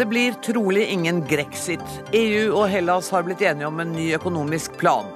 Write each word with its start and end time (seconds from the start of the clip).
Det 0.00 0.06
blir 0.06 0.32
trolig 0.32 0.86
ingen 0.88 1.18
grexit. 1.28 1.82
EU 2.16 2.54
og 2.56 2.70
Hellas 2.72 3.10
har 3.12 3.26
blitt 3.26 3.42
enige 3.44 3.66
om 3.68 3.82
en 3.82 3.90
ny 3.92 4.06
økonomisk 4.16 4.78
plan. 4.80 5.10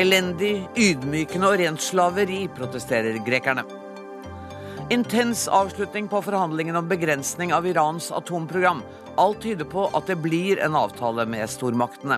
Elendig, 0.00 0.62
ydmykende 0.80 1.50
og 1.50 1.58
rent 1.60 1.84
slaveri, 1.84 2.46
protesterer 2.56 3.18
grekerne. 3.26 3.66
Intens 4.96 5.44
avslutning 5.44 6.08
på 6.08 6.22
forhandlingene 6.24 6.80
om 6.80 6.88
begrensning 6.88 7.52
av 7.52 7.68
Irans 7.68 8.08
atomprogram. 8.16 8.80
Alt 9.20 9.44
tyder 9.44 9.68
på 9.68 9.90
at 9.92 10.08
det 10.08 10.16
blir 10.24 10.64
en 10.64 10.78
avtale 10.86 11.28
med 11.28 11.44
stormaktene. 11.44 12.16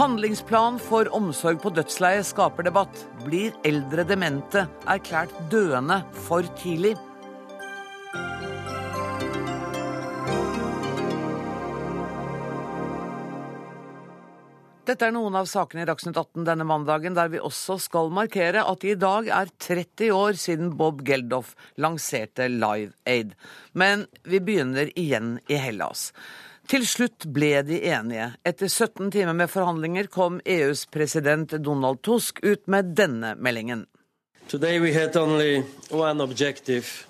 Handlingsplan 0.00 0.80
for 0.80 1.12
omsorg 1.12 1.60
på 1.60 1.76
dødsleie 1.76 2.24
skaper 2.24 2.64
debatt. 2.64 3.04
Blir 3.28 3.52
eldre 3.68 4.08
demente 4.08 4.64
erklært 4.88 5.36
døende 5.52 6.00
for 6.24 6.48
tidlig? 6.56 6.96
Dette 14.84 15.06
er 15.08 15.14
noen 15.16 15.32
av 15.38 15.46
sakene 15.48 15.80
i 15.80 15.86
Dagsnytt 15.88 16.18
18 16.20 16.44
denne 16.44 16.64
mandagen, 16.68 17.14
der 17.16 17.30
vi 17.32 17.38
også 17.40 17.78
skal 17.80 18.10
markere 18.12 18.66
at 18.68 18.82
det 18.82 18.90
i 18.92 18.98
dag 19.00 19.30
er 19.32 19.48
30 19.64 20.10
år 20.12 20.36
siden 20.36 20.74
Bob 20.76 21.00
Geldof 21.06 21.54
lanserte 21.80 22.50
Live 22.52 22.92
Aid. 23.08 23.32
Men 23.72 24.04
vi 24.28 24.42
begynner 24.44 24.92
igjen 24.92 25.38
i 25.48 25.56
Hellas. 25.56 26.10
Til 26.68 26.84
slutt 26.84 27.24
ble 27.32 27.62
de 27.64 27.80
enige. 27.94 28.28
Etter 28.44 28.68
17 28.68 29.08
timer 29.16 29.32
med 29.40 29.48
forhandlinger 29.54 30.12
kom 30.12 30.36
EUs 30.44 30.84
president 30.92 31.56
Donald 31.64 32.04
Tusk 32.04 32.44
ut 32.44 32.68
med 32.68 32.92
denne 32.92 33.32
meldingen. 33.40 33.86
Today 34.52 34.84
we 34.84 34.92
had 34.92 35.16
only 35.16 35.64
one 35.88 36.20
objective 36.20 37.06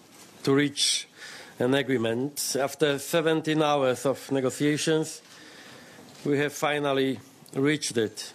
to 0.47 0.55
reach 0.55 1.09
an 1.59 1.75
agreement. 1.75 2.39
After 2.55 2.99
17 2.99 3.63
hours 3.63 4.07
of 4.07 4.31
negotiations, 4.31 5.23
we 6.25 6.39
have 6.39 6.55
finally 6.55 7.19
reached 7.55 7.97
it. 7.97 8.35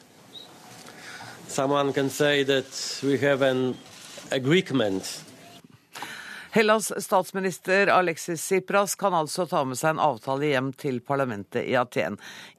Someone 1.48 1.94
can 1.94 2.10
say 2.10 2.44
that 2.44 3.00
we 3.04 3.18
have 3.18 3.42
an 3.42 3.76
agreement. 4.32 5.24
Hellas 6.52 6.92
statsminister 6.98 7.88
Alexis 7.88 8.42
Tsipras 8.42 8.96
kan 8.96 9.14
altså 9.14 9.46
ta 9.46 9.60
med 9.70 9.78
seg 9.78 9.94
en 9.94 10.02
avtale 10.02 10.48
hjem 10.50 10.72
til 10.74 10.98
parlamentet 11.06 11.68
i 11.70 11.76
Aten. 11.78 12.16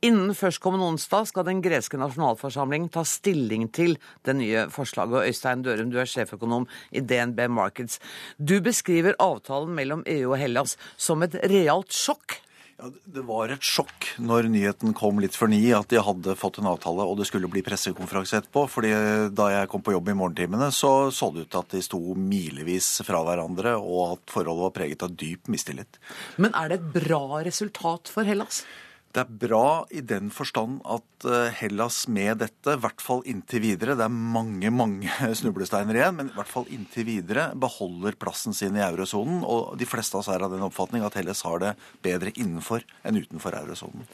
Innen 0.07 0.31
førstkommende 0.39 0.87
onsdag 0.93 1.27
skal 1.27 1.49
den 1.49 1.63
greske 1.65 1.99
nasjonalforsamling 1.99 2.87
ta 2.95 3.03
stilling 3.03 3.67
til 3.75 3.97
det 4.27 4.37
nye 4.39 4.69
forslaget. 4.71 5.33
Øystein 5.33 5.65
Dørum, 5.67 5.91
du 5.91 5.99
er 5.99 6.07
sjeføkonom 6.07 6.69
i 6.95 7.03
DNB 7.03 7.49
Markets. 7.51 7.99
Du 8.39 8.61
beskriver 8.63 9.19
avtalen 9.19 9.75
mellom 9.75 10.07
EU 10.07 10.37
og 10.37 10.39
Hellas 10.39 10.77
som 10.95 11.27
et 11.27 11.35
realt 11.51 11.91
sjokk. 11.91 12.39
Ja, 12.81 12.89
det 13.13 13.23
var 13.29 13.51
et 13.53 13.65
sjokk 13.67 14.07
når 14.25 14.47
nyheten 14.49 14.95
kom 14.97 15.19
litt 15.21 15.35
før 15.37 15.51
ni 15.53 15.59
at 15.77 15.91
de 15.93 16.01
hadde 16.01 16.33
fått 16.39 16.63
en 16.63 16.69
avtale 16.71 17.05
og 17.05 17.19
det 17.19 17.27
skulle 17.29 17.51
bli 17.53 17.61
pressekonferanse 17.67 18.39
etterpå. 18.39 18.63
fordi 18.73 18.93
Da 19.37 19.51
jeg 19.53 19.69
kom 19.69 19.85
på 19.85 19.93
jobb 19.93 20.09
i 20.09 20.17
morgentimene, 20.17 20.71
så 20.73 21.11
så 21.13 21.29
det 21.35 21.45
ut 21.45 21.51
til 21.53 21.61
at 21.61 21.75
de 21.77 21.83
sto 21.85 22.01
milevis 22.17 22.89
fra 23.05 23.21
hverandre, 23.27 23.77
og 23.77 24.15
at 24.15 24.33
forholdet 24.33 24.65
var 24.65 24.77
preget 24.79 25.05
av 25.05 25.13
dyp 25.13 25.51
mistillit. 25.53 26.01
Men 26.41 26.57
er 26.57 26.73
det 26.73 26.81
et 26.81 26.93
bra 26.97 27.43
resultat 27.45 28.09
for 28.09 28.25
Hellas? 28.25 28.65
Det 29.11 29.25
er 29.25 29.39
bra 29.43 29.89
i 29.91 30.05
den 30.07 30.29
forstand 30.31 30.77
at 30.87 31.25
eh, 31.27 31.49
Hellas 31.59 32.05
med 32.07 32.39
dette, 32.45 32.77
i 32.77 32.79
hvert 32.79 33.03
fall 33.03 33.25
inntil 33.27 33.65
videre, 33.65 33.97
det 33.99 34.05
er 34.07 34.13
mange 34.37 34.71
mange 34.71 35.11
snublesteiner 35.41 35.99
igjen, 35.99 36.15
men 36.21 36.31
i 36.31 36.37
hvert 36.37 36.51
fall 36.51 36.69
inntil 36.71 37.09
videre 37.09 37.49
beholder 37.59 38.15
plassen 38.21 38.55
sin 38.55 38.79
i 38.79 38.85
eurosonen. 38.87 39.43
Og 39.43 39.75
de 39.81 39.89
fleste 39.91 40.15
av 40.15 40.23
oss 40.23 40.31
er 40.31 40.47
av 40.47 40.55
den 40.55 40.63
oppfatning 40.63 41.03
at 41.03 41.19
Hellas 41.19 41.43
har 41.49 41.59
det 41.65 41.75
bedre 42.07 42.31
innenfor 42.37 42.87
enn 43.03 43.19
utenfor 43.19 43.59
eurosonen. 43.65 44.07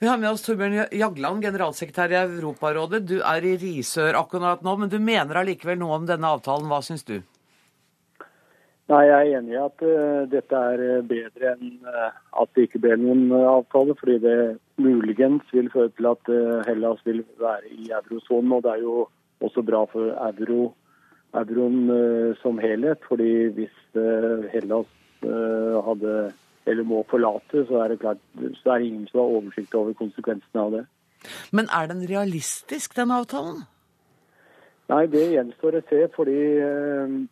Vi 0.00 0.08
har 0.08 0.16
med 0.18 0.32
oss 0.32 0.42
Torbjørn 0.44 0.88
Jagland, 0.96 1.44
generalsekretær 1.44 2.12
i 2.12 2.18
Europarådet. 2.24 3.04
Du 3.04 3.18
er 3.20 3.44
i 3.44 3.54
Risør 3.60 4.16
akkurat 4.18 4.64
nå, 4.64 4.74
men 4.80 4.90
du 4.92 4.96
mener 5.04 5.44
allikevel 5.44 5.78
noe 5.80 6.00
om 6.00 6.08
denne 6.08 6.32
avtalen. 6.32 6.66
Hva 6.72 6.80
syns 6.84 7.04
du? 7.08 7.18
Nei, 8.92 9.00
Jeg 9.08 9.16
er 9.16 9.38
enig 9.38 9.54
i 9.54 9.60
at 9.62 9.82
uh, 9.86 10.24
dette 10.28 10.58
er 10.70 10.82
eh, 10.84 11.04
bedre 11.08 11.54
enn 11.54 11.78
uh, 11.88 12.10
at 12.42 12.50
det 12.52 12.66
ikke 12.66 12.82
ble 12.84 12.98
noen 13.00 13.30
uh, 13.32 13.46
avtale. 13.54 13.96
Fordi 13.96 14.18
det 14.20 14.36
muligens 14.76 15.48
vil 15.56 15.70
føre 15.72 15.92
til 15.96 16.10
at 16.10 16.32
Hellas 16.68 17.00
vil 17.08 17.22
være 17.40 17.70
i 17.72 17.88
eurosonen. 17.88 18.52
Og 18.52 18.64
det 18.66 18.74
er 18.74 18.82
jo 18.84 19.06
også 19.44 19.64
bra 19.64 19.84
for 19.88 20.12
euro, 20.28 20.74
euroen 21.34 22.34
som 22.42 22.58
helhet. 22.62 23.00
fordi 23.08 23.48
hvis 23.56 23.76
Hellas 24.52 24.90
hadde 25.22 26.32
eller 26.66 26.84
må 26.88 27.02
forlate, 27.10 27.66
så 27.68 27.82
er 27.84 27.92
det 27.92 28.00
klart, 28.00 28.20
så 28.62 28.72
er 28.72 28.86
ingen 28.86 29.06
som 29.10 29.20
har 29.20 29.34
oversikt 29.36 29.74
over 29.74 29.92
konsekvensene 29.98 30.62
av 30.62 30.70
det. 30.72 30.84
Men 31.52 31.68
er 31.68 31.90
den 31.90 32.04
realistisk, 32.08 32.96
den 32.96 33.12
avtalen? 33.12 33.64
Nei, 34.92 35.04
det 35.08 35.22
gjenstår 35.32 35.78
å 35.78 35.82
se. 35.88 36.00
fordi 36.12 36.38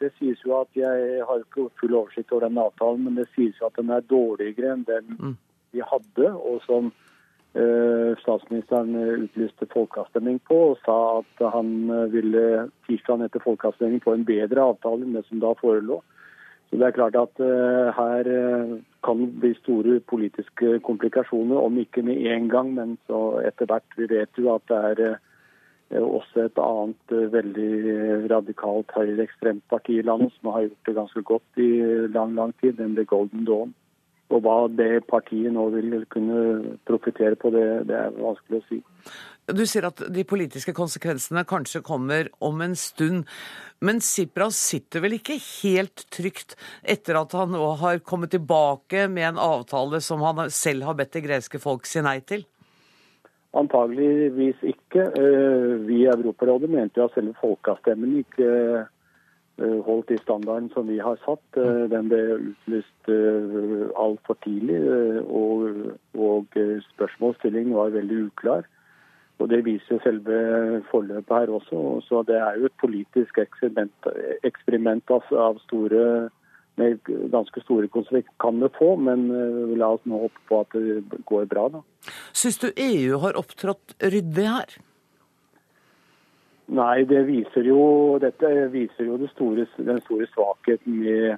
Det 0.01 0.13
sies 0.19 0.41
jo 0.47 0.57
at 0.63 0.73
jeg 0.77 1.25
har 1.29 1.41
ikke 1.43 1.69
full 1.81 1.97
oversikt 1.99 2.33
over 2.33 2.49
den 2.49 2.61
avtalen, 2.61 3.05
men 3.05 3.19
det 3.21 3.29
sies 3.35 3.59
jo 3.61 3.69
at 3.69 3.77
den 3.77 3.93
er 3.93 4.05
dårligere 4.09 4.73
enn 4.73 4.85
den 4.89 5.17
mm. 5.19 5.35
vi 5.77 5.83
hadde, 5.85 6.31
og 6.33 6.63
som 6.65 6.89
uh, 6.89 8.13
statsministeren 8.23 8.97
utlyste 9.27 9.69
folkeavstemning 9.75 10.41
på, 10.49 10.63
og 10.73 10.81
sa 10.87 10.97
at 11.21 11.45
han 11.53 11.93
ville 12.15 12.71
tirsdagen 12.89 13.27
etter 13.27 13.45
folkeavstemningen 13.45 14.05
få 14.05 14.17
en 14.17 14.25
bedre 14.29 14.71
avtale 14.73 15.05
enn 15.05 15.19
det 15.19 15.27
som 15.29 15.43
da 15.45 15.53
forelå. 15.61 16.01
Så 16.71 16.79
det 16.81 16.87
er 16.87 16.97
klart 16.97 17.17
at 17.21 17.37
her 17.93 18.29
kan 19.05 19.19
det 19.21 19.41
bli 19.43 19.51
store 19.59 19.99
politiske 20.09 20.79
komplikasjoner, 20.87 21.59
om 21.61 21.77
ikke 21.77 22.01
med 22.07 22.25
en 22.33 22.47
gang, 22.49 22.71
men 22.79 22.95
så 23.11 23.43
etter 23.45 23.69
hvert. 23.69 23.85
Vi 23.99 24.09
vet 24.09 24.41
jo 24.41 24.55
at 24.55 24.65
det 24.73 24.79
er 24.95 25.03
også 26.01 26.47
et 26.47 26.59
annet 26.63 27.15
eh, 27.15 27.29
veldig 27.33 27.71
radikalt 28.33 28.93
høyreekstremt 28.97 29.65
parti 29.73 29.99
i 29.99 30.07
landet 30.07 30.33
som 30.39 30.53
har 30.55 30.67
gjort 30.67 30.89
det 30.89 30.97
ganske 30.99 31.23
godt 31.29 31.63
i 31.63 31.71
lang, 32.15 32.35
lang 32.39 32.55
tid, 32.61 32.79
nemlig 32.81 33.07
Golden 33.11 33.45
Dawn. 33.49 33.75
Og 34.33 34.41
hva 34.41 34.57
det 34.73 35.05
partiet 35.11 35.53
nå 35.53 35.67
vil 35.75 36.07
kunne 36.13 36.77
profitere 36.89 37.37
på, 37.37 37.51
det, 37.53 37.67
det 37.91 37.99
er 37.99 38.15
vanskelig 38.17 38.63
å 38.63 38.67
si. 38.71 38.79
Du 39.53 39.65
sier 39.67 39.89
at 39.89 39.99
de 40.15 40.23
politiske 40.25 40.73
konsekvensene 40.77 41.43
kanskje 41.49 41.83
kommer 41.85 42.31
om 42.41 42.63
en 42.63 42.77
stund. 42.79 43.27
Men 43.83 43.99
Sipras 44.01 44.57
sitter 44.57 45.03
vel 45.03 45.19
ikke 45.19 45.37
helt 45.43 46.07
trygt 46.15 46.55
etter 46.87 47.19
at 47.19 47.35
han 47.35 47.51
nå 47.53 47.73
har 47.83 48.01
kommet 48.07 48.33
tilbake 48.33 49.09
med 49.11 49.33
en 49.33 49.43
avtale 49.43 50.01
som 50.01 50.23
han 50.23 50.47
selv 50.55 50.87
har 50.87 50.97
bedt 50.97 51.19
det 51.19 51.25
greske 51.27 51.61
folk 51.63 51.91
si 51.91 52.01
nei 52.07 52.21
til? 52.23 52.47
Antageligvis 53.53 54.63
ikke. 54.65 55.03
Eh, 55.13 55.87
vi 55.87 56.03
i 56.03 56.09
Europarådet 56.09 56.71
mente 56.71 57.01
jo 57.01 57.05
at 57.05 57.15
selve 57.15 57.35
folkeavstemningen 57.41 58.23
ikke 58.25 58.49
eh, 58.81 59.81
holdt 59.85 60.11
i 60.15 60.21
standarden 60.23 60.71
som 60.73 60.89
vi 60.89 60.97
har 61.05 61.19
satt. 61.27 61.45
Eh, 61.61 61.85
den 61.93 62.09
ble 62.09 62.23
utlyst 62.39 63.11
altfor 64.01 64.39
tidlig, 64.45 64.79
og, 65.29 65.83
og 66.17 66.57
spørsmålsstilling 66.95 67.75
var 67.77 67.93
veldig 67.93 68.23
uklar. 68.31 68.65
Og 69.39 69.49
Det 69.51 69.65
viser 69.67 69.99
selve 70.05 70.83
forløpet 70.91 71.37
her 71.37 71.51
også. 71.51 72.01
Så 72.09 72.23
det 72.29 72.37
er 72.39 72.57
jo 72.57 72.69
et 72.71 72.81
politisk 72.81 73.39
eksperiment, 73.43 74.09
eksperiment 74.47 75.11
av 75.13 75.59
store 75.67 76.31
med 76.81 77.01
ganske 77.33 77.61
store 77.65 77.89
konsekvenser 77.93 78.33
kan 78.41 78.61
det 78.63 78.73
få, 78.79 78.95
men 78.97 79.27
uh, 79.31 79.75
la 79.77 79.93
oss 79.97 80.05
nå 80.09 80.23
håpe 80.25 80.45
på 80.49 80.63
at 80.65 80.77
det 80.77 81.21
går 81.29 81.47
bra. 81.51 81.69
da. 81.77 81.83
Syns 82.33 82.59
du 82.63 82.71
EU 82.71 83.21
har 83.23 83.39
opptrådt 83.39 83.97
ryddig 84.01 84.49
her? 84.49 84.77
Nei, 86.73 87.05
det 87.05 87.27
viser 87.29 87.67
jo, 87.69 88.19
dette 88.23 88.49
viser 88.73 89.09
jo 89.11 89.19
det 89.21 89.29
store, 89.35 89.67
den 89.77 90.01
store 90.07 90.29
svakheten 90.33 91.01
med 91.03 91.35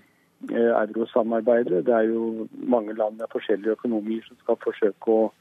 uh, 0.53 0.75
eurosamarbeidet. 0.85 1.85
Det 1.89 1.95
er 1.95 2.13
jo 2.13 2.47
mange 2.55 2.95
land 2.95 3.19
med 3.19 3.33
forskjellige 3.33 3.75
økonomier 3.79 4.23
som 4.29 4.39
skal 4.45 4.61
forsøke 4.63 5.17
å 5.17 5.33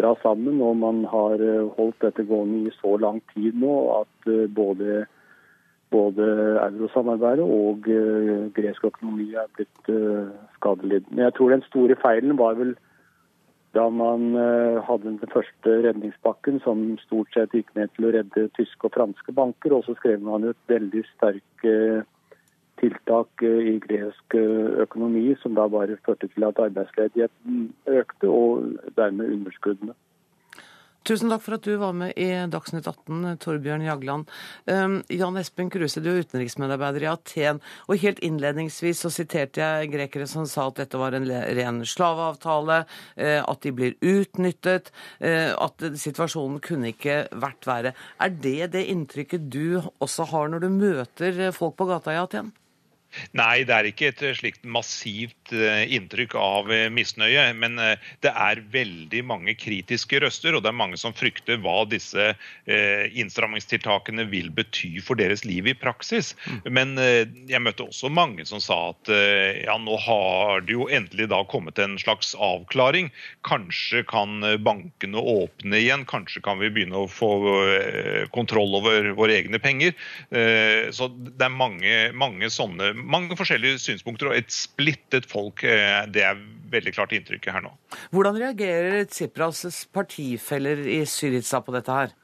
dra 0.00 0.16
sammen. 0.24 0.58
Og 0.58 0.74
man 0.82 1.04
har 1.12 1.38
uh, 1.38 1.68
holdt 1.78 2.02
dette 2.02 2.26
gående 2.26 2.66
i 2.66 2.78
så 2.80 2.96
lang 2.98 3.22
tid 3.36 3.54
nå 3.62 3.76
at 4.00 4.32
både 4.56 5.04
både 5.90 6.24
eurosamarbeidet 6.62 7.44
og 7.44 7.86
uh, 7.88 8.48
gresk 8.56 8.84
økonomi 8.84 9.30
er 9.34 9.46
blitt 9.56 9.90
uh, 9.92 10.32
skadelidende. 10.58 11.22
Jeg 11.22 11.34
tror 11.36 11.54
den 11.54 11.64
store 11.68 11.96
feilen 12.02 12.38
var 12.38 12.58
vel 12.58 12.74
da 13.76 13.88
man 13.92 14.32
uh, 14.34 14.82
hadde 14.88 15.12
den 15.12 15.32
første 15.32 15.76
redningspakken 15.86 16.60
som 16.64 16.84
stort 17.04 17.32
sett 17.36 17.54
gikk 17.54 17.72
ned 17.76 17.92
til 17.94 18.08
å 18.08 18.12
redde 18.16 18.48
tyske 18.58 18.88
og 18.88 18.96
franske 18.96 19.34
banker, 19.36 19.76
og 19.76 19.86
så 19.86 19.96
skrev 20.00 20.24
man 20.24 20.48
ut 20.48 20.58
veldig 20.72 21.04
sterke 21.14 21.76
tiltak 22.76 23.40
i 23.40 23.78
gresk 23.80 24.34
økonomi 24.84 25.30
som 25.40 25.54
da 25.56 25.64
bare 25.72 25.96
førte 26.04 26.28
til 26.28 26.44
at 26.44 26.58
arbeidsledigheten 26.60 27.70
økte, 27.88 28.28
og 28.28 28.90
dermed 28.98 29.32
underskuddene. 29.32 29.94
Tusen 31.06 31.30
takk 31.30 31.42
for 31.44 31.54
at 31.54 31.62
du 31.62 31.76
var 31.78 31.92
med 31.94 32.16
i 32.18 32.26
Dagsnytt 32.50 32.88
18, 32.90 33.36
Torbjørn 33.38 33.84
Jagland. 33.86 34.32
Um, 34.66 34.96
Jan 35.06 35.38
Espen 35.38 35.68
Kruse, 35.70 36.02
du 36.02 36.08
er 36.10 36.24
utenriksmedarbeider 36.26 37.04
i 37.04 37.08
Aten. 37.12 37.60
Og 37.86 38.02
helt 38.02 38.18
innledningsvis 38.26 39.04
så 39.04 39.12
siterte 39.14 39.62
jeg 39.62 39.92
grekere 39.92 40.26
som 40.26 40.48
sa 40.50 40.66
at 40.66 40.80
dette 40.80 40.98
var 40.98 41.14
en 41.14 41.28
ren 41.30 41.78
slaveavtale, 41.86 42.80
uh, 43.22 43.38
at 43.38 43.62
de 43.62 43.74
blir 43.78 43.94
utnyttet, 44.02 44.90
uh, 45.22 45.54
at 45.54 45.86
situasjonen 46.02 46.58
kunne 46.66 46.90
ikke 46.90 47.22
vært 47.38 47.70
verre. 47.70 47.94
Er 48.18 48.34
det 48.34 48.72
det 48.74 48.88
inntrykket 48.90 49.46
du 49.46 49.78
også 50.02 50.26
har 50.34 50.50
når 50.50 50.66
du 50.66 50.70
møter 50.74 51.44
folk 51.54 51.78
på 51.78 51.86
gata 51.92 52.18
i 52.18 52.22
Aten? 52.26 52.50
Nei, 53.36 53.64
det 53.66 53.74
er 53.74 53.88
ikke 53.88 54.10
et 54.10 54.22
slikt 54.38 54.64
massivt 54.66 55.52
eh, 55.54 55.84
inntrykk 55.96 56.36
av 56.38 56.70
eh, 56.72 56.86
misnøye. 56.92 57.48
Men 57.58 57.78
eh, 57.82 58.02
det 58.24 58.32
er 58.32 58.62
veldig 58.72 59.22
mange 59.26 59.56
kritiske 59.58 60.20
røster, 60.22 60.56
og 60.56 60.64
det 60.64 60.72
er 60.72 60.78
mange 60.78 61.00
som 61.00 61.14
frykter 61.16 61.60
hva 61.62 61.84
disse 61.88 62.32
innstrammingstiltakene 62.66 64.24
vil 64.30 64.48
bety 64.54 64.96
for 65.04 65.18
deres 65.18 65.44
liv 65.46 65.68
i 65.70 65.74
praksis. 65.76 66.32
Mm. 66.46 66.58
Men 66.76 66.94
jeg 67.48 67.60
møtte 67.62 67.86
også 67.86 68.10
mange 68.12 68.46
som 68.48 68.60
sa 68.62 68.76
at 68.90 69.10
ja, 69.10 69.76
nå 69.80 69.96
har 70.02 70.64
det 70.66 70.74
jo 70.74 70.88
endelig 70.92 71.28
da 71.30 71.42
kommet 71.48 71.78
en 71.82 71.96
slags 72.00 72.34
avklaring. 72.42 73.10
Kanskje 73.46 74.02
kan 74.08 74.42
bankene 74.64 75.22
åpne 75.22 75.80
igjen, 75.80 76.06
kanskje 76.08 76.42
kan 76.46 76.60
vi 76.62 76.72
begynne 76.74 77.04
å 77.04 77.10
få 77.10 77.30
kontroll 78.34 78.78
over 78.80 79.12
våre 79.18 79.38
egne 79.38 79.60
penger. 79.62 79.94
Så 80.96 81.10
det 81.12 81.46
er 81.46 81.54
mange, 81.54 81.94
mange 82.16 82.50
sånne 82.52 82.92
mange 83.06 83.38
forskjellige 83.38 83.80
synspunkter 83.82 84.30
og 84.30 84.38
et 84.38 84.52
splittet 84.52 85.28
folk. 85.30 85.64
Eh, 85.64 86.02
det 86.12 86.24
er 86.26 86.40
veldig 86.72 86.94
klart 86.96 87.14
inntrykket 87.16 87.54
her 87.54 87.64
nå. 87.64 87.72
Hvordan 88.14 88.38
reagerer 88.42 89.06
Tsipras 89.10 89.86
partifeller 89.94 90.82
i 90.90 91.02
Syriza 91.08 91.62
på 91.64 91.74
dette 91.76 91.94
her? 91.94 92.14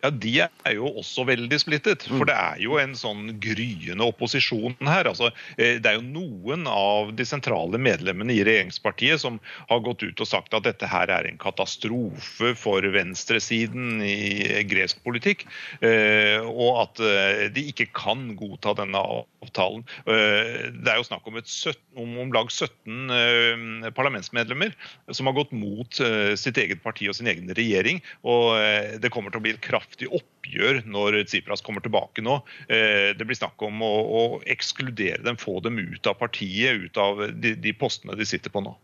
Ja, 0.00 0.10
De 0.10 0.32
er 0.40 0.74
jo 0.76 0.88
også 1.00 1.26
veldig 1.28 1.58
splittet. 1.60 2.06
For 2.08 2.28
det 2.28 2.36
er 2.36 2.60
jo 2.62 2.78
en 2.80 2.94
sånn 2.96 3.34
gryende 3.42 4.06
opposisjon 4.06 4.76
her. 4.88 5.08
Altså, 5.10 5.28
eh, 5.60 5.76
det 5.82 5.90
er 5.90 5.98
jo 5.98 6.06
noen 6.06 6.64
av 6.70 7.12
de 7.16 7.26
sentrale 7.28 7.80
medlemmene 7.80 8.32
i 8.32 8.44
regjeringspartiet 8.46 9.20
som 9.20 9.36
har 9.68 9.82
gått 9.84 10.04
ut 10.06 10.22
og 10.24 10.28
sagt 10.28 10.56
at 10.56 10.64
dette 10.64 10.88
her 10.88 11.12
er 11.12 11.28
en 11.28 11.40
katastrofe 11.40 12.54
for 12.56 12.86
venstresiden 12.94 14.00
i 14.04 14.64
gresk 14.70 15.02
politikk. 15.04 15.44
Eh, 15.84 16.40
og 16.40 16.80
at 16.86 17.04
eh, 17.04 17.44
de 17.52 17.66
ikke 17.68 17.90
kan 17.96 18.30
godta 18.40 18.74
denne 18.80 19.00
avtalen. 19.00 19.84
Det 20.06 20.88
er 20.90 20.98
jo 20.98 21.06
snakk 21.06 21.26
om, 21.28 21.36
17, 21.40 21.76
om, 22.00 22.16
om 22.24 22.32
lag 22.34 22.50
17 22.52 23.92
parlamentsmedlemmer 23.96 24.74
som 25.12 25.28
har 25.28 25.36
gått 25.36 25.52
mot 25.56 26.00
sitt 26.40 26.58
eget 26.60 26.82
parti 26.84 27.08
og 27.10 27.16
sin 27.16 27.28
egen 27.30 27.50
regjering. 27.56 28.00
Og 28.28 29.00
det 29.00 29.10
kommer 29.12 29.32
til 29.32 29.40
å 29.40 29.44
bli 29.44 29.54
et 29.56 29.64
kraft 29.64 29.89
kraftig 29.90 30.08
oppgjør 30.14 30.82
når 30.86 31.24
Tsipras 31.26 31.62
kommer 31.62 31.80
tilbake 31.82 32.22
nå. 32.22 32.40
Eh, 32.68 33.16
det 33.16 33.26
blir 33.26 33.36
snakk 33.36 33.60
om 33.62 33.82
å, 33.82 33.90
å 33.90 34.22
ekskludere 34.46 35.22
dem, 35.24 35.36
få 35.36 35.60
dem 35.60 35.78
ut 35.78 36.06
av 36.06 36.14
partiet, 36.18 36.78
ut 36.78 36.96
av 36.96 37.32
de, 37.34 37.54
de 37.56 37.72
postene 37.72 38.16
de 38.16 38.24
sitter 38.24 38.50
på 38.50 38.62
nå. 38.62 38.76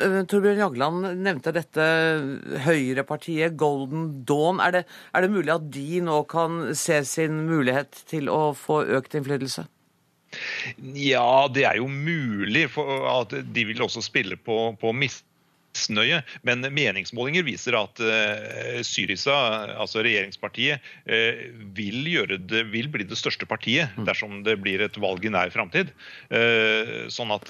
Eh, 0.00 0.22
Torbjørn 0.26 0.60
Jagland 0.60 1.10
nevnte 1.22 1.52
dette 1.52 1.84
høyrepartiet 2.64 3.56
Golden 3.56 4.24
Dawn. 4.24 4.60
Er 4.60 4.72
det, 4.72 4.84
er 5.12 5.22
det 5.22 5.32
mulig 5.34 5.54
at 5.54 5.70
de 5.70 6.00
nå 6.00 6.22
kan 6.30 6.74
se 6.74 7.02
sin 7.04 7.44
mulighet 7.46 8.04
til 8.08 8.30
å 8.30 8.52
få 8.54 8.84
økt 8.96 9.14
innflytelse? 9.14 9.66
Ja, 10.94 11.48
det 11.50 11.64
er 11.66 11.80
jo 11.80 11.88
mulig. 11.90 12.68
for 12.70 13.08
at 13.10 13.34
De 13.34 13.64
vil 13.66 13.82
også 13.82 14.02
spille 14.04 14.38
på, 14.38 14.76
på 14.78 14.92
mist 14.94 15.26
misnøye. 15.70 16.20
Men 16.46 16.64
meningsmålinger 16.74 17.44
viser 17.46 17.76
at 17.78 18.00
uh, 18.02 18.80
Syriza, 18.86 19.36
altså 19.80 20.02
regjeringspartiet, 20.04 20.80
uh, 21.06 21.42
vil, 21.76 22.04
det, 22.50 22.64
vil, 22.72 22.88
bli 22.90 23.06
det 23.08 23.18
største 23.18 23.46
partiet 23.46 23.90
mm. 23.96 24.06
dersom 24.08 24.42
det 24.46 24.58
blir 24.62 24.82
et 24.82 24.96
valg 25.00 25.24
i 25.24 25.32
nær 25.32 25.50
framtid. 25.54 25.92
Uh, 26.30 27.08
sånn 27.10 27.30
at 27.34 27.48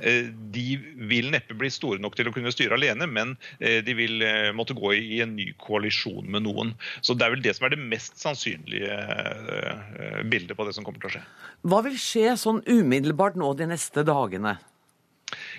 de 0.00 0.66
vil 1.10 1.26
neppe 1.28 1.52
bli 1.60 1.68
store 1.68 2.00
nok 2.00 2.14
til 2.16 2.30
å 2.30 2.32
kunne 2.32 2.48
styre 2.54 2.78
alene, 2.78 3.04
men 3.04 3.34
de 3.60 3.92
vil 3.92 4.22
måtte 4.56 4.72
gå 4.72 4.94
i 4.96 5.18
en 5.20 5.34
ny 5.36 5.50
koalisjon 5.60 6.24
med 6.24 6.46
noen. 6.46 6.72
Så 7.04 7.12
Det 7.12 7.26
er 7.26 7.34
vel 7.34 7.44
det 7.44 7.52
som 7.58 7.66
er 7.68 7.74
det 7.74 7.82
mest 7.84 8.16
sannsynlige 8.16 8.96
bildet 10.32 10.56
på 10.56 10.64
det 10.64 10.72
som 10.72 10.88
kommer 10.88 11.04
til 11.04 11.10
å 11.10 11.14
skje. 11.18 11.22
Hva 11.68 11.82
vil 11.84 12.00
skje 12.00 12.32
sånn 12.40 12.62
umiddelbart 12.64 13.36
nå 13.36 13.52
de 13.60 13.68
neste 13.74 14.06
dagene? 14.08 14.56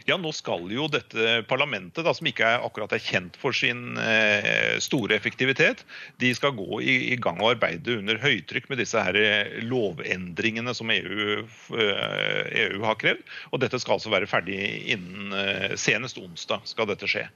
Ja, 0.09 0.17
nå 0.17 0.31
skal 0.33 0.65
jo 0.73 0.87
dette 0.89 1.41
parlamentet, 1.49 2.01
da, 2.05 2.13
som 2.15 2.27
ikke 2.29 2.47
er, 2.47 2.63
akkurat 2.65 2.93
er 2.95 3.03
kjent 3.03 3.35
for 3.37 3.53
sin 3.55 3.99
eh, 4.01 4.79
store 4.81 5.13
effektivitet, 5.13 5.83
de 6.21 6.31
skal 6.33 6.55
gå 6.57 6.79
i, 6.81 6.95
i, 7.11 7.17
gang 7.21 7.37
og 7.41 7.53
arbeide 7.53 7.99
under 7.99 8.17
høytrykk 8.21 8.69
med 8.71 8.81
disse 8.81 8.97
her 8.97 9.17
eh, 9.19 9.59
lovendringene 9.67 10.73
som 10.77 10.89
EU, 10.93 11.43
eh, 11.77 12.41
EU, 12.63 12.81
har 12.87 12.97
krevd. 13.01 13.21
Og 13.51 13.61
dette 13.61 13.77
skal 13.81 13.99
altså 13.99 14.13
være 14.13 14.29
ferdig 14.29 14.57
innen 14.95 15.35
eh, 15.37 15.75
senest 15.79 16.17
onsdag 16.21 16.65
skal 16.69 16.89
dette 16.89 17.09
skje. 17.09 17.27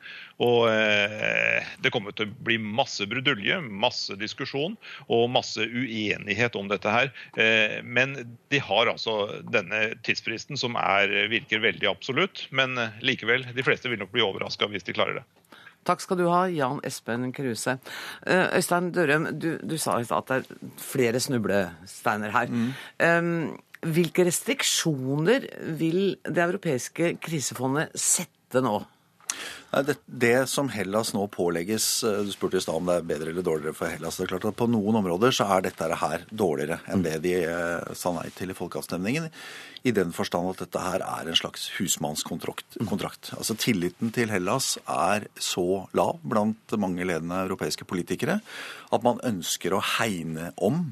Og 0.42 0.66
eh, 0.72 1.62
det 1.86 1.94
kommer 1.94 2.16
til 2.18 2.32
å 2.32 2.38
bli 2.48 2.58
masse 2.58 3.06
brudulje, 3.10 3.60
masse 3.62 4.18
diskusjon 4.18 4.74
og 5.06 5.30
masse 5.34 5.62
uenighet 5.62 6.58
om 6.58 6.72
dette 6.72 6.92
her. 6.92 7.14
Eh, 7.38 7.78
men 7.86 8.18
de 8.50 8.64
har 8.64 8.90
altså 8.90 9.44
denne 9.54 9.92
tidsfristen 10.08 10.58
som 10.60 10.80
er, 10.82 11.14
virker 11.30 11.62
veldig 11.64 11.94
absolutt 11.94 12.48
men 12.56 12.78
eh, 12.82 13.02
likevel, 13.06 13.48
de 13.56 13.66
fleste 13.66 13.92
vil 13.92 14.02
nok 14.02 14.14
bli 14.14 14.24
overraska 14.26 14.70
hvis 14.72 14.88
de 14.88 14.96
klarer 14.96 15.20
det. 15.20 15.26
Takk 15.86 16.02
skal 16.02 16.18
du 16.18 16.26
ha, 16.32 16.46
Jan 16.50 16.80
Espen 16.88 17.30
Kruse. 17.36 17.78
Eh, 18.26 18.48
Øystein 18.58 18.90
Dørem, 18.96 19.30
du, 19.38 19.52
du 19.62 19.78
sa 19.82 20.00
at 20.02 20.32
det 20.32 20.40
er 20.40 20.72
flere 20.82 21.22
snublesteiner 21.22 22.34
her. 22.34 22.50
Mm. 22.50 22.72
Um, 23.06 23.30
hvilke 23.86 24.26
restriksjoner 24.26 25.46
vil 25.78 26.16
det 26.26 26.42
europeiske 26.42 27.16
krisefondet 27.22 27.94
sette 28.00 28.64
nå? 28.66 28.80
Det, 29.86 29.98
det, 30.06 30.48
som 30.48 30.70
Hellas 30.72 31.10
nå 31.12 31.26
pålegges 31.28 32.04
eh, 32.08 32.22
Du 32.24 32.32
spurte 32.32 32.56
i 32.58 32.64
stad 32.64 32.78
om 32.80 32.88
det 32.88 33.00
er 33.02 33.08
bedre 33.10 33.34
eller 33.34 33.44
dårligere 33.44 33.76
for 33.76 33.92
Hellas. 33.92 34.16
det 34.16 34.28
er 34.28 34.32
klart 34.32 34.48
at 34.48 34.56
På 34.56 34.70
noen 34.72 35.02
områder 35.02 35.36
så 35.36 35.50
er 35.58 35.66
dette 35.66 35.90
her 36.00 36.24
dårligere 36.32 36.80
enn 36.92 37.04
det 37.04 37.18
de 37.26 37.34
eh, 37.44 37.96
sa 37.98 38.14
nei 38.16 38.30
til 38.38 38.54
i 38.54 38.58
folkeavstemningen. 38.58 39.28
I 39.86 39.94
den 39.94 40.16
forstand 40.16 40.50
at 40.50 40.64
dette 40.64 40.82
her 40.82 41.04
er 41.06 41.28
en 41.28 41.38
slags 41.38 41.68
husmannskontrakt. 41.76 42.80
Kontrakt. 42.90 43.34
Altså 43.38 43.58
Tilliten 43.60 44.14
til 44.16 44.32
Hellas 44.34 44.78
er 44.88 45.28
så 45.36 45.86
lav 45.98 46.24
blant 46.24 46.78
mange 46.82 47.06
ledende 47.06 47.44
europeiske 47.44 47.86
politikere 47.90 48.40
at 48.96 49.06
man 49.06 49.22
ønsker 49.28 49.76
å 49.76 49.84
hegne 49.98 50.54
om 50.56 50.88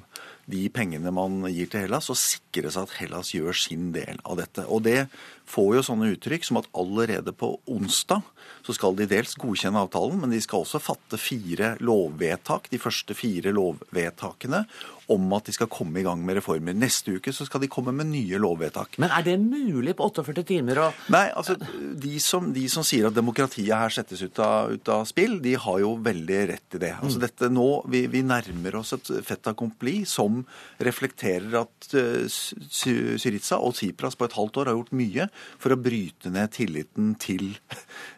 de 0.52 0.66
pengene 0.74 1.12
man 1.16 1.46
gir 1.48 1.70
til 1.72 1.86
Hellas, 1.86 2.10
og 2.12 2.20
sikre 2.20 2.72
seg 2.74 2.88
at 2.88 2.96
Hellas 3.00 3.32
gjør 3.36 3.56
sin 3.56 3.92
del 3.96 4.20
av 4.28 4.42
dette. 4.42 4.66
Og 4.68 4.84
det 4.84 5.06
får 5.50 5.78
jo 5.78 5.86
sånne 5.88 6.12
uttrykk 6.16 6.48
som 6.48 6.60
at 6.60 6.70
allerede 6.76 7.32
på 7.36 7.56
onsdag 7.72 8.26
så 8.64 8.76
skal 8.76 8.96
de 8.96 9.08
dels 9.10 9.36
godkjenne 9.40 9.82
avtalen, 9.84 10.22
men 10.22 10.34
de 10.34 10.40
skal 10.44 10.64
også 10.64 10.82
fatte 10.84 11.20
fire 11.20 11.74
lovvedtak, 11.84 12.70
de 12.72 12.80
første 12.82 13.16
fire 13.18 13.52
lovvedtakene, 13.56 14.64
om 15.12 15.34
at 15.36 15.50
de 15.50 15.56
skal 15.56 15.68
komme 15.72 16.00
i 16.00 16.06
gang 16.06 16.22
med 16.24 16.38
reformer. 16.40 16.76
Neste 16.78 17.18
uke 17.18 17.34
så 17.36 17.44
skal 17.48 17.64
de 17.64 17.70
komme 17.72 17.92
med 17.96 18.08
nye 18.12 18.40
lovvedtak. 18.40 18.96
Men 19.04 19.12
er 19.12 19.26
det 19.26 19.36
mulig 19.42 19.98
på 20.00 20.08
48 20.08 20.46
timer 20.48 20.80
å 20.80 20.90
Nei, 21.12 21.26
altså 21.36 21.58
de 21.60 22.14
som, 22.24 22.52
de 22.56 22.64
som 22.72 22.86
sier 22.88 23.10
at 23.10 23.18
demokratiet 23.18 23.76
her 23.76 23.92
settes 23.94 24.24
ut 24.24 24.40
av, 24.44 24.72
ut 24.72 24.92
av, 24.94 25.04
spill, 25.10 25.40
de 25.44 25.56
har 25.60 25.82
jo 25.84 25.94
veldig 26.04 26.40
rett 26.54 26.78
i 26.78 26.82
det. 26.86 26.94
Altså 27.02 27.20
mm. 27.20 27.24
dette 27.26 27.52
nå, 27.52 27.68
vi, 27.92 28.06
vi 28.14 28.24
nærmer 28.26 28.80
oss 28.80 28.96
et 28.96 29.12
fait 29.26 29.52
accompli 29.52 30.02
som 30.10 30.44
reflekterer 30.84 31.60
at 31.64 31.90
uh, 31.98 32.24
Syriza 32.30 33.60
og 33.60 33.76
Tsipras 33.78 34.18
på 34.20 34.30
et 34.30 34.38
halvt 34.38 34.62
år 34.62 34.72
har 34.72 34.80
gjort 34.80 34.96
mye 34.98 35.28
for 35.60 35.76
å 35.76 35.80
bryte 35.80 36.32
ned 36.34 36.54
tilliten 36.56 37.14
til 37.22 37.52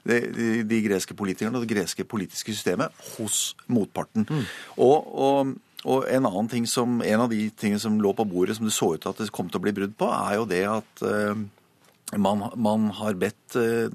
de, 0.06 0.22
de, 0.36 0.50
de 0.70 0.82
greske 0.86 1.18
politikerne 1.18 1.60
og 1.60 1.66
det 1.66 1.76
greske 1.76 2.06
politiske 2.08 2.54
systemet 2.54 2.94
hos 3.16 3.56
motparten. 3.68 4.28
Mm. 4.30 4.44
Og, 4.78 5.16
og 5.16 5.56
og 5.86 6.08
en 6.10 6.26
annen 6.26 6.48
ting 6.50 6.66
som, 6.70 6.98
en 7.06 7.26
av 7.28 7.30
de 7.30 7.44
tingene 7.54 7.82
som 7.82 8.00
lå 8.02 8.10
på 8.18 8.26
bordet 8.26 8.58
som 8.58 8.66
det 8.66 8.74
så 8.74 8.96
ut 8.96 9.04
til 9.04 9.12
at 9.12 9.22
det 9.22 9.34
kom 9.34 9.52
til 9.52 9.62
å 9.62 9.66
bli 9.68 9.76
brudd 9.78 9.94
på, 10.00 10.10
er 10.10 10.40
jo 10.40 10.48
det 10.50 10.64
at 10.66 11.04
uh, 11.06 11.38
man, 12.22 12.46
man, 12.58 12.90
har 12.98 13.18
bedt 13.22 13.58
uh, 13.60 13.86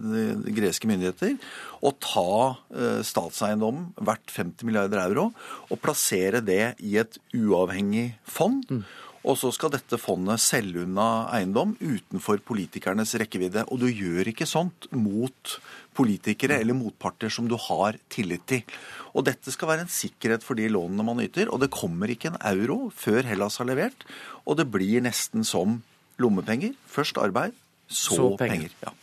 greske 0.55 0.87
myndigheter 0.91 1.35
å 1.83 1.93
ta 1.99 2.31
uh, 2.55 3.01
statseiendom 3.07 3.89
verdt 4.07 4.31
50 4.35 4.69
milliarder 4.69 5.03
euro 5.03 5.31
og 5.67 5.83
plassere 5.83 6.45
det 6.47 6.77
i 6.87 6.95
et 7.03 7.19
uavhengig 7.35 8.13
fond. 8.23 8.63
Mm. 8.71 8.85
Og 9.21 9.37
så 9.37 9.51
skal 9.53 9.73
dette 9.75 9.99
fondet 10.01 10.41
selge 10.41 10.87
unna 10.87 11.27
eiendom 11.37 11.75
utenfor 11.81 12.41
politikernes 12.47 13.13
rekkevidde. 13.21 13.67
Og 13.69 13.83
du 13.83 13.89
gjør 13.91 14.31
ikke 14.33 14.49
sånt 14.49 14.89
mot 14.97 15.57
politikere 15.97 16.57
eller 16.63 16.79
motparter 16.79 17.33
som 17.33 17.49
du 17.51 17.57
har 17.69 17.99
tillit 18.13 18.47
til. 18.49 18.79
Og 19.13 19.27
dette 19.29 19.53
skal 19.53 19.73
være 19.73 19.85
en 19.85 19.93
sikkerhet 19.93 20.47
for 20.47 20.57
de 20.57 20.71
lånene 20.73 21.05
man 21.05 21.21
yter. 21.21 21.53
Og 21.53 21.61
det 21.61 21.73
kommer 21.75 22.13
ikke 22.13 22.33
en 22.33 22.41
euro 22.55 22.87
før 22.97 23.29
Hellas 23.29 23.61
har 23.61 23.69
levert. 23.69 24.09
Og 24.49 24.57
det 24.61 24.71
blir 24.73 25.05
nesten 25.05 25.45
som 25.45 25.83
lommepenger. 26.21 26.73
Først 26.89 27.21
arbeid, 27.21 27.53
så, 27.89 28.17
så 28.17 28.33
penger. 28.41 28.73
penger. 28.73 28.79
Ja. 28.87 28.97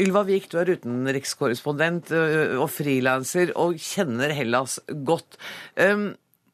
Ylva 0.00 0.22
Vik, 0.24 0.48
du 0.48 0.56
er 0.56 0.72
utenrikskorrespondent 0.78 2.14
og 2.16 2.68
frilanser 2.72 3.52
og 3.60 3.76
kjenner 3.76 4.32
Hellas 4.32 4.78
godt. 5.04 5.36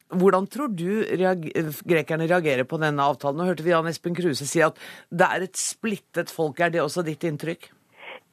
Hvordan 0.08 0.46
tror 0.48 0.70
du 0.72 1.02
reager, 1.04 1.72
grekerne 1.84 2.28
reagerer 2.28 2.64
på 2.64 2.78
denne 2.80 3.04
avtalen? 3.04 3.40
Nå 3.40 3.48
hørte 3.50 3.64
vi 3.66 3.74
Jan 3.74 3.88
Espen 3.90 4.16
Kruse 4.16 4.46
si 4.48 4.62
at 4.64 4.78
det 5.10 5.28
er 5.28 5.44
et 5.44 5.58
splittet 5.60 6.32
folk. 6.32 6.60
Er 6.60 6.72
det 6.72 6.80
også 6.80 7.04
ditt 7.04 7.26
inntrykk? 7.28 7.68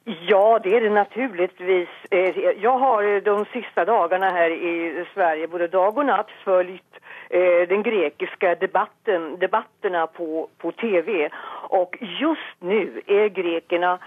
Ja, 0.05 0.60
det 0.62 0.75
er 0.77 0.86
det 0.86 0.91
naturligvis. 0.94 1.94
Eh, 2.12 2.38
jeg 2.62 2.75
har 2.84 3.08
de 3.25 3.36
siste 3.51 3.86
dagene 3.89 4.29
her 4.38 4.53
i 4.53 5.05
Sverige 5.13 5.50
både 5.51 5.67
dag 5.74 5.98
og 5.98 6.05
natt 6.05 6.29
fulgt 6.44 7.00
eh, 7.29 7.65
den 7.67 7.84
grekiske 7.84 8.55
debatten, 8.62 9.34
debattene 9.41 10.05
på, 10.15 10.46
på 10.62 10.72
TV. 10.79 11.25
Og 11.74 11.98
just 12.22 12.62
nå 12.62 12.86
er 13.08 13.34
grekerne 13.34 13.98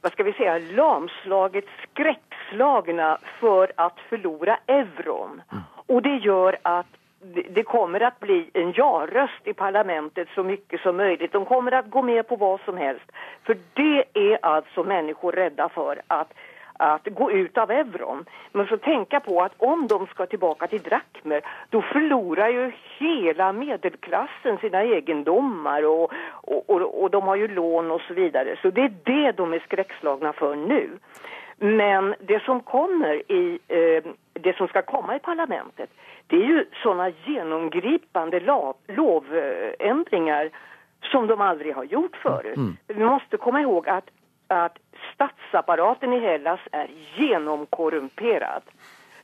vad 0.00 0.12
ska 0.12 0.22
vi 0.22 0.32
säga, 0.32 0.58
lamslaget 0.58 1.64
skräckslagna 1.82 3.18
för 3.40 3.72
att 3.76 3.98
förlora 4.08 4.58
euron. 4.66 5.42
Og 5.50 5.96
Och 5.96 6.02
det 6.02 6.16
gör 6.16 6.56
att 6.62 6.86
det 7.50 7.62
kommer 7.62 8.00
att 8.00 8.20
bli 8.20 8.50
en 8.52 8.72
ja-röst 8.72 9.46
i 9.46 9.52
parlamentet 9.52 10.28
så 10.34 10.42
mycket 10.42 10.80
som 10.80 10.96
möjligt. 10.96 11.32
De 11.32 11.44
kommer 11.44 11.72
att 11.72 11.90
gå 11.90 12.02
med 12.02 12.28
på 12.28 12.36
vad 12.36 12.60
som 12.60 12.76
helst. 12.76 13.12
För 13.42 13.56
det 13.74 14.04
är 14.14 14.38
alltså 14.42 14.84
människor 14.84 15.32
rädda 15.32 15.68
för 15.68 16.02
att, 16.06 16.34
att 16.72 17.06
gå 17.06 17.32
ut 17.32 17.58
av 17.58 17.70
euron. 17.70 18.24
Men 18.52 18.66
så 18.66 18.76
tänka 18.76 19.20
på 19.20 19.42
att 19.42 19.52
om 19.56 19.86
de 19.86 20.06
ska 20.06 20.26
tillbaka 20.26 20.66
till 20.66 20.82
drakmer 20.82 21.40
då 21.70 21.82
förlorar 21.82 22.48
ju 22.48 22.72
hela 22.98 23.52
medelklassen 23.52 24.58
sina 24.58 24.82
egendomar 24.82 25.86
och, 25.86 26.12
och, 26.32 26.70
och, 26.70 27.02
och 27.02 27.10
de 27.10 27.22
har 27.22 27.36
ju 27.36 27.48
lån 27.48 27.90
och 27.90 28.00
så 28.00 28.14
vidare. 28.14 28.56
Så 28.62 28.70
det 28.70 28.80
är 28.80 28.92
det 29.04 29.32
de 29.32 29.52
är 29.52 29.58
skräckslagna 29.58 30.32
för 30.32 30.56
nu. 30.56 30.90
Men 31.58 32.14
det 32.20 32.42
som 32.42 32.60
kommer 32.60 33.32
i, 33.32 33.58
eh, 33.68 34.12
det 34.32 34.56
som 34.56 34.68
ska 34.68 34.82
komma 34.82 35.16
i 35.16 35.18
parlamentet 35.18 35.90
det 36.28 36.36
är 36.36 36.46
ju 36.46 36.64
sådana 36.82 37.12
genomgripande 37.24 38.40
lovändringar 38.86 40.50
som 41.02 41.26
de 41.26 41.40
aldrig 41.40 41.74
har 41.74 41.84
gjort 41.84 42.16
förut. 42.16 42.56
Mm. 42.56 42.76
Vi 42.86 43.04
måste 43.04 43.36
komma 43.36 43.60
ihåg 43.60 43.88
att, 43.88 44.10
att 44.46 44.78
statsapparaten 45.14 46.12
i 46.12 46.18
Hellas 46.18 46.60
är 46.72 46.90
genomkorrumperad. 47.16 48.62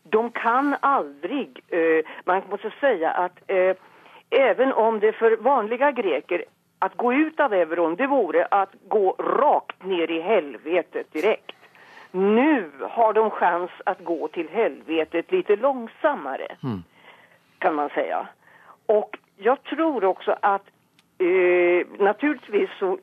De 0.03 0.31
kan 0.31 0.77
aldrig, 0.81 1.61
eh, 1.69 2.05
man 2.25 2.43
måste 2.51 2.71
säga 2.81 3.11
att 3.11 3.43
eh, 3.47 3.77
även 4.31 4.73
om 4.73 5.01
det 5.01 5.13
för 5.13 5.37
vanliga 5.37 5.93
greker 5.93 6.45
att 6.79 6.97
gå 6.97 7.13
ut 7.13 7.41
av 7.41 7.53
euron, 7.53 7.97
det 7.97 8.07
vore 8.07 8.47
att 8.51 8.71
gå 8.89 9.11
rakt 9.19 9.85
ner 9.85 10.11
i 10.11 10.21
helvetet 10.21 11.13
direkt. 11.13 11.53
Nu 12.15 12.71
har 12.81 13.13
de 13.13 13.31
chans 13.31 13.71
att 13.87 14.05
gå 14.05 14.29
till 14.29 14.49
helvetet 14.49 15.33
lite 15.33 15.57
långsammare. 15.57 16.47
Mm 16.63 16.83
kan 17.65 17.75
man 17.75 17.89
säga. 17.89 18.29
Och 18.87 19.19
jag 19.37 19.63
tror 19.63 20.05
också 20.05 20.37
att 20.41 20.67
eh, 21.19 21.87
naturligtvis 21.99 22.71
så 22.79 22.99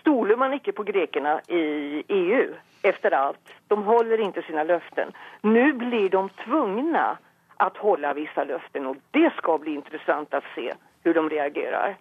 stoler 0.00 0.36
man 0.36 0.52
ikke 0.52 0.72
på 0.72 0.82
grekerna 0.82 1.40
i 1.48 2.02
EU 2.08 2.54
efter 2.82 3.10
allt. 3.10 3.46
De 3.68 3.82
håller 3.82 4.20
inte 4.20 4.42
sina 4.42 4.64
löften. 4.64 5.12
Nu 5.40 5.72
blir 5.72 6.08
de 6.08 6.28
tvungna 6.28 7.18
att 7.56 7.76
hålla 7.76 8.14
vissa 8.14 8.44
löften 8.44 8.86
och 8.86 8.96
det 9.10 9.32
ska 9.36 9.58
bli 9.58 9.74
intressant 9.74 10.34
att 10.34 10.44
se 10.54 10.74
hur 11.04 11.14
de 11.14 11.30
reagerar. 11.30 11.96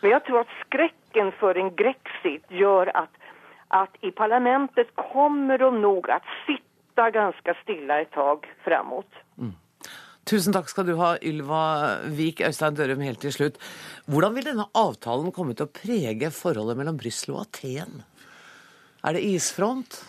Men 0.00 0.10
jag 0.10 0.24
tror 0.24 0.40
att 0.40 0.60
skräcken 0.66 1.32
för 1.32 1.54
en 1.54 1.74
Grexit 1.74 2.44
gör 2.48 2.90
att, 2.94 3.10
att 3.68 3.94
i 4.00 4.10
parlamentet 4.10 4.94
kommer 5.12 5.58
de 5.58 5.80
nok 5.82 6.08
å 6.08 6.18
sitte 6.46 7.10
ganske 7.12 7.54
stille 7.62 8.00
et 8.02 8.12
tag 8.14 8.46
framåt. 8.64 9.22
Mm. 9.38 9.54
Tusen 10.26 10.54
takk 10.54 10.66
skal 10.70 10.88
du 10.88 10.96
ha, 10.98 11.12
Ylva 11.22 11.62
Vik 12.10 12.40
Øystein 12.42 12.74
Dørum, 12.74 13.04
helt 13.06 13.20
til 13.22 13.34
slutt. 13.34 13.60
Hvordan 14.10 14.34
vil 14.34 14.48
denne 14.48 14.66
avtalen 14.74 15.30
komme 15.34 15.54
til 15.54 15.68
å 15.68 15.74
prege 15.74 16.32
forholdet 16.34 16.78
mellom 16.80 16.98
Brussel 16.98 17.36
og 17.36 17.44
Aten? 17.44 18.02
Er 19.06 19.14
det 19.14 19.22
isfront? 19.22 20.00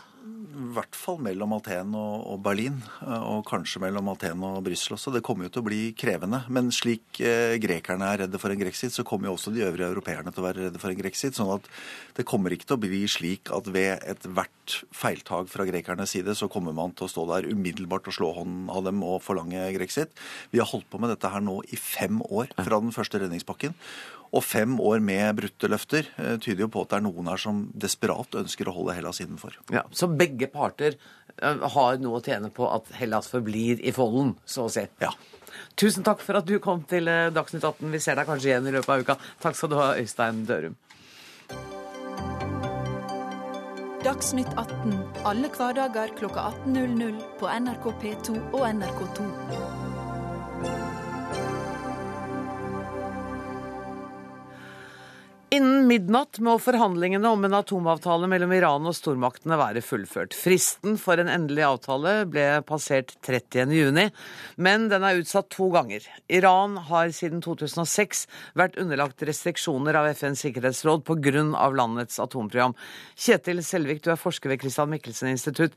I 0.57 0.65
hvert 0.73 0.97
fall 0.97 1.19
mellom 1.21 1.53
Aten 1.57 1.93
og, 1.97 2.37
Berlin, 2.45 2.79
eh, 3.05 3.23
og 3.29 3.45
kanskje 3.47 3.81
mellom 3.83 4.09
Aten 4.11 4.41
og 4.45 4.59
Brussel 4.65 4.95
også. 4.97 5.13
Det 5.13 5.23
kommer 5.25 5.47
jo 5.47 5.53
til 5.53 5.63
å 5.63 5.67
bli 5.67 5.81
krevende. 5.97 6.41
Men 6.53 6.71
slik 6.75 7.21
eh, 7.21 7.55
grekerne 7.61 8.09
er 8.09 8.23
redde 8.23 8.41
for 8.41 8.53
en 8.53 8.59
grexit, 8.59 8.95
så 8.95 9.05
kommer 9.07 9.29
jo 9.29 9.35
også 9.37 9.53
de 9.53 9.65
øvrige 9.67 9.89
europeerne 9.91 10.33
til 10.33 10.43
å 10.43 10.47
være 10.47 10.67
redde 10.67 10.81
for 10.81 10.93
en 10.93 10.99
grexit. 10.99 11.37
sånn 11.37 11.53
at 11.53 11.69
det 12.17 12.25
kommer 12.27 12.53
ikke 12.53 12.69
til 12.69 12.77
å 12.77 12.83
bli 12.83 13.03
slik 13.11 13.51
at 13.53 13.69
ved 13.73 14.03
ethvert 14.09 14.79
feiltag 14.95 15.49
fra 15.51 15.67
grekernes 15.69 16.15
side, 16.15 16.35
så 16.35 16.49
kommer 16.51 16.75
man 16.75 16.95
til 16.97 17.07
å 17.07 17.11
stå 17.11 17.27
der 17.31 17.49
umiddelbart 17.51 18.09
og 18.09 18.17
slå 18.17 18.33
hånden 18.39 18.67
av 18.73 18.85
dem 18.87 19.03
og 19.05 19.21
forlange 19.25 19.69
grexit. 19.77 20.13
Vi 20.51 20.61
har 20.61 20.69
holdt 20.69 20.89
på 20.91 21.01
med 21.01 21.13
dette 21.13 21.31
her 21.31 21.43
nå 21.43 21.61
i 21.69 21.79
fem 21.79 22.21
år 22.27 22.51
fra 22.57 22.81
den 22.81 22.95
første 22.95 23.21
redningspakken. 23.23 23.77
Og 24.35 24.43
fem 24.43 24.75
år 24.83 24.99
med 25.03 25.37
brutte 25.39 25.69
løfter 25.71 26.09
eh, 26.17 26.35
tyder 26.43 26.65
jo 26.65 26.71
på 26.73 26.83
at 26.83 26.91
det 26.91 26.99
er 26.99 27.05
noen 27.07 27.29
her 27.31 27.41
som 27.41 27.63
desperat 27.73 28.35
ønsker 28.41 28.67
å 28.67 28.75
holde 28.75 28.97
Hellas 28.97 29.21
innenfor. 29.23 29.55
Ja, 29.73 29.85
Så 29.91 30.09
begge 30.11 30.49
parter 30.51 30.97
eh, 30.97 31.65
har 31.77 32.01
noe 32.03 32.19
å 32.19 32.23
tjene 32.23 32.51
på 32.53 32.67
at 32.71 32.91
Hellas 32.97 33.31
forblir 33.31 33.81
i 33.83 33.95
folden, 33.95 34.35
så 34.45 34.67
å 34.67 34.73
si? 34.73 34.83
Ja. 35.03 35.13
Tusen 35.79 36.05
takk 36.05 36.21
for 36.25 36.39
at 36.39 36.47
du 36.49 36.57
kom 36.63 36.83
til 36.89 37.07
eh, 37.11 37.29
Dagsnytt 37.33 37.63
18. 37.63 37.87
Vi 37.93 38.03
ser 38.03 38.19
deg 38.19 38.27
kanskje 38.29 38.51
igjen 38.51 38.67
i 38.67 38.75
løpet 38.75 38.93
av 38.93 39.05
uka. 39.05 39.17
Takk 39.43 39.57
skal 39.57 39.71
du 39.71 39.79
ha, 39.79 39.89
Øystein 40.01 40.43
Dørum. 40.49 40.77
Dagsnytt 44.07 44.53
18 44.55 44.93
alle 45.27 45.49
hverdager 45.51 46.13
kl 46.15 46.29
18.00 46.31 47.19
på 47.41 47.51
NRK 47.51 47.91
P2 48.03 48.39
og 48.53 48.63
NRK2. 48.69 49.86
Innen 55.57 55.87
midnatt 55.89 56.37
må 56.43 56.57
forhandlingene 56.61 57.29
om 57.33 57.45
en 57.47 57.55
atomavtale 57.57 58.27
mellom 58.29 58.51
Iran 58.53 58.85
og 58.85 58.93
stormaktene 58.93 59.55
være 59.57 59.81
fullført. 59.81 60.35
Fristen 60.37 60.99
for 61.01 61.17
en 61.17 61.31
endelig 61.33 61.63
avtale 61.65 62.11
ble 62.29 62.43
passert 62.67 63.15
30.6, 63.25 64.11
men 64.61 64.85
den 64.91 65.05
er 65.07 65.17
utsatt 65.17 65.49
to 65.55 65.71
ganger. 65.73 66.05
Iran 66.29 66.75
har 66.91 67.09
siden 67.15 67.41
2006 67.41 68.27
vært 68.59 68.77
underlagt 68.83 69.25
restriksjoner 69.25 69.97
av 69.97 70.11
FNs 70.11 70.45
sikkerhetsråd 70.45 71.07
pga. 71.07 71.47
landets 71.79 72.19
atomprogram. 72.21 72.77
Kjetil 73.17 73.63
Selvik, 73.65 74.03
du 74.03 74.11
er 74.13 74.21
forsker 74.21 74.53
ved 74.53 74.61
Christian 74.61 74.93
Michelsen 74.93 75.31
institutt. 75.31 75.73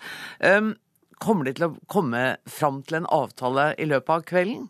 Kommer 1.20 1.48
de 1.48 1.56
til 1.56 1.70
å 1.70 1.74
komme 1.88 2.24
fram 2.44 2.82
til 2.84 3.00
en 3.00 3.08
avtale 3.08 3.70
i 3.80 3.88
løpet 3.88 4.18
av 4.18 4.28
kvelden? 4.28 4.68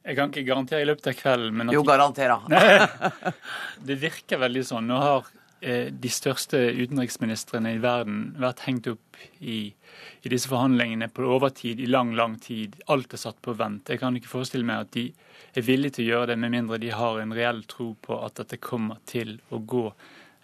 Jeg 0.00 0.16
kan 0.16 0.30
ikke 0.30 0.46
garantere 0.48 0.80
i 0.84 0.88
løpet 0.88 1.10
av 1.10 1.18
kvelden. 1.18 1.56
Men 1.60 1.72
jo, 1.74 1.82
garantere. 1.84 2.38
det 3.86 3.98
virker 4.00 4.40
veldig 4.40 4.62
sånn. 4.64 4.88
Nå 4.88 5.00
har 5.02 5.28
eh, 5.60 5.90
de 5.92 6.12
største 6.12 6.60
utenriksministrene 6.78 7.74
i 7.76 7.82
verden 7.82 8.30
vært 8.40 8.64
hengt 8.64 8.88
opp 8.94 9.20
i, 9.40 9.58
i, 9.68 10.32
disse 10.32 10.48
forhandlingene 10.48 11.10
på 11.12 11.28
overtid 11.36 11.82
i 11.84 11.90
lang, 11.90 12.14
lang 12.16 12.38
tid. 12.40 12.80
Alt 12.88 13.12
er 13.16 13.22
satt 13.26 13.42
på 13.44 13.54
vent. 13.58 13.92
Jeg 13.92 14.00
kan 14.00 14.16
ikke 14.16 14.32
forestille 14.32 14.66
meg 14.66 14.86
at 14.86 14.96
de 14.96 15.10
er 15.52 15.68
villige 15.68 15.98
til 15.98 16.08
å 16.08 16.10
gjøre 16.14 16.32
det, 16.32 16.40
med 16.40 16.56
mindre 16.56 16.80
de 16.80 16.94
har 16.94 17.20
en 17.20 17.36
reell 17.36 17.62
tro 17.68 17.92
på 18.00 18.22
at 18.24 18.40
dette 18.40 18.60
kommer 18.62 19.02
til 19.10 19.36
å 19.52 19.60
gå 19.60 19.86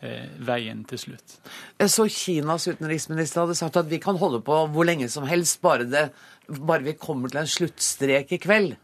eh, 0.04 0.28
veien 0.44 0.84
til 0.90 1.00
slutt. 1.00 1.38
Så 1.80 2.10
Kinas 2.12 2.68
utenriksminister 2.68 3.46
hadde 3.46 3.56
sagt 3.56 3.80
at 3.80 3.88
vi 3.88 4.02
kan 4.02 4.20
holde 4.20 4.44
på 4.44 4.64
hvor 4.74 4.88
lenge 4.88 5.08
som 5.12 5.24
helst, 5.30 5.62
bare, 5.64 5.88
det, 5.88 6.10
bare 6.60 6.84
vi 6.84 6.98
kommer 7.00 7.32
til 7.32 7.46
en 7.46 7.56
sluttstrek 7.56 8.36
i 8.36 8.42
kveld? 8.42 8.76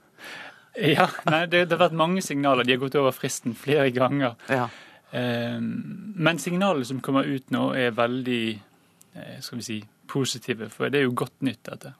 Ja, 0.96 1.08
nei, 1.28 1.44
det, 1.52 1.66
det, 1.66 1.76
har 1.76 1.88
vært 1.88 1.98
mange 2.00 2.22
signaler. 2.24 2.64
De 2.64 2.72
har 2.72 2.80
gått 2.80 2.96
over 2.96 3.12
fristen 3.12 3.52
flere 3.58 3.90
ganger. 3.92 4.38
Ja. 4.48 4.68
Eh, 5.12 5.58
men 5.60 6.40
signalene 6.40 6.88
som 6.88 7.02
kommer 7.04 7.28
ut 7.28 7.52
nå, 7.52 7.66
er 7.76 7.96
veldig 7.96 8.44
eh, 8.52 9.36
skal 9.44 9.60
vi 9.60 9.66
si, 9.66 9.80
positive. 10.08 10.70
For 10.72 10.88
det 10.88 11.02
er 11.02 11.08
jo 11.08 11.18
godt 11.24 11.44
nytt, 11.44 11.60
dette. 11.68 11.92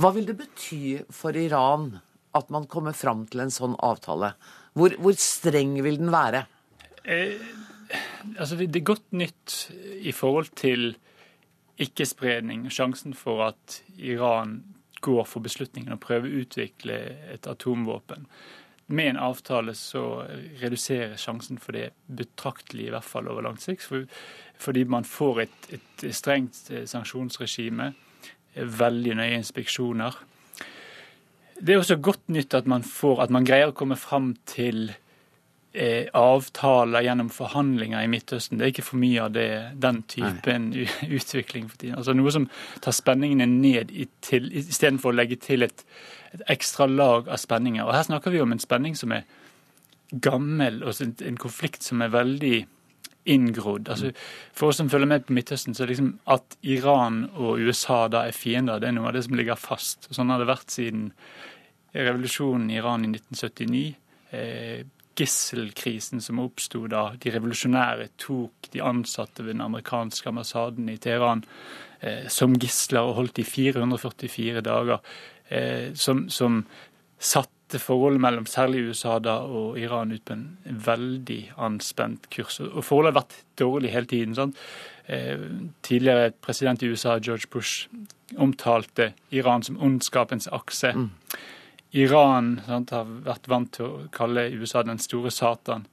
Hva 0.00 0.12
vil 0.16 0.26
det 0.30 0.38
bety 0.38 0.80
for 1.14 1.36
Iran 1.36 1.92
at 2.36 2.50
man 2.54 2.66
kommer 2.70 2.96
fram 2.96 3.26
til 3.30 3.44
en 3.44 3.52
sånn 3.54 3.76
avtale? 3.84 4.32
Hvor, 4.78 4.96
hvor 5.02 5.16
streng 5.18 5.76
vil 5.84 6.00
den 6.00 6.12
være? 6.14 6.44
Eh, 7.04 7.36
altså, 8.36 8.56
det 8.56 8.80
er 8.80 8.90
godt 8.92 9.12
nytt 9.12 9.60
i 10.00 10.14
forhold 10.16 10.52
til 10.58 10.94
ikke-spredning. 11.80 12.68
Sjansen 12.72 13.16
for 13.16 13.44
at 13.50 13.80
Iran 13.96 14.60
går 15.00 15.24
for 15.28 15.44
beslutningen 15.44 15.94
å 15.94 16.00
prøve 16.00 16.28
å 16.28 16.42
utvikle 16.42 16.96
et 17.32 17.48
atomvåpen. 17.50 18.26
Med 18.90 19.12
en 19.12 19.20
avtale 19.22 19.74
så 19.78 20.24
reduserer 20.60 21.18
sjansen 21.20 21.60
for 21.62 21.76
det 21.78 21.92
betraktelig, 22.06 22.88
i 22.88 22.94
hvert 22.94 23.06
fall 23.06 23.28
over 23.30 23.46
lang 23.46 23.58
sikt. 23.60 23.86
fordi 24.58 24.84
man 24.84 25.04
får 25.04 25.40
et, 25.40 25.68
et 25.72 26.14
strengt 26.14 26.70
eh, 26.70 26.86
sanksjonsregime, 26.86 27.92
veldig 28.54 29.14
nøye 29.16 29.38
inspeksjoner. 29.38 30.16
Det 31.60 31.74
er 31.74 31.78
også 31.78 31.96
godt 31.96 32.28
nytt 32.28 32.54
at 32.54 32.66
man, 32.66 32.82
får, 32.82 33.22
at 33.22 33.30
man 33.30 33.44
greier 33.44 33.70
å 33.70 33.76
komme 33.76 33.96
fram 33.96 34.34
til 34.48 34.90
eh, 34.90 35.09
avtaler 35.70 37.04
gjennom 37.06 37.28
forhandlinger 37.30 38.02
i 38.02 38.08
Midtøsten. 38.10 38.58
Det 38.58 38.64
er 38.64 38.72
ikke 38.72 38.86
for 38.88 38.98
mye 38.98 39.22
av 39.22 39.34
det, 39.36 39.50
den 39.78 40.00
typen 40.10 40.70
Nei. 40.74 40.86
utvikling 41.18 41.68
for 41.70 41.78
tiden. 41.78 41.98
Altså 42.00 42.14
Noe 42.16 42.32
som 42.34 42.48
tar 42.82 42.96
spenningene 42.96 43.46
ned 43.46 43.92
istedenfor 43.94 45.12
å 45.12 45.18
legge 45.20 45.38
til 45.38 45.62
et, 45.66 45.84
et 46.34 46.42
ekstra 46.50 46.88
lag 46.90 47.30
av 47.30 47.38
spenninger. 47.38 47.86
Og 47.86 47.94
Her 47.94 48.08
snakker 48.08 48.34
vi 48.34 48.42
om 48.42 48.50
en 48.50 48.62
spenning 48.62 48.98
som 48.98 49.14
er 49.14 49.28
gammel, 50.10 50.82
og 50.82 51.00
en, 51.04 51.38
konflikt 51.38 51.86
som 51.86 52.02
er 52.02 52.10
veldig 52.10 52.58
inngrodd. 53.30 53.88
Altså, 53.92 54.10
for 54.56 54.72
oss 54.72 54.80
som 54.80 54.90
følger 54.90 55.06
med 55.06 55.26
på 55.28 55.36
Midtøsten, 55.36 55.76
så 55.76 55.84
er 55.84 55.92
liksom 55.92 56.14
at 56.34 56.56
Iran 56.66 57.28
og 57.36 57.60
USA 57.62 58.08
da 58.10 58.24
er 58.26 58.34
fiender, 58.34 58.80
det 58.80 58.90
er 58.90 58.96
noe 58.96 59.10
av 59.10 59.14
det 59.14 59.22
som 59.28 59.36
ligger 59.38 59.60
fast. 59.60 60.08
Og 60.08 60.18
sånn 60.18 60.32
har 60.32 60.42
det 60.42 60.50
vært 60.50 60.74
siden 60.74 61.10
revolusjonen 61.94 62.70
i 62.72 62.80
Iran 62.80 63.06
i 63.06 63.12
1979. 63.12 63.84
Eh, 64.34 64.80
gisselkrisen 65.20 66.22
som 66.24 66.40
oppsto 66.42 66.86
da 66.90 67.10
de 67.20 67.32
revolusjonære 67.34 68.10
tok 68.20 68.70
de 68.72 68.82
ansatte 68.84 69.44
ved 69.44 69.56
den 69.56 69.64
amerikanske 69.64 70.28
ambassaden 70.30 70.88
i 70.92 70.98
Teheran 71.00 71.44
eh, 72.00 72.26
som 72.32 72.56
gisler 72.56 73.04
og 73.04 73.18
holdt 73.20 73.42
i 73.42 73.46
444 73.46 74.64
dager. 74.66 75.02
Eh, 75.50 75.92
som, 75.94 76.28
som 76.32 76.62
satte 77.20 77.78
forholdet 77.78 78.22
mellom 78.24 78.46
særlig 78.50 78.88
USA 78.88 79.18
da 79.22 79.40
og 79.46 79.78
Iran 79.78 80.14
ut 80.14 80.24
på 80.26 80.34
en 80.34 80.48
veldig 80.86 81.40
anspent 81.60 82.30
kurs. 82.32 82.60
Og 82.64 82.82
forholdet 82.86 83.12
har 83.12 83.20
vært 83.20 83.38
dårlig 83.60 83.92
hele 83.94 84.10
tiden. 84.10 84.34
sant? 84.34 84.58
Eh, 85.06 85.38
tidligere 85.82 86.32
president 86.42 86.82
i 86.82 86.90
USA, 86.90 87.18
George 87.18 87.50
Bush, 87.50 87.88
omtalte 88.38 89.12
Iran 89.30 89.62
som 89.62 89.78
ondskapens 89.82 90.48
akse. 90.52 90.94
Iran 91.98 92.60
sant, 92.66 92.92
har 92.94 93.08
vært 93.26 93.48
vant 93.50 93.72
til 93.74 93.86
å 93.86 94.04
kalle 94.14 94.48
USA 94.54 94.84
den 94.86 95.00
store 95.02 95.32
satan. 95.34 95.86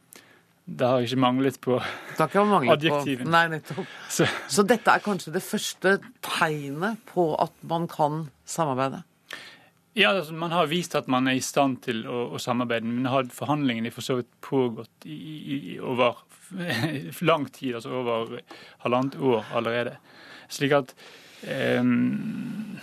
Det 0.68 0.84
har 0.84 1.04
ikke 1.06 1.20
manglet 1.24 1.58
på 1.63 1.77
Adjektivene. 2.20 3.32
Nei, 3.32 3.46
nettopp. 3.56 3.88
så, 4.12 4.27
Så 4.51 4.66
dette 4.68 4.92
er 4.92 5.04
kanskje 5.04 5.32
det 5.38 5.42
første 5.46 5.94
tegnet 6.25 7.00
på 7.08 7.30
at 7.39 7.56
man 7.70 7.88
kan 7.88 8.25
samarbeide? 8.46 9.06
Ja, 9.98 10.12
altså, 10.12 10.34
Man 10.34 10.51
har 10.51 10.68
vist 10.70 10.94
at 11.00 11.08
man 11.08 11.27
er 11.27 11.39
i 11.39 11.42
stand 11.42 11.80
til 11.88 12.04
å, 12.06 12.27
å 12.36 12.42
samarbeide, 12.42 12.86
men 12.86 13.08
har 13.10 13.32
forhandlingene 13.34 13.94
for 13.96 14.06
så 14.06 14.20
vidt 14.20 14.30
pågått 14.46 15.08
i, 15.08 15.16
i, 15.18 15.80
over 15.80 16.20
lang 17.32 17.48
tid, 17.50 17.80
altså 17.80 17.96
over 18.04 18.38
halvannet 18.84 19.18
år 19.18 19.48
allerede. 19.58 19.96
Slik 20.54 20.75
at 20.77 20.94
ehm, 21.48 22.77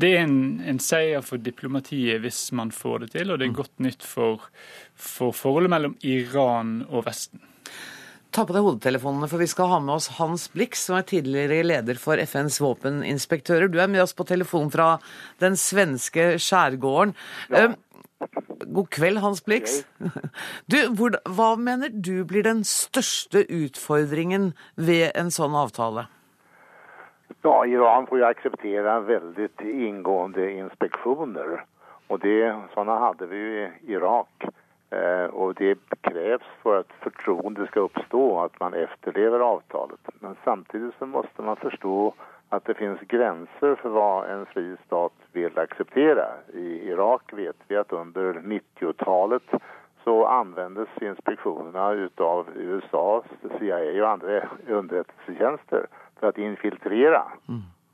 det 0.00 0.10
er 0.16 0.24
en, 0.24 0.40
en 0.66 0.80
seier 0.82 1.22
for 1.24 1.42
diplomatiet 1.42 2.22
hvis 2.24 2.40
man 2.56 2.72
får 2.74 3.04
det 3.04 3.12
til, 3.18 3.30
og 3.30 3.40
det 3.40 3.48
er 3.48 3.60
godt 3.60 3.84
nytt 3.84 4.06
for, 4.06 4.48
for 4.94 5.36
forholdet 5.36 5.72
mellom 5.72 5.96
Iran 6.06 6.80
og 6.88 7.06
Vesten. 7.08 7.42
Ta 8.30 8.44
på 8.46 8.54
deg 8.54 8.62
hodetelefonene, 8.62 9.26
for 9.26 9.42
vi 9.42 9.48
skal 9.50 9.72
ha 9.72 9.78
med 9.82 9.96
oss 9.96 10.12
Hans 10.20 10.46
Blix, 10.52 10.84
som 10.86 11.00
er 11.00 11.06
tidligere 11.08 11.64
leder 11.66 11.98
for 11.98 12.20
FNs 12.22 12.60
våpeninspektører. 12.62 13.66
Du 13.66 13.80
er 13.82 13.90
med 13.90 14.04
oss 14.04 14.14
på 14.14 14.26
telefon 14.28 14.70
fra 14.70 14.92
den 15.42 15.58
svenske 15.58 16.36
skjærgården. 16.38 17.16
Ja. 17.50 17.72
God 18.70 18.86
kveld, 18.94 19.18
Hans 19.24 19.42
Blix. 19.42 19.80
Du, 20.70 20.78
hva 20.94 21.50
mener 21.58 21.90
du 21.90 22.22
blir 22.28 22.46
den 22.46 22.62
største 22.68 23.42
utfordringen 23.50 24.52
ved 24.78 25.10
en 25.18 25.34
sånn 25.34 25.56
avtale? 25.58 26.06
Ja, 27.42 27.66
Iran 27.66 28.06
får 28.06 28.18
ju 28.18 28.24
acceptera 28.24 29.00
väldigt 29.00 29.60
ingående 29.60 30.52
inspektioner. 30.52 31.64
Och 32.06 32.18
det, 32.18 32.56
sådana 32.74 32.98
hade 32.98 33.26
vi 33.26 33.36
i 33.36 33.70
Irak. 33.86 34.44
Eh, 34.90 35.24
och 35.24 35.54
det 35.54 35.78
krävs 36.00 36.42
för 36.62 36.80
att 36.80 36.92
förtroende 37.00 37.66
ska 37.66 37.80
uppstå 37.80 38.40
att 38.40 38.60
man 38.60 38.74
efterlever 38.74 39.40
avtalet. 39.40 40.00
Men 40.18 40.36
samtidigt 40.44 40.94
så 40.98 41.06
måste 41.06 41.42
man 41.42 41.56
förstå 41.56 42.14
att 42.48 42.64
det 42.64 42.74
finns 42.74 43.00
gränser 43.00 43.74
för 43.74 43.88
vad 43.88 44.30
en 44.30 44.46
fri 44.46 44.76
stat 44.86 45.12
vill 45.32 45.58
acceptera. 45.58 46.26
I 46.54 46.88
Irak 46.88 47.32
vet 47.32 47.56
vi 47.68 47.76
att 47.76 47.92
under 47.92 48.34
90-talet 48.34 49.50
så 50.04 50.26
användes 50.26 50.88
inspektionerna 51.00 51.92
utav 51.92 52.46
USAs 52.56 53.24
CIA 53.58 54.04
och 54.04 54.10
andra 54.10 54.42
underrättelsetjänster 54.68 55.86
för 56.20 56.28
att 56.28 56.38
infiltrera. 56.38 57.22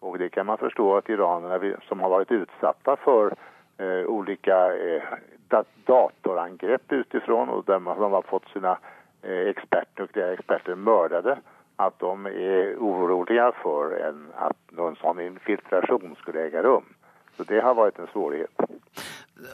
Och 0.01 0.19
det 0.19 0.29
kan 0.29 0.47
man 0.47 0.59
förstå 0.59 0.97
att 0.97 1.09
iranerna 1.09 1.77
som 1.89 2.01
har 2.01 2.11
varit 2.11 2.33
utsatta 2.33 2.97
för 2.97 3.35
eh, 3.79 4.07
olika 4.07 4.77
eh, 4.77 5.03
da- 5.49 5.65
datorangrepp 5.87 6.93
utifrån 6.93 7.49
och 7.49 7.65
där 7.65 7.79
man, 7.79 8.01
de 8.01 8.13
har 8.13 8.23
fått 8.23 8.49
sina 8.53 8.79
eh, 9.23 9.49
experter, 9.49 10.03
nukleära 10.03 10.33
experter 10.33 10.75
mördade 10.75 11.39
att 11.77 11.99
de 11.99 12.27
är 12.27 12.77
oroliga 12.79 13.53
för 13.63 14.09
en, 14.09 14.27
att 14.35 14.57
någon 14.71 14.97
sån 14.97 15.21
infiltration 15.21 16.17
skulle 16.19 16.41
äga 16.47 16.63
rum. 16.63 16.85
Så 17.37 17.43
det 17.45 17.61
har 17.61 17.75
varit 17.75 17.99
en 17.99 18.07
svårighet. 18.13 18.51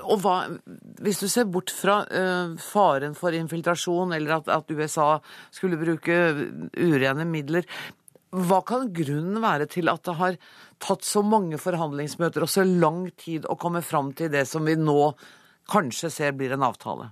Og 0.06 0.20
hva, 0.22 0.36
hvis 1.02 1.18
du 1.18 1.26
ser 1.26 1.48
bort 1.50 1.72
fra 1.74 2.04
eh, 2.06 2.52
faren 2.62 3.16
for 3.18 3.34
infiltrasjon, 3.34 4.12
eller 4.14 4.36
at, 4.36 4.48
at 4.48 4.70
USA 4.70 5.16
skulle 5.50 5.76
bruke 5.80 6.14
urene 6.78 7.26
midler, 7.26 7.66
hva 8.32 8.62
kan 8.64 8.88
grunnen 8.96 9.42
være 9.44 9.66
til 9.68 9.90
at 9.92 10.04
det 10.08 10.16
har 10.16 10.36
tatt 10.80 11.04
så 11.04 11.20
mange 11.24 11.58
forhandlingsmøter 11.60 12.46
og 12.46 12.48
så 12.48 12.64
lang 12.64 13.04
tid 13.20 13.44
å 13.44 13.58
komme 13.60 13.82
fram 13.84 14.14
til 14.16 14.32
det 14.32 14.46
som 14.48 14.64
vi 14.64 14.76
nå 14.80 15.12
kanskje 15.72 16.10
ser 16.10 16.32
blir 16.38 16.54
en 16.56 16.64
avtale? 16.64 17.10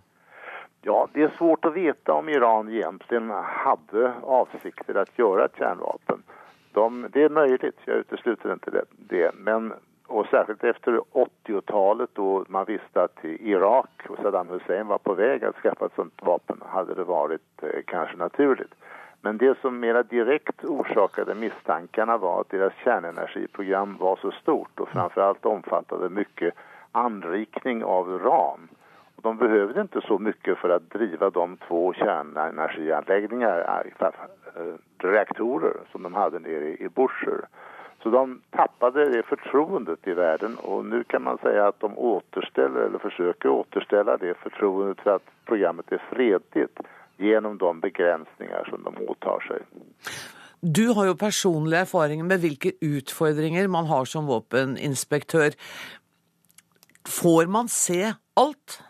Ja, 0.88 1.04
det 1.12 1.26
er 1.26 1.34
svårt 1.36 1.66
å 1.68 1.74
vite 1.74 2.14
om 2.16 2.28
Iran 2.32 2.70
egentlig 2.72 3.20
hadde 3.64 4.14
avsikter 4.24 4.96
å 4.96 5.04
gjøre 5.18 5.44
et 5.44 5.60
kjernevåpen. 5.60 6.24
De, 6.72 6.86
det 7.12 7.26
er 7.26 7.34
mulig, 7.34 7.58
jeg 7.60 8.04
utelukker 8.06 8.54
ikke 8.54 8.72
det. 8.78 8.84
det. 9.10 9.26
Men, 9.36 9.74
og 10.08 10.24
særlig 10.30 10.56
efter 10.70 11.02
80-tallet, 11.12 12.14
da 12.16 12.30
man 12.48 12.68
visste 12.70 13.04
at 13.10 13.24
Irak 13.26 14.08
og 14.08 14.22
Saddam 14.22 14.54
Hussein 14.54 14.88
var 14.88 15.02
på 15.04 15.18
vei 15.18 15.34
til 15.36 15.50
å 15.50 15.58
skaffe 15.58 15.90
et 15.90 16.00
sånt 16.00 16.24
vapen 16.24 16.64
hadde 16.72 16.96
det 16.96 17.06
vært 17.10 17.66
eh, 17.66 17.82
kanskje 17.90 18.22
naturligt. 18.22 18.72
Men 19.22 19.38
det 19.38 19.58
som 19.60 19.80
mer 19.80 20.02
direkt 20.02 20.64
orsakade 20.64 21.34
misstankarna 21.34 22.16
var 22.16 22.40
att 22.40 22.50
deras 22.50 22.72
kärnenergiprogram 22.84 23.96
var 23.96 24.16
så 24.16 24.30
stort 24.30 24.80
och 24.80 24.88
framförallt 24.88 25.46
omfattade 25.46 26.08
mycket 26.08 26.54
anrikning 26.92 27.84
av 27.84 28.10
uran. 28.10 28.68
De 29.22 29.36
behövde 29.36 29.80
inte 29.80 30.00
så 30.00 30.18
mycket 30.18 30.58
för 30.58 30.68
att 30.68 30.90
driva 30.90 31.30
de 31.30 31.56
två 31.56 31.92
kärnenergianläggningar, 31.92 33.84
äh, 33.96 34.62
reaktorer, 34.98 35.76
som 35.92 36.02
de 36.02 36.14
hade 36.14 36.38
nere 36.38 36.68
i 36.68 36.88
Busher. 36.94 37.40
Så 38.02 38.10
de 38.10 38.40
tappade 38.50 39.08
det 39.08 39.22
förtroendet 39.22 40.06
i 40.06 40.12
världen 40.12 40.56
och 40.56 40.84
nu 40.84 41.04
kan 41.04 41.22
man 41.22 41.38
säga 41.38 41.68
att 41.68 41.80
de 41.80 41.98
återställer 41.98 42.80
eller 42.80 42.98
försöker 42.98 43.48
återställa 43.48 44.16
det 44.16 44.34
förtroendet 44.34 45.00
för 45.00 45.10
att 45.10 45.30
programmet 45.44 45.92
är 45.92 46.02
fredligt 46.10 46.80
genom 47.20 47.58
de 47.60 47.72
begrensninger 47.84 48.70
som 48.70 48.84
de 48.86 48.94
mottar 49.04 49.44
seg. 49.48 49.64
Du 50.60 50.90
har 50.96 51.08
jo 51.08 51.16
personlig 51.16 51.78
erfaring 51.84 52.26
med 52.28 52.42
hvilke 52.42 52.74
utfordringer 52.84 53.68
man 53.72 53.88
har 53.88 54.04
som 54.08 54.28
våpeninspektør. 54.28 55.56
Får 57.08 57.48
man 57.48 57.70
se 57.72 58.12
alt? 58.36 58.80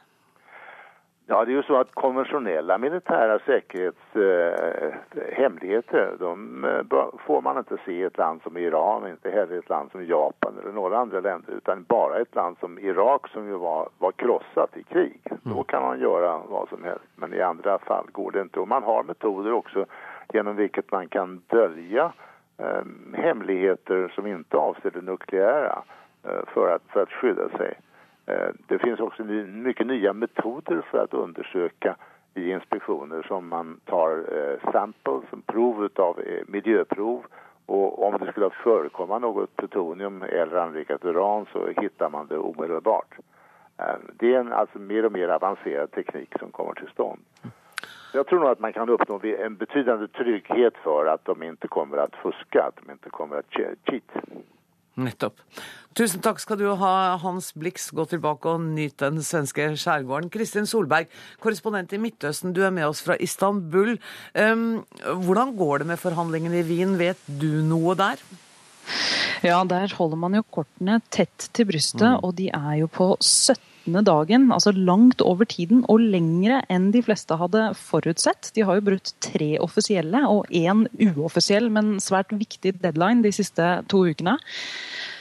Ja, 1.32 1.44
det 1.44 1.52
är 1.52 1.56
ju 1.56 1.62
så 1.62 1.76
att 1.76 1.94
konventionella 1.94 2.78
militära 2.78 3.38
säkerhetshemligheter, 3.38 6.10
eh, 6.12 6.18
de 6.18 6.64
eh, 6.64 6.82
får 7.26 7.42
man 7.42 7.58
inte 7.58 7.76
se 7.84 7.92
i 7.92 8.02
ett 8.02 8.18
land 8.18 8.42
som 8.42 8.56
Iran, 8.56 9.10
inte 9.10 9.30
heller 9.30 9.54
i 9.54 9.58
ett 9.58 9.68
land 9.68 9.90
som 9.90 10.06
Japan 10.06 10.58
eller 10.62 10.72
några 10.72 10.98
andra 10.98 11.20
länder, 11.20 11.52
utan 11.52 11.84
bara 11.88 12.18
ett 12.18 12.34
land 12.34 12.56
som 12.60 12.78
Irak 12.78 13.28
som 13.28 13.46
ju 13.46 13.56
var, 13.56 13.88
var 13.98 14.12
krossat 14.12 14.76
i 14.76 14.82
krig. 14.82 15.20
Då 15.42 15.62
kan 15.62 15.82
man 15.82 16.00
göra 16.00 16.40
vad 16.48 16.68
som 16.68 16.84
helst, 16.84 17.04
men 17.16 17.34
i 17.34 17.40
andra 17.40 17.78
fall 17.78 18.06
går 18.12 18.30
det 18.30 18.40
inte. 18.40 18.60
Och 18.60 18.68
man 18.68 18.82
har 18.82 19.02
metoder 19.02 19.52
också 19.52 19.86
genom 20.32 20.56
vilket 20.56 20.92
man 20.92 21.08
kan 21.08 21.42
dölja 21.46 22.12
eh, 22.58 22.82
hemligheter 23.14 24.12
som 24.14 24.26
inte 24.26 24.56
avser 24.56 24.90
det 24.90 25.00
nukleära 25.00 25.82
eh, 26.24 26.40
för, 26.46 26.74
att, 26.74 26.82
för 26.88 27.02
att 27.02 27.12
skydda 27.12 27.48
sig. 27.48 27.74
Eh, 28.26 28.48
Det 28.66 28.78
finns 28.78 29.00
också 29.00 29.24
mycket 29.24 29.86
nya 29.86 30.12
metoder 30.12 30.82
för 30.90 30.98
att 30.98 31.14
undersöka 31.14 31.96
i 32.34 32.50
inspektioner 32.50 33.22
som 33.22 33.48
man 33.48 33.80
tar 33.84 34.10
eh, 34.36 34.72
samples, 34.72 35.24
prov 35.46 35.88
av 35.96 36.20
eh, 36.20 36.42
miljöprov 36.46 37.24
och 37.66 38.06
om 38.06 38.18
det 38.18 38.30
skulle 38.32 38.50
förekomma 38.50 39.18
något 39.18 39.56
plutonium 39.56 40.22
eller 40.22 40.56
anrikat 40.56 41.04
uran 41.04 41.46
så 41.52 41.68
hittar 41.80 42.10
man 42.10 42.26
det 42.26 42.38
omedelbart. 42.38 43.14
Det 44.12 44.34
är 44.34 44.40
en 44.40 44.52
alltså 44.52 44.78
mer 44.78 45.04
och 45.04 45.12
mer 45.12 45.28
avancerad 45.28 45.90
teknik 45.90 46.34
som 46.38 46.50
kommer 46.50 46.72
till 46.74 46.88
stånd. 46.88 47.20
Jag 48.14 48.26
tror 48.26 48.40
nog 48.40 48.48
att 48.48 48.58
man 48.58 48.72
kan 48.72 48.88
uppnå 48.88 49.20
en 49.22 49.56
betydande 49.56 50.08
trygghet 50.08 50.74
för 50.76 51.06
att 51.06 51.24
de 51.24 51.42
inte 51.42 51.68
kommer 51.68 51.96
att 51.96 52.16
fuska, 52.16 52.62
att 52.62 52.76
de 52.86 52.92
inte 52.92 53.10
kommer 53.10 53.36
att 53.36 53.50
che- 53.50 53.74
cheat. 53.84 54.24
Nettopp. 54.98 55.38
Tusen 55.98 56.22
takk 56.22 56.38
skal 56.38 56.58
du 56.60 56.68
ha, 56.78 56.92
Hans 57.22 57.50
Blix. 57.58 57.88
Gå 57.94 58.04
tilbake 58.10 58.52
og 58.52 58.62
nyt 58.62 58.96
den 59.02 59.18
svenske 59.26 59.72
skjærgården. 59.78 60.30
Kristin 60.30 60.68
Solberg, 60.70 61.10
korrespondent 61.42 61.94
i 61.96 62.00
Midtøsten, 62.02 62.54
du 62.54 62.62
er 62.62 62.74
med 62.74 62.86
oss 62.86 63.02
fra 63.02 63.16
Istanbul. 63.18 63.96
Um, 64.34 64.84
hvordan 65.26 65.56
går 65.58 65.82
det 65.82 65.90
med 65.90 66.02
forhandlingene 66.02 66.62
i 66.62 66.68
Wien, 66.68 66.94
vet 67.00 67.20
du 67.26 67.62
noe 67.66 67.96
der? 67.98 68.22
Ja, 69.42 69.62
der 69.64 69.90
holder 69.96 70.20
man 70.20 70.36
jo 70.36 70.44
kortene 70.52 71.00
tett 71.10 71.50
til 71.56 71.68
brystet, 71.70 72.06
mm. 72.06 72.22
og 72.26 72.36
de 72.38 72.50
er 72.54 72.80
jo 72.82 72.90
på 72.92 73.12
17 73.18 73.69
dagen, 73.86 74.50
altså 74.52 74.72
langt 74.72 75.20
over 75.22 75.44
tiden 75.44 75.84
og 75.88 76.00
lengre 76.00 76.62
enn 76.68 76.90
de 76.92 77.02
fleste 77.02 77.36
hadde 77.36 77.70
forutsett. 77.74 78.52
De 78.54 78.62
har 78.62 78.78
jo 78.78 78.86
brutt 78.90 79.12
tre 79.20 79.58
offisielle 79.58 80.20
og 80.28 80.46
én 80.50 80.86
uoffisiell, 81.16 81.70
men 81.70 81.98
svært 82.00 82.32
viktig 82.32 82.80
deadline 82.82 83.22
de 83.22 83.32
siste 83.32 83.82
to 83.88 84.04
ukene. 84.06 84.38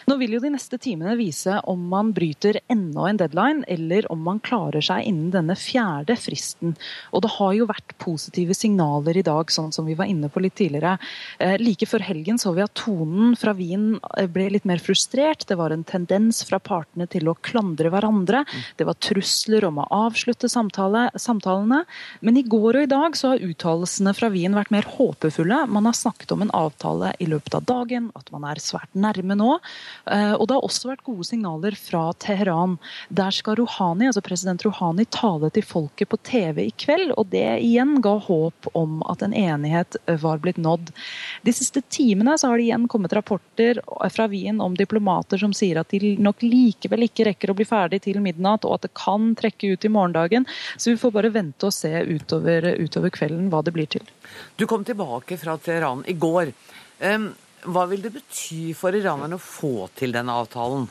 Nå 0.09 0.15
vil 0.17 0.31
jo 0.33 0.39
de 0.41 0.49
neste 0.49 0.79
timene 0.81 1.13
vise 1.19 1.59
om 1.69 1.81
man 1.91 2.09
bryter 2.15 2.57
enda 2.71 3.03
en 3.05 3.17
deadline, 3.19 3.61
eller 3.69 4.07
om 4.09 4.23
man 4.25 4.39
klarer 4.41 4.81
seg 4.81 5.05
innen 5.05 5.27
denne 5.35 5.53
fjerde 5.59 6.15
fristen. 6.17 6.71
Og 7.13 7.21
det 7.21 7.29
har 7.35 7.51
jo 7.53 7.67
vært 7.69 7.93
positive 8.01 8.55
signaler 8.57 9.19
i 9.19 9.23
dag, 9.27 9.51
sånn 9.53 9.69
som 9.75 9.85
vi 9.85 9.97
var 9.99 10.09
inne 10.09 10.31
på 10.33 10.41
litt 10.41 10.55
tidligere. 10.57 10.95
Eh, 11.37 11.59
like 11.61 11.85
før 11.85 12.01
helgen 12.07 12.41
så 12.41 12.55
vi 12.55 12.63
at 12.65 12.73
tonen 12.79 13.35
fra 13.37 13.53
Wien 13.57 13.99
eh, 14.15 14.25
ble 14.25 14.47
litt 14.55 14.65
mer 14.69 14.81
frustrert. 14.81 15.45
Det 15.45 15.59
var 15.59 15.75
en 15.75 15.85
tendens 15.85 16.41
fra 16.47 16.57
partene 16.57 17.05
til 17.11 17.29
å 17.29 17.37
klandre 17.45 17.93
hverandre. 17.93 18.41
Det 18.81 18.89
var 18.89 18.97
trusler 18.97 19.67
om 19.69 19.77
å 19.83 19.87
avslutte 20.07 20.49
samtale, 20.49 21.05
samtalene. 21.21 21.83
Men 22.25 22.41
i 22.41 22.45
går 22.49 22.79
og 22.79 22.87
i 22.87 22.91
dag 22.95 23.19
så 23.19 23.35
har 23.35 23.45
uttalelsene 23.45 24.15
fra 24.17 24.31
Wien 24.33 24.57
vært 24.57 24.73
mer 24.73 24.89
håpefulle. 24.89 25.67
Man 25.69 25.85
har 25.85 26.01
snakket 26.01 26.33
om 26.33 26.47
en 26.47 26.55
avtale 26.57 27.13
i 27.21 27.29
løpet 27.29 27.61
av 27.61 27.69
dagen, 27.69 28.09
at 28.17 28.33
man 28.33 28.49
er 28.49 28.63
svært 28.63 28.97
nærme 28.97 29.37
nå. 29.37 29.59
Eh, 30.05 30.33
og 30.33 30.47
det 30.47 30.55
har 30.57 30.65
også 30.65 30.91
vært 30.91 31.05
gode 31.07 31.25
signaler 31.27 31.75
fra 31.79 32.09
Teheran. 32.21 32.77
Der 33.09 33.33
skal 33.35 33.57
Rouhani, 33.59 34.07
altså 34.09 34.23
president 34.25 34.63
Rouhani 34.65 35.05
tale 35.13 35.51
til 35.53 35.65
folket 35.65 36.11
på 36.11 36.19
TV 36.27 36.65
i 36.67 36.73
kveld, 36.79 37.13
og 37.17 37.29
det 37.33 37.45
igjen 37.65 37.97
ga 38.03 38.15
håp 38.29 38.69
om 38.77 38.99
at 39.11 39.23
en 39.25 39.35
enighet 39.35 39.97
var 40.21 40.41
blitt 40.43 40.59
nådd. 40.61 40.91
De 41.45 41.55
siste 41.55 41.83
timene 41.91 42.37
så 42.39 42.51
har 42.51 42.59
det 42.59 42.69
igjen 42.69 42.87
kommet 42.91 43.13
rapporter 43.15 43.81
fra 44.13 44.29
Wien 44.31 44.61
om 44.63 44.77
diplomater 44.77 45.41
som 45.41 45.53
sier 45.55 45.81
at 45.81 45.91
de 45.93 46.15
nok 46.19 46.43
likevel 46.45 47.07
ikke 47.07 47.29
rekker 47.29 47.51
å 47.51 47.57
bli 47.57 47.67
ferdig 47.67 48.03
til 48.05 48.21
midnatt, 48.23 48.65
og 48.67 48.79
at 48.79 48.87
det 48.87 48.93
kan 48.97 49.33
trekke 49.39 49.73
ut 49.73 49.85
i 49.85 49.93
morgendagen. 49.93 50.47
Så 50.77 50.93
vi 50.93 51.01
får 51.01 51.15
bare 51.15 51.33
vente 51.33 51.67
og 51.67 51.75
se 51.75 51.91
utover, 52.07 52.73
utover 52.79 53.13
kvelden 53.13 53.51
hva 53.51 53.63
det 53.65 53.75
blir 53.75 53.89
til. 53.89 54.05
Du 54.55 54.67
kom 54.69 54.85
tilbake 54.85 55.37
fra 55.41 55.57
Teheran 55.61 56.03
i 56.07 56.15
går. 56.19 56.53
Um, 56.99 57.31
hva 57.67 57.85
vil 57.89 58.01
det 58.03 58.11
bety 58.13 58.73
for 58.77 58.95
iranerne 58.95 59.37
å 59.37 59.41
få 59.41 59.89
til 59.99 60.13
denne 60.15 60.33
avtalen? 60.41 60.87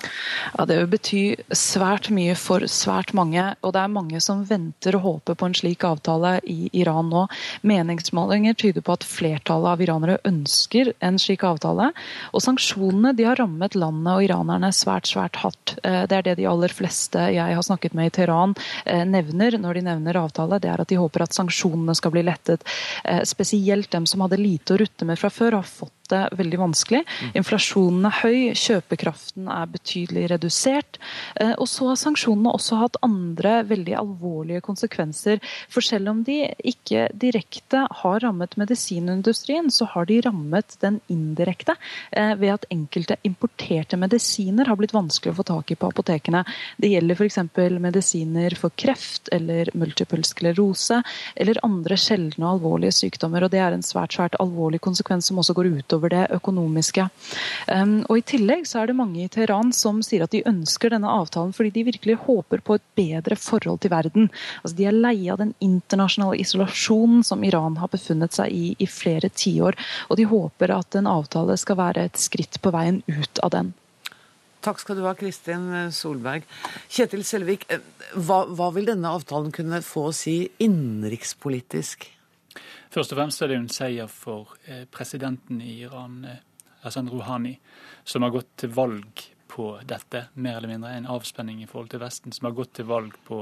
Ja, 0.57 0.67
Det 0.69 0.77
vil 0.79 0.91
bety 0.93 1.23
svært 1.55 2.11
mye 2.15 2.35
for 2.39 2.65
svært 2.69 3.15
mange. 3.17 3.55
Og 3.63 3.73
det 3.75 3.83
er 3.83 3.93
mange 3.93 4.21
som 4.21 4.45
venter 4.45 4.97
og 4.99 5.05
håper 5.07 5.39
på 5.39 5.49
en 5.49 5.57
slik 5.57 5.85
avtale 5.85 6.39
i 6.45 6.69
Iran 6.73 7.11
nå. 7.13 7.27
Meningsmålinger 7.63 8.55
tyder 8.55 8.85
på 8.85 8.97
at 8.99 9.07
flertallet 9.07 9.73
av 9.73 9.83
iranere 9.85 10.19
ønsker 10.29 10.93
en 11.01 11.19
slik 11.19 11.45
avtale. 11.47 11.91
Og 12.33 12.45
sanksjonene 12.45 13.15
de 13.17 13.29
har 13.29 13.41
rammet 13.41 13.79
landet 13.79 14.13
og 14.15 14.25
iranerne 14.27 14.73
svært, 14.75 15.09
svært 15.11 15.41
hardt. 15.43 15.77
Eh, 15.83 16.05
det 16.09 16.19
er 16.19 16.27
det 16.31 16.39
de 16.43 16.49
aller 16.51 16.73
fleste 16.73 17.29
jeg 17.35 17.59
har 17.59 17.65
snakket 17.65 17.97
med 17.99 18.11
i 18.11 18.15
Teheran 18.19 18.57
eh, 18.85 19.05
nevner 19.09 19.59
når 19.59 19.79
de 19.79 19.87
nevner 19.91 20.21
avtale. 20.21 20.61
Det 20.63 20.71
er 20.73 20.83
at 20.85 20.91
de 20.91 21.01
håper 21.01 21.25
at 21.25 21.37
sanksjonene 21.37 21.97
skal 21.97 22.15
bli 22.15 22.25
lettet. 22.27 22.67
Eh, 23.05 23.23
spesielt 23.29 23.91
dem 23.95 24.07
som 24.07 24.25
hadde 24.25 24.41
lite 24.41 24.75
å 24.75 24.83
rutte 24.83 25.09
med 25.09 25.19
fra 25.21 25.33
før, 25.33 25.61
har 25.61 25.69
fått 25.69 25.98
det 26.13 26.23
veldig 26.39 26.61
vanskelig. 26.61 27.03
Inflasjonen 27.39 28.09
er 28.09 28.17
høy, 28.23 28.39
kjøpekraften 28.59 29.49
er 29.53 29.71
betydelig 29.73 30.29
redusert. 30.33 30.99
Eh, 31.41 31.55
og 31.57 31.69
så 31.71 31.91
har 31.91 32.01
sanksjonene 32.01 32.53
også 32.55 32.81
hatt 32.83 32.99
andre 33.07 33.63
veldig 33.69 33.97
alvorlige 34.01 34.65
konsekvenser. 34.65 35.43
For 35.73 35.85
selv 35.85 36.13
om 36.13 36.23
de 36.27 36.41
ikke 36.67 37.09
direkte 37.13 37.85
har 38.03 38.21
rammet 38.25 38.57
medisinindustrien, 38.61 39.71
så 39.75 39.89
har 39.93 40.09
de 40.09 40.21
rammet 40.25 40.79
den 40.83 41.01
indirekte 41.13 41.77
eh, 42.13 42.35
ved 42.39 42.55
at 42.57 42.69
enkelte 42.75 43.19
importerte 43.29 43.99
medisiner 44.01 44.69
har 44.69 44.79
blitt 44.81 44.97
vanskelig 44.97 45.35
å 45.35 45.39
få 45.41 45.49
tak 45.53 45.73
i 45.75 45.79
på 45.79 45.91
apotekene. 45.93 46.45
Det 46.79 46.93
gjelder 46.93 47.19
f.eks. 47.19 47.41
medisiner 47.89 48.57
for 48.59 48.75
kreft 48.79 49.31
eller 49.35 49.71
multiple 49.79 50.25
sklerose 50.27 51.03
eller 51.37 51.61
andre 51.67 51.99
sjeldne 51.99 52.45
og 52.45 52.59
alvorlige 52.59 52.97
sykdommer. 53.03 53.45
og 53.45 53.53
Det 53.53 53.63
er 53.63 53.75
en 53.75 53.85
svært, 53.85 54.17
svært 54.17 54.39
alvorlig 54.43 54.81
konsekvens 54.85 55.29
som 55.29 55.41
også 55.41 55.57
går 55.57 55.73
utover 55.79 55.98
utover 55.99 56.13
det 56.13 56.27
økonomiske. 56.35 57.09
Um, 57.67 58.05
og 58.09 58.19
I 58.19 58.25
tillegg 58.27 58.67
så 58.69 58.83
er 58.83 58.91
det 58.91 58.97
mange 58.99 59.25
i 59.25 59.29
Teheran 59.29 59.73
som 59.73 60.01
sier 60.03 60.25
at 60.25 60.33
de 60.33 60.45
ønsker 60.47 60.91
denne 60.91 61.09
avtalen 61.09 61.55
fordi 61.57 61.71
de 61.75 61.87
virkelig 61.91 62.19
håper 62.27 62.63
på 62.63 62.79
et 62.79 62.85
bedre 62.99 63.37
forhold 63.37 63.81
til 63.83 63.91
verden. 63.91 64.31
Altså 64.63 64.77
De 64.77 64.87
er 64.87 64.97
lei 64.97 65.29
av 65.31 65.39
den 65.39 65.55
internasjonale 65.61 66.39
isolasjonen 66.39 67.25
som 67.25 67.45
Iran 67.45 67.79
har 67.79 67.91
befunnet 67.91 68.33
seg 68.33 68.53
i 68.53 68.75
i 68.79 68.87
flere 68.87 69.29
tiår. 69.29 69.77
Og 70.09 70.19
de 70.19 70.29
håper 70.29 70.73
at 70.75 70.95
en 70.99 71.09
avtale 71.11 71.57
skal 71.59 71.79
være 71.79 72.09
et 72.09 72.19
skritt 72.21 72.61
på 72.63 72.73
veien 72.75 73.03
ut 73.09 73.43
av 73.43 73.53
den. 73.55 73.73
Takk 74.63 74.81
skal 74.83 74.99
du 74.99 75.05
ha, 75.07 75.15
Kristin 75.15 75.71
Solberg. 75.95 76.45
Kjetil 76.91 77.23
Selvik, 77.25 77.65
eh, 77.71 77.83
hva, 78.19 78.43
hva 78.51 78.73
vil 78.75 78.89
denne 78.91 79.11
avtalen 79.15 79.55
kunne 79.55 79.81
få 79.87 80.09
å 80.11 80.15
si 80.15 80.41
innenrikspolitisk? 80.59 82.09
Først 82.91 83.13
og 83.13 83.19
fremst 83.21 83.43
er 83.43 83.51
det 83.51 83.59
en 83.61 83.73
seier 83.73 84.09
for 84.09 84.55
eh, 84.67 84.87
presidenten 84.91 85.61
i 85.61 85.83
Iran, 85.85 86.23
eh, 86.25 86.41
Hassan 86.85 87.11
Rouhani, 87.13 87.59
som 88.05 88.25
har 88.25 88.33
gått 88.33 88.55
til 88.63 88.73
valg 88.73 89.25
på 89.49 89.71
dette, 89.89 90.29
mer 90.35 90.59
eller 90.59 90.73
mindre. 90.73 90.95
En 90.97 91.11
avspenning 91.11 91.63
i 91.63 91.69
forhold 91.69 91.91
til 91.93 92.01
Vesten, 92.01 92.33
som 92.33 92.49
har 92.49 92.57
gått 92.57 92.77
til 92.79 92.89
valg 92.89 93.17
på, 93.29 93.41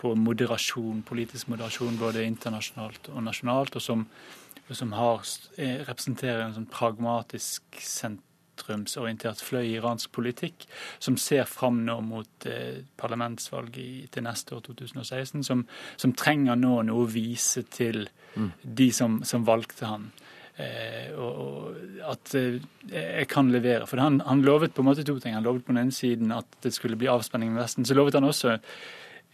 på 0.00 0.14
moderasjon, 0.18 1.04
politisk 1.06 1.52
moderasjon 1.52 2.00
både 2.00 2.26
internasjonalt 2.26 3.10
og 3.12 3.22
nasjonalt, 3.26 3.78
og 3.78 3.84
som, 3.84 4.06
og 4.64 4.76
som 4.78 4.94
har, 4.98 5.26
eh, 5.58 5.82
representerer 5.86 6.46
en 6.46 6.56
sånn 6.58 6.70
pragmatisk 6.70 7.82
sent 7.82 8.22
sentrumsorientert 8.54 9.42
fløy 9.42 9.64
i 9.66 9.76
iransk 9.78 10.12
politikk, 10.12 10.66
som 10.98 11.16
ser 11.16 11.44
fram 11.44 11.84
nå 11.84 12.00
mot 12.00 12.46
eh, 12.46 12.84
parlamentsvalget 12.96 14.10
til 14.12 14.24
neste 14.24 14.54
år, 14.54 14.62
2016, 14.68 15.42
som, 15.44 15.66
som, 15.96 16.12
trenger 16.12 16.56
nå 16.56 16.82
noe 16.82 17.04
å 17.04 17.10
vise 17.10 17.62
til 17.62 18.08
mm. 18.36 18.50
de 18.62 18.90
som, 18.92 19.22
som 19.24 19.44
valgte 19.44 19.86
han. 19.86 20.10
Eh, 20.56 21.10
og, 21.18 21.38
og, 21.44 21.78
at 22.06 22.34
eh, 22.38 22.60
jeg 22.90 23.28
kan 23.28 23.50
levere. 23.50 23.86
For 23.86 24.00
han, 24.00 24.20
han, 24.24 24.44
lovet 24.44 24.74
på 24.74 24.82
en 24.82 24.90
måte 24.92 25.04
to 25.04 25.18
ting. 25.18 25.34
Han 25.34 25.44
lovet 25.46 25.64
på 25.66 25.74
den 25.74 25.86
ene 25.86 25.94
siden 25.94 26.32
at 26.32 26.46
det 26.62 26.74
skulle 26.74 26.98
bli 27.00 27.10
avspenning 27.10 27.52
med 27.52 27.64
Vesten. 27.64 27.86
Så 27.86 27.96
lovet 27.98 28.14
han 28.14 28.28
også 28.28 28.58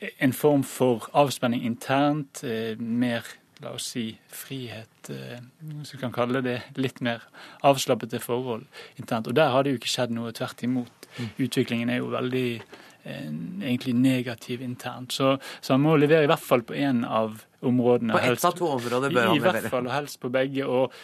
en 0.00 0.32
form 0.32 0.62
for 0.64 1.10
avspenning 1.12 1.66
internt, 1.68 2.40
eh, 2.44 2.78
mer 2.80 3.26
la 3.62 3.74
oss 3.76 3.90
si, 3.92 4.04
frihet, 4.32 5.10
eh, 5.12 5.40
hvis 5.60 5.94
vi 5.94 6.00
kan 6.00 6.12
kalle 6.12 6.42
det 6.44 6.56
litt 6.80 7.00
mer 7.04 7.24
avslappede 7.66 8.20
forhold 8.22 8.66
internt. 8.96 9.28
Og 9.28 9.36
der 9.36 9.52
har 9.52 9.64
det 9.64 9.74
jo 9.74 9.80
ikke 9.80 9.92
skjedd 9.92 10.14
noe. 10.16 10.32
Tvert 10.36 10.64
imot. 10.64 11.08
Mm. 11.18 11.30
Utviklingen 11.46 11.92
er 11.92 12.00
jo 12.00 12.12
veldig 12.14 12.46
eh, 12.56 13.26
egentlig 13.26 13.96
negativ 13.98 14.62
internt. 14.64 15.12
Så, 15.12 15.34
så, 15.60 15.74
han 15.74 15.84
må 15.84 15.96
levere 16.00 16.28
i 16.28 16.30
hvert 16.30 16.44
fall 16.44 16.64
på 16.64 16.76
én 16.78 17.02
av 17.06 17.42
områdene. 17.60 18.16
På 18.16 18.32
ett 18.32 18.46
av 18.48 18.56
to 18.56 18.70
områder 18.78 19.12
bør 19.12 19.32
han 19.32 19.36
levere. 19.36 19.58
I 19.58 19.60
hvert 19.60 19.74
fall, 19.74 19.90
og 19.90 19.98
helst 19.98 20.20
på 20.22 20.32
begge. 20.32 20.66
og 20.66 20.94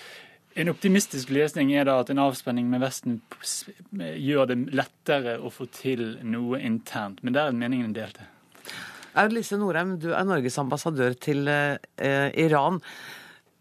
en 0.56 0.70
optimistisk 0.72 1.28
løsning 1.36 1.74
er 1.76 1.84
da 1.84 1.98
at 2.00 2.08
en 2.08 2.22
avspenning 2.22 2.70
med 2.72 2.80
Vesten 2.80 3.18
gjør 3.92 4.48
det 4.48 4.56
lettere 4.72 5.34
å 5.36 5.50
få 5.52 5.66
til 5.68 6.14
noe 6.24 6.62
internt. 6.64 7.20
Men 7.20 7.36
der 7.36 7.50
er 7.50 7.58
meningen 7.58 7.92
delte. 7.92 8.24
Aud 9.16 9.32
Lise 9.32 9.56
Norheim, 9.56 9.96
du 10.00 10.10
er 10.12 10.26
Norges 10.28 10.58
ambassadør 10.60 11.14
til 11.16 11.48
eh, 11.48 12.28
Iran. 12.36 12.82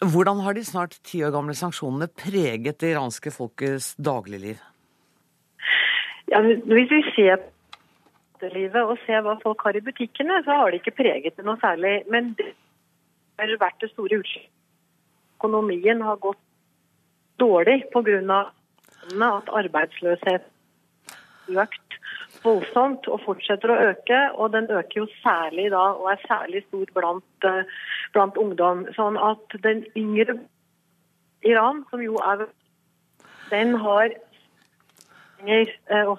Hvordan 0.04 0.42
har 0.44 0.54
de 0.58 0.64
snart 0.68 0.98
ti 1.08 1.22
år 1.24 1.32
gamle 1.32 1.56
sanksjonene 1.56 2.10
preget 2.12 2.82
det 2.84 2.92
iranske 2.92 3.32
folkets 3.32 3.94
dagligliv? 3.96 4.60
Ja, 6.28 6.42
hvis 6.44 6.92
vi 6.92 7.02
ser 7.16 7.40
livet 8.52 8.84
og 8.84 9.00
ser 9.06 9.24
hva 9.24 9.38
folk 9.42 9.64
har 9.64 9.78
i 9.78 9.84
butikkene, 9.86 10.42
så 10.44 10.60
har 10.60 10.72
det 10.72 10.82
ikke 10.82 10.98
preget 11.00 11.38
det 11.38 11.46
noe 11.48 11.58
særlig. 11.62 12.02
Men 12.12 12.34
det 12.36 12.52
har 13.40 13.56
vært 13.62 13.80
det 13.82 13.94
store 13.94 14.20
utslippet. 14.20 14.52
Økonomien 15.40 16.00
har 16.02 16.20
gått 16.24 16.40
dårlig 17.40 17.84
pga. 17.94 18.52
at 19.26 19.50
arbeidsløshet 19.62 20.44
har 21.48 21.64
økt 21.64 21.98
voldsomt 22.46 23.08
og 23.12 23.22
fortsetter 23.26 23.74
å 23.74 23.80
øke. 23.92 24.20
Og 24.40 24.54
den 24.54 24.70
øker 24.70 25.02
jo 25.02 25.08
særlig 25.22 25.70
da, 25.74 25.86
og 25.98 26.12
er 26.14 26.28
særlig 26.28 26.64
stor 26.68 26.92
blant, 26.98 27.48
eh, 27.50 27.64
blant 28.14 28.38
ungdom. 28.38 28.86
Sånn 28.98 29.18
at 29.18 29.58
den 29.64 29.86
yngre 29.98 30.40
Iran, 31.46 31.84
som 31.90 32.02
jo 32.02 32.16
er 32.26 32.48
Den 33.52 33.76
har 33.78 34.10
penger 35.38 35.70
eh, 35.90 36.08
og 36.10 36.18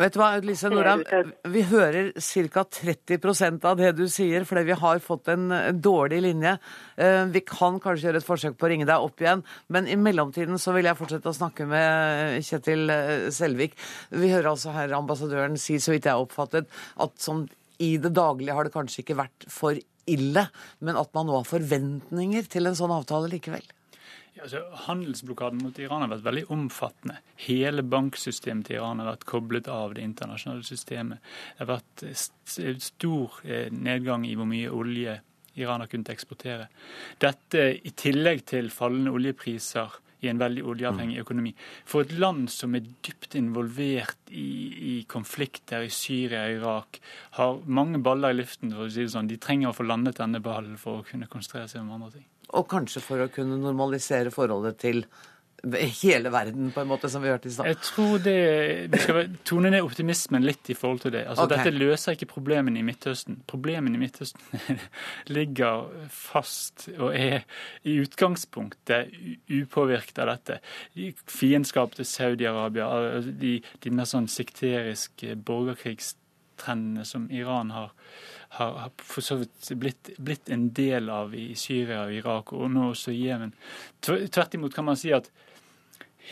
Vet 0.00 0.14
du 0.14 0.18
hva, 0.18 0.30
Lise 0.42 0.70
Nordheim, 0.72 1.32
vi 1.52 1.62
hører 1.68 2.08
ca. 2.16 2.62
30% 2.64 3.66
av 3.68 3.76
det 3.78 3.90
du 3.98 4.06
sier, 4.10 4.46
fordi 4.48 4.64
vi 4.70 4.76
har 4.80 5.02
fått 5.04 5.28
en 5.30 5.52
dårlig 5.84 6.22
linje. 6.24 6.56
Eh, 6.96 7.20
vi 7.30 7.42
kan 7.46 7.76
kanskje 7.82 8.08
gjøre 8.08 8.22
et 8.22 8.26
forsøk 8.26 8.56
på 8.58 8.66
å 8.66 8.70
ringe 8.72 8.88
deg 8.88 9.04
opp 9.04 9.22
igjen, 9.22 9.44
men 9.70 9.86
i 9.86 9.98
mellomtiden 10.00 10.58
så 10.58 10.74
vil 10.74 10.88
jeg 10.88 10.98
fortsette 10.98 11.30
å 11.30 11.36
snakke 11.36 11.68
med 11.70 12.40
Kjetil 12.48 12.94
eh, 12.94 13.28
Selvik. 13.34 13.76
Vi 14.10 14.32
hører 14.32 14.54
altså 14.54 14.74
her 14.74 14.96
ambassadøren 14.96 15.60
si, 15.60 15.78
så 15.78 15.94
vidt 15.94 16.08
jeg 16.08 16.16
har 16.16 16.24
oppfattet, 16.24 16.72
at 16.96 17.14
som 17.22 17.44
i 17.82 17.94
det 18.00 18.14
daglige 18.16 18.56
har 18.56 18.66
det 18.66 18.74
kanskje 18.74 19.04
ikke 19.04 19.20
vært 19.20 19.46
for 19.52 19.78
ille, 20.10 20.48
men 20.82 20.98
at 20.98 21.14
man 21.14 21.28
nå 21.28 21.38
har 21.38 21.46
forventninger 21.48 22.50
til 22.50 22.66
en 22.66 22.78
sånn 22.78 22.94
avtale 22.94 23.30
likevel. 23.30 23.64
Ja, 24.32 24.46
altså, 24.46 24.62
handelsblokaden 24.86 25.60
mot 25.60 25.78
Iran 25.78 26.06
har 26.06 26.12
vært 26.14 26.24
veldig 26.24 26.44
omfattende. 26.54 27.18
Hele 27.44 27.84
banksystemet 27.84 28.70
til 28.70 28.78
Iran 28.78 29.02
har 29.02 29.10
vært 29.10 29.26
koblet 29.28 29.68
av 29.68 29.92
det 29.98 30.06
internasjonale 30.06 30.64
systemet. 30.64 31.20
Det 31.58 31.66
har 31.66 31.72
vært 31.74 32.06
stor 32.80 33.42
eh, 33.44 33.68
nedgang 33.72 34.24
i 34.24 34.32
hvor 34.38 34.48
mye 34.48 34.72
olje 34.72 35.18
Iran 35.60 35.84
har 35.84 35.90
kunnet 35.92 36.14
eksportere. 36.14 36.70
Dette 37.20 37.66
i 37.76 37.92
tillegg 37.92 38.46
til 38.48 38.72
fallende 38.72 39.12
oljepriser 39.12 40.00
i 40.22 40.30
en 40.30 40.40
veldig 40.40 40.64
oljeavhengig 40.70 41.18
mm. 41.18 41.22
økonomi. 41.26 41.52
For 41.84 42.06
et 42.06 42.14
land 42.16 42.46
som 42.54 42.76
er 42.78 42.86
dypt 43.04 43.34
involvert 43.36 44.30
i, 44.30 44.48
i 44.92 44.96
konflikter 45.10 45.84
i 45.84 45.90
Syria 45.92 46.46
og 46.46 46.58
Irak, 46.60 47.00
har 47.38 47.58
mange 47.66 48.00
baller 48.00 48.32
i 48.32 48.40
luften, 48.40 48.72
for 48.72 48.86
å 48.86 48.92
si 48.92 49.04
det 49.04 49.12
sånn. 49.12 49.28
De 49.28 49.40
trenger 49.42 49.72
å 49.72 49.76
få 49.76 49.88
landet 49.88 50.22
denne 50.22 50.40
ballen 50.40 50.78
for 50.80 51.02
å 51.02 51.08
kunne 51.08 51.28
konsentrere 51.28 51.68
seg 51.68 51.82
om 51.82 51.98
andre 51.98 52.14
ting. 52.20 52.31
Og 52.52 52.66
kanskje 52.68 53.02
for 53.04 53.24
å 53.24 53.30
kunne 53.32 53.58
normalisere 53.60 54.32
forholdet 54.34 54.80
til 54.82 55.04
hele 56.02 56.30
verden, 56.30 56.72
på 56.74 56.80
en 56.80 56.88
måte, 56.88 57.08
som 57.10 57.22
vi 57.22 57.30
hørte 57.30 57.48
i 57.48 57.52
stad? 57.54 57.66
Jeg 57.66 57.78
tror 57.86 58.18
det 58.18 58.90
Vi 58.90 58.98
skal 58.98 59.36
tone 59.46 59.70
ned 59.70 59.84
optimismen 59.86 60.42
litt 60.42 60.70
i 60.70 60.74
forhold 60.74 61.04
til 61.04 61.14
det. 61.14 61.22
Altså, 61.28 61.44
okay. 61.44 61.62
Dette 61.62 61.76
løser 61.76 62.16
ikke 62.16 62.30
problemene 62.34 62.80
i 62.80 62.86
Midtøsten. 62.86 63.42
Problemene 63.46 63.98
i 63.98 64.02
Midtøsten 64.02 64.80
ligger 65.36 65.86
fast 66.10 66.88
og 66.96 67.14
er 67.14 67.46
i 67.86 67.98
utgangspunktet 68.02 69.14
upåvirket 69.50 70.18
av 70.24 70.32
dette. 70.34 70.58
Fiendskap 71.30 71.94
til 71.94 72.10
Saudi-Arabia, 72.10 72.90
de, 73.22 73.60
de 73.62 73.94
mer 73.94 74.10
sånn 74.10 74.28
sekteriske 74.30 75.38
borgerkrigstrendene 76.62 77.04
som 77.04 77.30
Iran 77.30 77.70
har 77.70 77.92
har, 78.48 78.90
for 78.96 79.22
så 79.22 79.36
vidt 79.36 79.70
blitt, 79.80 80.10
blitt, 80.18 80.48
en 80.48 80.72
del 80.72 81.08
av 81.10 81.34
i 81.34 81.54
Syria 81.56 82.02
og 82.04 82.12
Irak, 82.12 82.52
og 82.52 82.70
nå 82.70 82.90
også 82.90 83.10
i 83.10 83.22
Jemen. 83.24 83.54
Tvert 84.04 84.54
imot 84.54 84.74
kan 84.74 84.84
man 84.84 84.96
si 84.96 85.08
at 85.12 85.30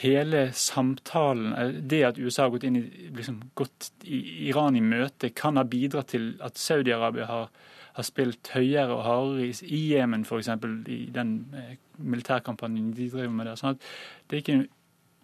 hele 0.03 0.51
samtalen, 0.53 1.55
eh, 1.55 1.69
det 1.81 2.03
at 2.05 2.19
USA 2.19 2.43
har 2.43 2.51
gått 2.51 2.67
inn 2.69 2.77
i, 2.77 2.83
liksom, 3.17 3.41
gått 3.55 3.91
i 4.05 4.51
Iran 4.51 4.77
i 4.77 4.85
møte, 4.85 5.31
kan 5.31 5.57
ha 5.57 5.65
bidratt 5.65 6.13
til 6.13 6.35
at 6.45 6.61
Saudi-Arabia 6.61 7.25
har, 7.27 7.49
har, 7.95 8.05
spilt 8.05 8.53
høyere 8.53 8.93
og 8.93 9.03
hardere 9.07 9.49
i, 9.65 9.81
Jemen, 9.95 10.29
f.eks. 10.29 10.53
i 10.93 11.07
den 11.15 11.33
eh, 11.57 11.79
militærkampanjen 11.97 12.93
de 12.93 13.09
driver 13.09 13.33
med 13.33 13.49
der. 13.49 13.57
sånn 13.57 13.79
at 13.79 13.89
det 14.29 14.37
er 14.37 14.45
ikke 14.45 14.61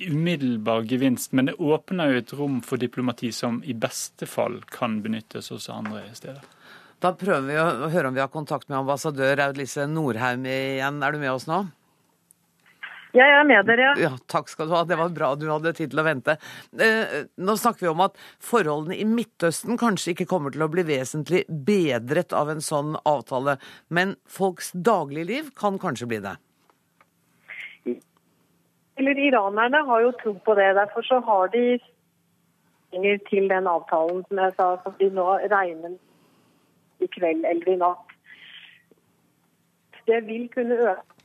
umiddelbar 0.00 0.82
gevinst, 0.90 1.32
men 1.32 1.50
det 1.50 1.54
åpner 1.54 2.12
jo 2.12 2.20
et 2.20 2.34
rom 2.36 2.60
for 2.64 2.80
diplomati 2.80 3.32
som 3.32 3.62
i 3.64 3.74
beste 3.74 4.28
fall 4.28 4.60
kan 4.72 5.00
benyttes 5.04 5.50
også 5.54 5.78
andre 5.78 6.04
steder. 6.16 6.44
Da 7.00 7.12
prøver 7.16 7.48
vi 7.48 7.56
å 7.60 7.90
høre 7.92 8.08
om 8.08 8.16
vi 8.16 8.22
har 8.24 8.32
kontakt 8.32 8.70
med 8.70 8.80
ambassadør 8.80 9.42
Aud 9.48 9.58
Lise 9.60 9.84
Nordheim 9.88 10.46
igjen. 10.48 11.02
Er 11.04 11.12
du 11.12 11.20
med 11.20 11.32
oss 11.34 11.48
nå? 11.48 11.66
Ja, 13.16 13.24
jeg 13.24 13.36
er 13.38 13.46
med 13.48 13.68
dere. 13.68 13.90
Ja, 14.00 14.10
Takk 14.28 14.50
skal 14.52 14.68
du 14.68 14.74
ha. 14.76 14.82
Det 14.84 14.96
var 15.00 15.12
bra 15.14 15.30
du 15.38 15.46
hadde 15.48 15.72
tid 15.76 15.92
til 15.92 16.02
å 16.02 16.04
vente. 16.04 16.36
Eh, 16.76 17.22
nå 17.40 17.54
snakker 17.56 17.86
vi 17.86 17.92
om 17.92 18.02
at 18.04 18.16
forholdene 18.44 18.98
i 18.98 19.06
Midtøsten 19.08 19.78
kanskje 19.80 20.12
ikke 20.12 20.28
kommer 20.28 20.52
til 20.52 20.66
å 20.66 20.70
bli 20.72 20.84
vesentlig 20.88 21.44
bedret 21.48 22.34
av 22.36 22.52
en 22.52 22.64
sånn 22.64 22.96
avtale, 23.08 23.56
men 23.88 24.16
folks 24.28 24.72
dagligliv 24.74 25.54
kan 25.56 25.80
kanskje 25.80 26.10
bli 26.10 26.20
det? 26.26 26.36
Eller 28.96 29.18
Iranerne 29.18 29.84
har 29.86 30.00
jo 30.00 30.12
tro 30.22 30.32
på 30.44 30.54
det. 30.54 30.74
Derfor 30.74 31.02
så 31.02 31.20
har 31.20 31.46
de 31.52 31.78
til 33.30 33.48
den 33.48 33.66
avtalen 33.66 34.24
som 34.28 34.38
jeg 34.38 34.52
sa, 34.56 34.76
som 34.82 34.94
de 35.00 35.10
nå 35.10 35.26
regner 35.52 35.98
i 37.00 37.06
kveld 37.06 37.44
eller 37.44 37.68
i 37.68 37.76
natt. 37.76 38.14
Det 40.06 40.22
vil 40.26 40.48
kunne 40.54 40.78
øke 40.78 41.16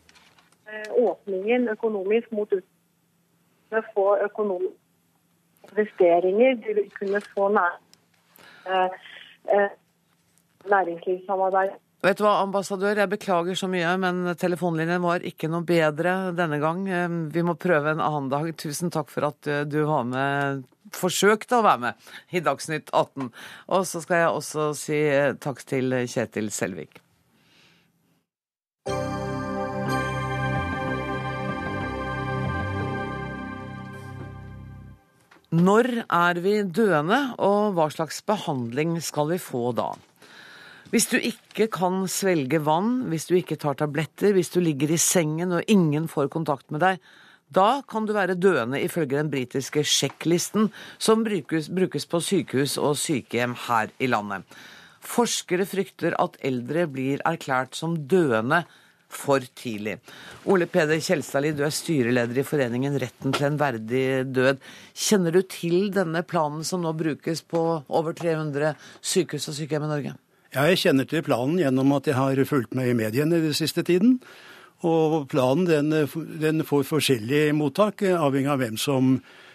Eh, 0.71 0.91
åpningen 0.93 1.67
økonomisk 1.67 2.31
mot 2.31 2.53
å 2.53 3.79
få 3.91 4.05
økonomiske 4.23 4.77
investeringer, 5.71 6.53
de 6.63 6.75
vil 6.77 6.91
kunne 6.95 7.19
få 7.33 7.49
nær, 7.51 7.73
eh, 8.69 8.93
eh, 9.55 9.71
næringslivssamarbeid. 10.73 11.71
Vet 12.01 12.17
du 12.17 12.23
hva, 12.25 12.39
ambassadør, 12.41 12.97
jeg 12.97 13.11
beklager 13.11 13.57
så 13.59 13.67
mye, 13.69 13.91
men 14.01 14.31
telefonlinjen 14.41 15.03
var 15.03 15.21
ikke 15.21 15.45
noe 15.53 15.61
bedre 15.69 16.31
denne 16.33 16.57
gang. 16.57 16.81
Vi 17.29 17.43
må 17.45 17.53
prøve 17.61 17.93
en 17.93 18.01
annen 18.01 18.31
dag. 18.31 18.47
Tusen 18.57 18.89
takk 18.89 19.11
for 19.13 19.27
at 19.29 19.49
du 19.69 19.83
var 19.85 20.07
med, 20.09 20.63
forsøkte 20.97 21.59
å 21.59 21.67
være 21.67 21.83
med 21.85 22.09
i 22.33 22.41
Dagsnytt 22.41 22.89
18. 22.89 23.29
Og 23.77 23.85
så 23.85 24.01
skal 24.01 24.23
jeg 24.23 24.33
også 24.33 24.67
si 24.81 24.99
takk 25.45 25.61
til 25.69 25.93
Kjetil 26.09 26.49
Selvik. 26.49 27.03
Når 35.51 35.97
er 36.07 36.37
vi 36.41 36.61
døende, 36.63 37.17
og 37.37 37.75
hva 37.77 37.91
slags 37.93 38.23
behandling 38.25 38.97
skal 39.03 39.35
vi 39.35 39.37
få 39.51 39.69
da? 39.77 39.91
Hvis 40.91 41.07
du 41.07 41.15
ikke 41.15 41.69
kan 41.71 42.01
svelge 42.11 42.59
vann, 42.67 43.05
hvis 43.07 43.29
du 43.29 43.37
ikke 43.37 43.55
tar 43.55 43.77
tabletter, 43.79 44.33
hvis 44.35 44.49
du 44.51 44.57
ligger 44.59 44.91
i 44.91 44.99
sengen 44.99 45.53
og 45.55 45.69
ingen 45.71 46.09
får 46.11 46.27
kontakt 46.33 46.67
med 46.67 46.83
deg, 46.83 46.97
da 47.47 47.79
kan 47.87 48.03
du 48.03 48.11
være 48.15 48.35
døende 48.35 48.79
ifølge 48.83 49.15
den 49.15 49.29
britiske 49.31 49.85
sjekklisten 49.87 50.67
som 50.99 51.23
brukes, 51.23 51.69
brukes 51.71 52.03
på 52.11 52.19
sykehus 52.23 52.75
og 52.75 52.97
sykehjem 52.99 53.55
her 53.69 53.93
i 54.03 54.09
landet. 54.11 54.43
Forskere 54.99 55.63
frykter 55.67 56.15
at 56.19 56.35
eldre 56.47 56.83
blir 56.91 57.23
erklært 57.27 57.79
som 57.79 57.95
døende 58.11 58.59
for 59.11 59.43
tidlig. 59.55 59.97
Ole 60.51 60.67
Peder 60.71 60.99
Kjelstadli, 60.99 61.53
du 61.55 61.63
er 61.67 61.71
styreleder 61.75 62.39
i 62.39 62.45
foreningen 62.47 62.97
Retten 62.99 63.31
til 63.35 63.47
en 63.47 63.59
verdig 63.59 64.03
død. 64.27 64.59
Kjenner 65.07 65.35
du 65.35 65.39
til 65.47 65.87
denne 65.95 66.23
planen 66.27 66.67
som 66.67 66.83
nå 66.83 66.91
brukes 66.99 67.43
på 67.47 67.63
over 67.87 68.11
300 68.15 68.75
sykehus 68.99 69.47
og 69.51 69.57
sykehjem 69.59 69.87
i 69.87 69.91
Norge? 69.93 70.13
Jeg 70.51 70.79
kjenner 70.81 71.07
til 71.07 71.23
planen 71.23 71.59
gjennom 71.61 71.93
at 71.95 72.09
jeg 72.09 72.17
har 72.17 72.39
fulgt 72.43 72.75
med 72.75 72.91
i 72.91 72.95
mediene 72.97 73.39
den 73.39 73.55
siste 73.55 73.85
tiden. 73.87 74.17
Og 74.83 75.29
planen 75.31 75.67
den, 75.69 75.91
den 76.41 76.65
får 76.67 76.87
forskjellig 76.89 77.51
mottak, 77.55 78.01
avhengig 78.03 78.49
av 78.51 78.59
hvem 78.59 78.79
som 78.81 79.13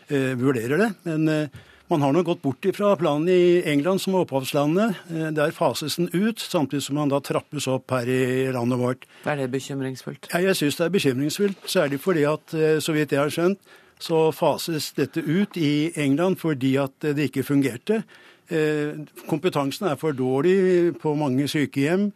eh, 0.08 0.32
vurderer 0.38 0.80
det. 0.80 0.90
Men 1.04 1.28
eh, 1.28 1.58
man 1.90 2.00
har 2.02 2.14
nå 2.14 2.22
gått 2.26 2.40
bort 2.42 2.66
fra 2.74 2.94
planen 2.98 3.28
i 3.28 3.60
England, 3.68 4.00
som 4.02 4.14
er 4.16 4.24
opphavslandet. 4.24 5.02
Eh, 5.12 5.28
der 5.36 5.52
fases 5.54 5.98
den 6.00 6.08
ut, 6.14 6.40
samtidig 6.40 6.86
som 6.86 6.96
man 6.98 7.12
da 7.12 7.20
trappes 7.20 7.68
opp 7.70 7.92
her 7.92 8.08
i 8.08 8.46
landet 8.54 8.80
vårt. 8.80 9.04
Er 9.28 9.42
det 9.42 9.50
bekymringsfullt? 9.52 10.30
Ja, 10.32 10.40
jeg 10.46 10.56
syns 10.58 10.80
det 10.80 10.86
er 10.86 10.94
bekymringsfullt. 10.96 11.66
Særlig 11.68 12.00
fordi 12.02 12.24
at, 12.30 12.54
eh, 12.56 12.78
så 12.80 12.96
vidt 12.96 13.12
jeg 13.12 13.20
har 13.20 13.34
skjønt, 13.34 13.60
så 14.00 14.30
fases 14.32 14.92
dette 14.96 15.20
ut 15.20 15.56
i 15.60 15.92
England 15.96 16.40
fordi 16.40 16.76
at 16.80 17.04
det 17.04 17.30
ikke 17.30 17.46
fungerte. 17.46 18.02
Eh, 18.50 18.94
kompetansen 19.26 19.88
er 19.90 19.98
for 20.00 20.16
dårlig 20.16 20.96
på 21.02 21.14
mange 21.14 21.48
sykehjem. 21.48 22.12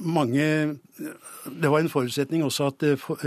Mange 0.00 0.78
Det 1.60 1.68
var 1.70 1.78
en 1.82 1.88
forutsetning 1.88 2.44
også 2.44 2.70
at 2.70 2.84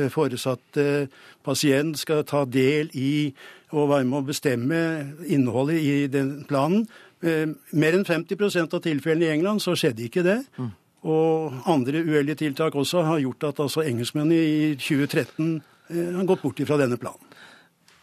foresatte 0.10 1.08
pasient 1.46 2.00
skal 2.00 2.24
ta 2.26 2.46
del 2.46 2.89
i 2.98 3.36
og 3.76 3.89
være 3.91 4.08
med 4.08 4.22
å 4.22 4.26
bestemme 4.26 4.80
innholdet 5.28 5.84
i 5.84 6.08
den 6.12 6.46
planen. 6.48 6.88
Eh, 7.26 7.48
mer 7.74 7.98
enn 7.98 8.06
50% 8.06 8.76
av 8.78 8.84
tilfellene 8.86 9.28
i 9.28 9.34
England 9.34 9.63
så 9.63 9.76
skjedde 9.78 10.06
ikke 10.06 10.24
det. 10.26 10.38
Mm. 10.58 10.72
Og 11.08 11.56
andre 11.70 12.04
uheldige 12.06 12.43
tiltak 12.43 12.76
også 12.76 13.04
har 13.08 13.22
gjort 13.24 13.50
at 13.50 13.62
altså 13.65 13.86
engelskmennene 13.86 14.38
i 14.38 14.76
2013 14.80 15.58
eh, 15.89 16.13
har 16.15 16.30
gått 16.30 16.43
bort 16.46 16.62
fra 16.70 16.80
denne 16.80 17.00
planen. 17.02 17.27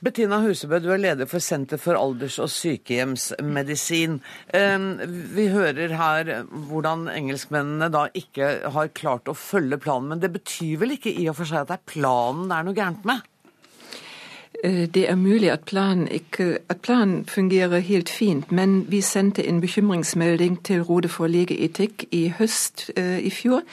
Bettina 0.05 0.37
Husebø, 0.43 0.83
du 0.85 0.91
er 0.93 1.01
leder 1.01 1.25
for 1.25 1.41
Senter 1.41 1.79
for 1.81 1.97
alders- 1.97 2.37
og 2.43 2.51
sykehjemsmedisin. 2.53 4.19
Eh, 4.53 4.79
vi 5.09 5.47
hører 5.49 5.95
her 5.97 6.43
hvordan 6.45 7.07
engelskmennene 7.09 7.89
da 7.89 8.03
ikke 8.13 8.69
har 8.75 8.91
klart 8.93 9.31
å 9.33 9.37
følge 9.39 9.79
planen. 9.81 10.11
Men 10.13 10.21
det 10.21 10.35
betyr 10.35 10.83
vel 10.83 10.99
ikke 10.99 11.15
i 11.15 11.25
og 11.33 11.39
for 11.39 11.49
seg 11.49 11.63
at 11.63 11.71
det 11.71 11.79
er 11.79 11.93
planen 11.95 12.51
det 12.51 12.59
er 12.59 12.67
noe 12.67 12.77
gærent 12.77 13.07
med? 13.09 13.23
Øh, 14.65 14.85
det 14.93 15.07
er 15.09 15.17
mulig 15.17 15.51
at 15.51 15.65
planen, 15.65 16.05
ikke, 16.09 16.59
at 16.69 16.83
planen 16.85 17.25
fungerer 17.25 17.81
helt 17.81 18.13
fint, 18.13 18.53
men 18.53 18.85
vi 18.91 19.01
sendte 19.01 19.47
en 19.49 19.61
bekymringsmelding 19.65 20.61
til 20.65 20.85
Rådet 20.85 21.11
for 21.11 21.33
legeetikk 21.33 22.05
i 22.13 22.29
høst 22.29 22.91
uh, 22.99 23.19
i 23.19 23.31
fjor, 23.31 23.65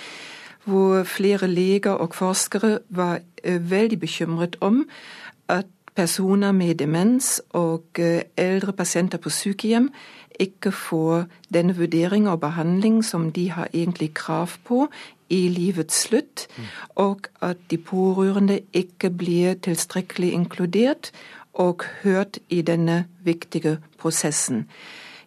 hvor 0.64 1.04
flere 1.04 1.48
leger 1.48 1.92
og 1.92 2.16
forskere 2.16 2.80
var 2.90 3.20
uh, 3.20 3.72
veldig 3.72 4.00
bekymret 4.00 4.56
om 4.62 4.86
at 5.50 5.68
personer 5.96 6.52
med 6.52 6.76
demens 6.76 7.42
og 7.50 7.84
eh, 8.00 8.22
eldre 8.38 8.74
pasienter 8.74 9.18
på 9.18 9.30
sykehjem 9.30 9.92
ikke 10.40 10.72
får 10.72 11.26
denne 11.54 11.76
vurdering 11.78 12.30
og 12.30 12.40
behandling 12.40 13.06
som 13.06 13.32
de 13.32 13.50
har 13.52 13.68
egentlig 13.74 14.14
krav 14.14 14.50
på 14.66 14.88
i 15.30 15.48
livets 15.48 16.02
slutt, 16.08 16.48
og 16.96 17.28
at 17.42 17.58
de 17.72 17.78
pårørende 17.78 18.60
ikke 18.74 19.10
blir 19.10 19.54
tilstrekkelig 19.54 20.32
inkludert 20.34 21.12
og 21.54 21.84
hørt 22.04 22.40
i 22.50 22.62
denne 22.62 23.06
viktige 23.24 23.78
prosessen. 23.98 24.68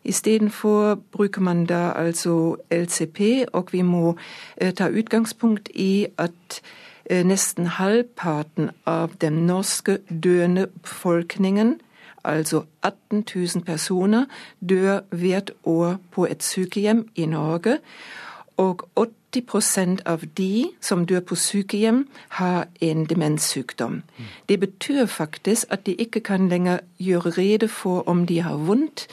Istedenfor 0.04 0.94
bruker 1.12 1.40
man 1.40 1.66
da 1.66 1.92
altså 1.96 2.56
LCP, 2.70 3.20
og 3.52 3.68
vi 3.72 3.82
må 3.82 4.16
eh, 4.56 4.74
ta 4.74 4.88
utgangspunkt 4.88 5.68
i 5.74 6.06
at 6.18 6.60
nesten 7.10 7.66
halvparten 7.66 8.70
av 8.86 9.16
den 9.20 9.46
norske 9.46 9.98
døende 10.08 10.66
befolkningen, 10.82 11.80
altså 12.24 12.64
18 12.82 13.24
000 13.34 13.64
personer, 13.64 14.24
dør 14.60 15.00
hvert 15.10 15.50
år 15.64 15.96
på 16.10 16.24
et 16.24 16.42
sykehjem 16.42 17.08
i 17.14 17.26
Norge. 17.26 17.78
Og 18.56 18.88
80 18.96 20.02
av 20.06 20.22
de 20.38 20.70
som 20.80 21.06
dør 21.06 21.20
på 21.20 21.34
sykehjem, 21.34 22.06
har 22.28 22.66
en 22.80 23.04
demenssykdom. 23.04 24.02
Det 24.48 24.60
betyr 24.60 25.06
faktisk 25.06 25.66
at 25.70 25.86
de 25.86 25.94
ikke 25.94 26.20
kan 26.20 26.48
lenger 26.48 26.78
gjøre 26.98 27.30
rede 27.30 27.68
for 27.68 28.08
om 28.08 28.26
de 28.26 28.40
har 28.40 28.56
vondt, 28.56 29.06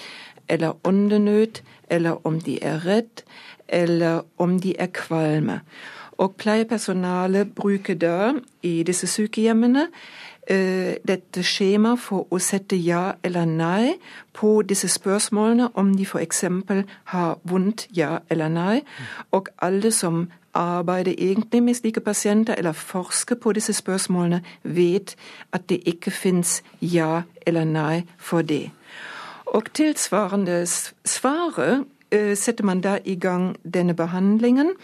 eller 0.47 0.87
åndenød, 0.87 1.61
eller 1.89 2.27
om 2.27 2.41
de 2.41 2.63
er 2.63 2.85
redd, 2.85 3.23
eller 3.67 4.21
om 4.37 4.59
de 4.59 4.75
er 4.79 4.87
kvalme. 4.87 5.59
Og 6.17 6.35
pleiepersonalet 6.35 7.55
bruker 7.55 7.95
da 7.95 8.33
i 8.63 8.83
disse 8.83 9.07
sykehjemmene 9.07 9.87
eh, 10.49 10.97
dette 11.07 11.43
skjemaet 11.45 12.01
for 12.01 12.27
å 12.31 12.39
sette 12.41 12.77
ja 12.77 13.13
eller 13.23 13.45
nei 13.45 13.95
på 14.33 14.61
disse 14.67 14.89
spørsmålene, 14.91 15.71
om 15.73 15.95
de 15.95 16.05
f.eks. 16.05 16.43
har 17.13 17.39
vondt, 17.43 17.87
ja 17.95 18.19
eller 18.29 18.49
nei. 18.49 18.81
Og 19.31 19.49
alle 19.61 19.91
som 19.91 20.27
arbeider 20.53 21.15
egentlig 21.17 21.63
med 21.63 21.75
slike 21.75 21.99
pasienter, 21.99 22.55
eller 22.57 22.71
forsker 22.71 23.35
på 23.35 23.53
disse 23.53 23.73
spørsmålene, 23.73 24.41
vet 24.63 25.15
at 25.51 25.69
det 25.69 25.81
ikke 25.85 26.11
fins 26.11 26.61
ja 26.81 27.21
eller 27.45 27.65
nei 27.65 28.03
for 28.17 28.41
det. 28.41 28.71
Og 29.45 29.71
tilsvarende 29.73 30.65
svaret 31.05 31.85
eh, 32.11 32.35
setter 32.37 32.63
man 32.63 32.81
da 32.81 32.97
i 33.05 33.15
gang 33.15 33.55
denne 33.63 33.93
behandlingen. 33.93 34.75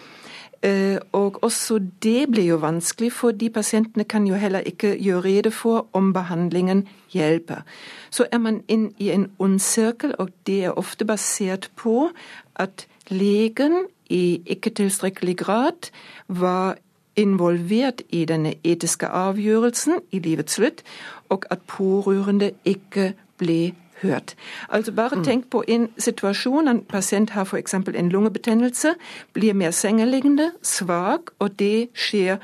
Eh, 0.64 0.98
og 1.12 1.44
også 1.44 1.80
det 2.04 2.32
blir 2.32 2.46
jo 2.46 2.56
vanskelig, 2.56 3.12
for 3.14 3.32
de 3.32 3.50
pasientene 3.50 4.04
kan 4.04 4.28
jo 4.28 4.36
heller 4.36 4.60
ikke 4.60 4.98
gjøre 4.98 5.24
rede 5.24 5.52
for 5.52 5.88
om 5.94 6.14
behandlingen 6.14 6.88
hjelper. 7.14 7.62
Så 8.10 8.26
er 8.32 8.38
man 8.38 8.64
inn 8.68 8.92
i 8.98 9.12
en 9.14 9.30
ond 9.40 9.60
sirkel, 9.60 10.16
og 10.18 10.30
det 10.48 10.64
er 10.66 10.78
ofte 10.78 11.06
basert 11.06 11.70
på 11.76 12.10
at 12.56 12.88
legen 13.10 13.86
i 14.10 14.42
ikke 14.46 14.70
tilstrekkelig 14.70 15.38
grad 15.38 15.92
var 16.28 16.78
involvert 17.16 18.02
i 18.10 18.26
denne 18.26 18.54
etiske 18.64 19.08
avgjørelsen 19.08 20.02
i 20.12 20.20
livets 20.20 20.54
slutt, 20.54 20.84
og 21.30 21.46
at 21.50 21.62
pårørende 21.68 22.52
ikke 22.66 23.14
ble 23.38 23.74
hørt. 24.02 24.36
Altså 24.70 24.92
Bare 24.92 25.24
tenk 25.24 25.50
på 25.50 25.64
en 25.68 25.90
situasjon. 25.98 26.68
En 26.68 26.82
pasient 26.82 27.30
har 27.30 27.46
f.eks. 27.46 27.74
en 27.74 28.10
lungebetennelse, 28.10 28.94
blir 29.34 29.54
mer 29.54 29.72
sengeliggende, 29.72 30.52
svak, 30.62 31.22
og 31.40 31.60
det 31.60 31.90
skjer 31.94 32.38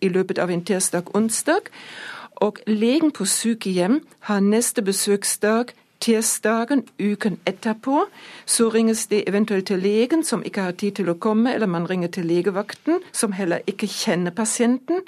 i 0.00 0.08
løpet 0.08 0.38
av 0.38 0.50
en 0.50 0.64
tirsdag-onsdag. 0.64 1.70
Og 2.36 2.58
legen 2.66 3.10
på 3.10 3.24
sykehjem 3.24 4.00
har 4.20 4.40
neste 4.40 4.82
besøksdag 4.82 5.74
tirsdagen 6.00 6.84
uken 6.98 7.38
etterpå. 7.46 8.04
Så 8.46 8.68
ringes 8.68 9.06
det 9.06 9.24
eventuelt 9.28 9.66
til 9.66 9.78
legen, 9.82 10.24
som 10.24 10.42
ikke 10.44 10.68
har 10.68 10.76
tid 10.78 10.98
til 11.00 11.10
å 11.10 11.18
komme, 11.18 11.54
eller 11.54 11.66
man 11.66 11.88
ringer 11.90 12.08
til 12.14 12.28
legevakten, 12.30 13.02
som 13.12 13.32
heller 13.32 13.64
ikke 13.66 13.90
kjenner 13.90 14.30
pasienten. 14.30 15.02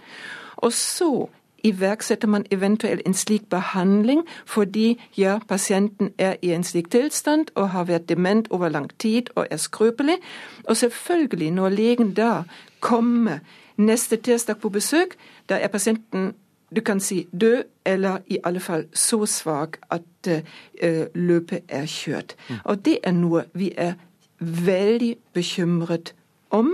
Og 0.56 0.72
så 0.72 1.28
iverksetter 1.64 2.28
man 2.28 2.46
eventuelt 2.50 3.02
en 3.06 3.14
slik 3.14 3.48
behandling 3.50 4.22
fordi 4.46 5.00
ja, 5.16 5.38
pasienten 5.48 6.10
er 6.18 6.36
i 6.42 6.52
en 6.52 6.64
slik 6.64 6.90
tilstand 6.90 7.46
og 7.54 7.70
har 7.70 7.84
vært 7.84 8.08
dement 8.08 8.48
over 8.50 8.68
lang 8.68 8.90
tid 8.98 9.22
og 9.34 9.46
er 9.50 9.56
skrøpelig. 9.56 10.16
Og 10.64 10.76
selvfølgelig, 10.76 11.50
når 11.50 11.68
legen 11.68 12.12
da 12.14 12.42
kommer 12.80 13.38
neste 13.76 14.16
tirsdag 14.16 14.56
på 14.56 14.68
besøk, 14.68 15.16
da 15.48 15.54
er 15.54 15.68
pasienten 15.68 16.34
du 16.76 16.80
kan 16.80 17.00
si 17.00 17.26
død, 17.40 17.62
eller 17.84 18.18
i 18.26 18.38
alle 18.44 18.60
fall 18.60 18.84
så 18.94 19.26
svak 19.26 19.78
at 19.90 20.28
uh, 20.28 21.04
løpet 21.14 21.60
er 21.68 21.86
kjørt. 21.86 22.36
Mm. 22.48 22.56
Og 22.64 22.84
det 22.84 22.98
er 23.02 23.12
noe 23.12 23.44
vi 23.54 23.72
er 23.76 23.92
veldig 24.40 25.16
bekymret 25.32 26.14
om 26.50 26.72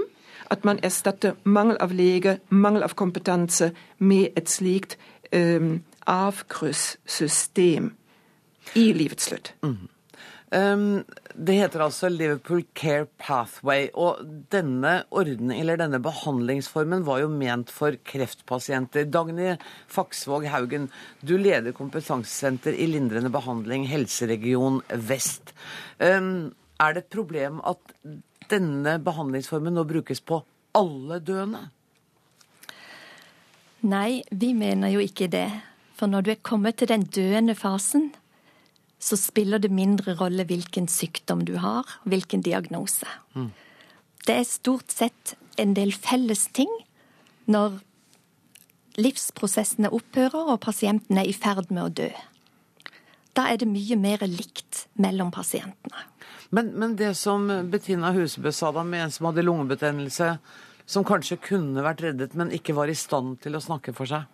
at 0.51 0.65
man 0.65 0.81
erstatter 0.85 1.37
mangel 1.45 1.79
av 1.83 1.95
lege, 1.97 2.39
mangel 2.49 2.87
av 2.87 2.95
kompetanse, 2.99 3.73
med 3.99 4.37
et 4.39 4.51
slikt 4.51 4.97
um, 5.33 5.81
avkrysssystem 6.07 7.93
i 8.79 8.89
livets 8.97 9.31
slutt. 9.31 9.53
Mm. 9.67 9.87
Um, 10.55 11.05
det 11.35 11.57
heter 11.59 11.83
altså 11.83 12.09
Liverpool 12.09 12.63
Care 12.79 13.09
Pathway. 13.19 13.89
Og 13.95 14.23
denne 14.53 15.01
orden, 15.11 15.51
denne 15.51 16.01
behandlingsformen 16.03 17.05
var 17.07 17.25
jo 17.25 17.33
ment 17.33 17.73
for 17.75 17.99
kreftpasienter. 18.07 19.09
Dagny 19.11 19.57
Faksvåg 19.91 20.47
Haugen, 20.53 20.89
du 21.21 21.37
leder 21.37 21.75
kompetansesenter 21.77 22.79
i 22.79 22.87
lindrende 22.91 23.33
behandling, 23.35 23.89
helseregion 23.91 24.81
Vest. 25.11 25.53
Um, 25.99 26.55
er 26.81 26.95
det 26.95 27.07
et 27.07 27.15
problem 27.17 27.61
at 27.67 27.95
denne 28.51 28.99
behandlingsformen 29.03 29.75
nå 29.77 29.87
brukes 29.89 30.21
på 30.21 30.43
alle 30.77 31.21
døende? 31.25 31.67
Nei, 33.87 34.23
vi 34.31 34.53
mener 34.57 34.91
jo 34.95 35.03
ikke 35.05 35.29
det. 35.31 35.49
For 35.97 36.11
når 36.11 36.25
du 36.25 36.31
er 36.35 36.45
kommet 36.45 36.81
til 36.81 36.91
den 36.91 37.07
døende 37.09 37.55
fasen, 37.57 38.11
så 38.99 39.17
spiller 39.21 39.61
det 39.63 39.71
mindre 39.71 40.17
rolle 40.19 40.47
hvilken 40.49 40.89
sykdom 40.89 41.45
du 41.47 41.57
har, 41.61 41.87
hvilken 42.05 42.43
diagnose. 42.43 43.07
Mm. 43.35 43.53
Det 44.27 44.35
er 44.41 44.49
stort 44.49 44.93
sett 44.93 45.37
en 45.61 45.77
del 45.77 45.93
felles 45.95 46.49
ting 46.57 46.73
når 47.47 47.79
livsprosessene 48.99 49.93
opphører 49.95 50.53
og 50.55 50.63
pasienten 50.65 51.21
er 51.21 51.29
i 51.29 51.37
ferd 51.37 51.71
med 51.71 51.85
å 51.85 51.93
dø. 52.03 52.11
Da 53.37 53.51
er 53.53 53.61
det 53.61 53.69
mye 53.69 53.99
mer 54.01 54.25
likt 54.27 54.87
mellom 54.97 55.31
pasientene. 55.35 56.07
Men, 56.57 56.71
men 56.81 56.95
det 56.97 57.13
som 57.21 57.45
Bettina 57.69 58.15
Husebø 58.17 58.49
sa 58.55 58.71
da, 58.73 58.81
med 58.87 59.03
en 59.05 59.11
som 59.13 59.29
hadde 59.29 59.45
lungebetennelse, 59.45 60.31
som 60.89 61.05
kanskje 61.05 61.37
kunne 61.43 61.83
vært 61.85 62.01
reddet, 62.07 62.37
men 62.39 62.53
ikke 62.55 62.73
var 62.79 62.89
i 62.89 62.97
stand 62.97 63.43
til 63.45 63.59
å 63.59 63.61
snakke 63.61 63.93
for 63.97 64.09
seg? 64.09 64.25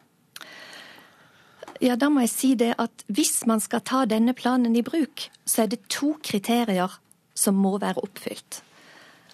Ja, 1.82 1.96
da 1.98 2.06
må 2.12 2.22
jeg 2.22 2.30
si 2.30 2.52
det 2.54 2.76
at 2.78 3.02
hvis 3.10 3.40
man 3.50 3.58
skal 3.64 3.82
ta 3.82 4.04
denne 4.06 4.36
planen 4.38 4.76
i 4.78 4.84
bruk, 4.86 5.24
så 5.42 5.64
er 5.64 5.72
det 5.72 5.80
to 5.90 6.12
kriterier 6.22 6.94
som 7.34 7.58
må 7.58 7.74
være 7.82 8.04
oppfylt. 8.04 8.60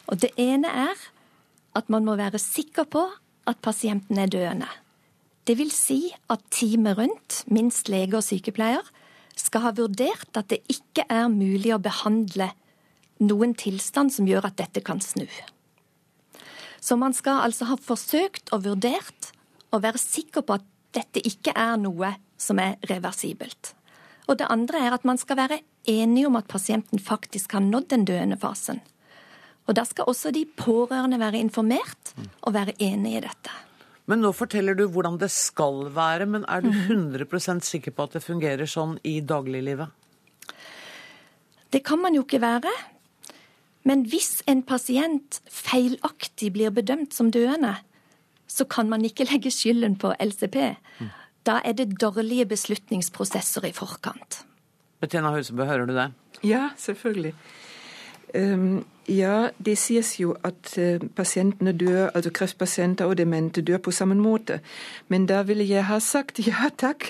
Og 0.09 0.22
det 0.22 0.31
ene 0.40 0.70
er 0.88 1.03
at 1.77 1.90
man 1.92 2.07
må 2.09 2.14
være 2.16 2.40
sikker 2.40 2.88
på 2.88 3.03
at 3.48 3.61
pasienten 3.64 4.16
er 4.22 4.33
døende. 4.33 4.70
Det 5.44 5.59
vil 5.61 5.72
si 5.72 6.07
at 6.33 6.40
teamet 6.53 6.96
rundt, 6.96 7.42
minst 7.53 7.92
lege 7.92 8.16
og 8.16 8.24
sykepleier, 8.24 8.88
skal 9.37 9.66
ha 9.66 9.74
vurdert 9.77 10.40
at 10.40 10.48
det 10.48 10.62
ikke 10.72 11.05
er 11.12 11.29
mulig 11.33 11.74
å 11.77 11.83
behandle 11.83 12.48
noen 13.22 13.54
tilstand 13.59 14.12
som 14.14 14.28
gjør 14.28 14.50
at 14.50 14.59
dette 14.61 14.83
kan 14.85 15.00
snu. 15.02 15.26
Så 16.81 16.96
man 16.96 17.14
skal 17.16 17.42
altså 17.44 17.68
ha 17.70 17.78
forsøkt 17.81 18.52
og 18.54 18.64
vurdert 18.66 19.33
og 19.74 19.83
være 19.85 20.00
sikker 20.00 20.44
på 20.46 20.59
at 20.59 20.66
dette 20.96 21.22
ikke 21.26 21.52
er 21.57 21.76
noe 21.81 22.14
som 22.40 22.61
er 22.62 22.78
reversibelt. 22.88 23.74
Og 24.28 24.38
det 24.38 24.48
andre 24.52 24.85
er 24.87 24.94
at 24.94 25.07
man 25.09 25.18
skal 25.20 25.40
være 25.40 25.61
enig 25.88 26.26
om 26.28 26.37
at 26.38 26.48
pasienten 26.48 27.00
faktisk 27.00 27.57
har 27.57 27.64
nådd 27.64 27.88
den 27.92 28.04
døende 28.09 28.38
fasen. 28.40 28.81
Og 29.68 29.76
da 29.76 29.85
skal 29.85 30.09
også 30.09 30.33
de 30.33 30.46
pårørende 30.57 31.18
være 31.20 31.40
informert 31.42 32.14
og 32.40 32.54
være 32.54 32.76
enig 32.81 33.18
i 33.18 33.24
dette. 33.24 33.54
Men 34.09 34.22
nå 34.24 34.31
forteller 34.33 34.76
du 34.76 34.87
hvordan 34.88 35.18
det 35.20 35.28
skal 35.33 35.90
være, 35.92 36.24
men 36.24 36.46
er 36.48 36.64
du 36.64 36.70
100 36.72 37.26
mhm. 37.28 37.61
sikker 37.61 37.92
på 37.92 38.07
at 38.07 38.16
det 38.16 38.24
fungerer 38.24 38.64
sånn 38.64 38.96
i 39.04 39.18
dagliglivet? 39.20 39.92
Det 41.68 41.83
kan 41.85 42.00
man 42.00 42.16
jo 42.16 42.24
ikke 42.24 42.40
være. 42.40 42.72
Men 43.86 44.04
hvis 44.10 44.42
en 44.50 44.62
pasient 44.66 45.40
feilaktig 45.52 46.52
blir 46.56 46.72
bedømt 46.74 47.14
som 47.14 47.30
døende, 47.34 47.76
så 48.48 48.64
kan 48.64 48.88
man 48.90 49.04
ikke 49.04 49.28
legge 49.28 49.52
skylden 49.52 49.96
på 50.00 50.14
LCP. 50.20 50.56
Da 51.46 51.60
er 51.64 51.76
det 51.78 51.94
dårlige 52.00 52.48
beslutningsprosesser 52.48 53.68
i 53.68 53.72
forkant. 53.76 54.42
Bettina 55.00 55.30
Husebø, 55.32 55.64
hører 55.64 55.86
du 55.86 55.94
det? 55.94 56.10
Ja, 56.44 56.70
selvfølgelig. 56.76 57.34
Um, 58.35 58.85
Ja, 59.09 59.48
det 59.65 59.79
sies 59.81 60.19
jo 60.21 60.35
at 60.44 60.75
eh, 60.79 61.00
pasientene 61.17 61.73
dør, 61.73 62.11
altså 62.15 62.31
kreftpasienter 62.31 63.09
og 63.09 63.17
demente 63.17 63.63
dør 63.65 63.79
på 63.81 63.90
samme 63.90 64.15
måte. 64.15 64.59
Men 65.09 65.25
da 65.27 65.42
ville 65.48 65.65
jeg 65.65 65.87
ha 65.88 65.96
sagt 65.98 66.38
ja 66.48 66.69
takk. 66.77 67.09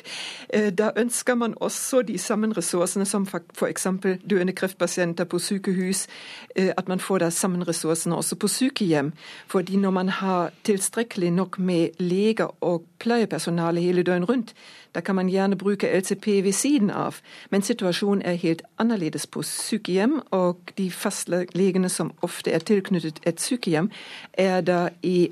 Eh, 0.55 0.71
da 0.71 0.93
ønsker 0.97 1.35
man 1.35 1.57
også 1.61 2.03
de 2.07 2.19
samme 2.19 2.53
ressursene 2.55 3.07
som 3.07 3.27
f.eks. 3.27 3.87
døende 4.31 4.55
kreftpasienter 4.55 5.25
på 5.25 5.39
sykehus. 5.43 6.07
Eh, 6.55 6.71
at 6.77 6.89
man 6.89 7.01
får 7.01 7.19
de 7.19 7.31
samme 7.31 7.67
ressursene 7.67 8.17
også 8.17 8.37
på 8.37 8.49
sykehjem. 8.49 9.13
Fordi 9.49 9.77
når 9.77 9.91
man 9.91 10.09
har 10.09 10.53
tilstrekkelig 10.65 11.31
nok 11.31 11.59
med 11.59 11.99
leger 11.99 12.55
og 12.61 12.87
pleiepersonale 12.99 13.81
hele 13.81 14.03
døgnet 14.03 14.29
rundt, 14.29 14.55
da 14.99 15.03
kan 15.03 15.15
man 15.15 15.29
gjerne 15.29 15.57
bruke 15.57 16.01
LCP 16.01 16.27
ved 16.27 16.53
siden 16.53 16.91
av. 16.91 17.15
Men 17.51 17.63
situasjonen 17.63 18.23
er 18.23 18.33
helt 18.33 18.63
annerledes 18.79 19.27
på 19.27 19.43
sykehjem, 19.43 20.21
og 20.31 20.57
de 20.79 20.91
fastlegene 20.91 21.89
som 21.89 22.11
ofte 22.23 22.51
er 22.51 22.59
tilknyttet 22.59 23.21
et 23.23 23.41
sykehjem, 23.41 23.91
er 24.33 24.61
da 24.61 24.89
i 25.03 25.31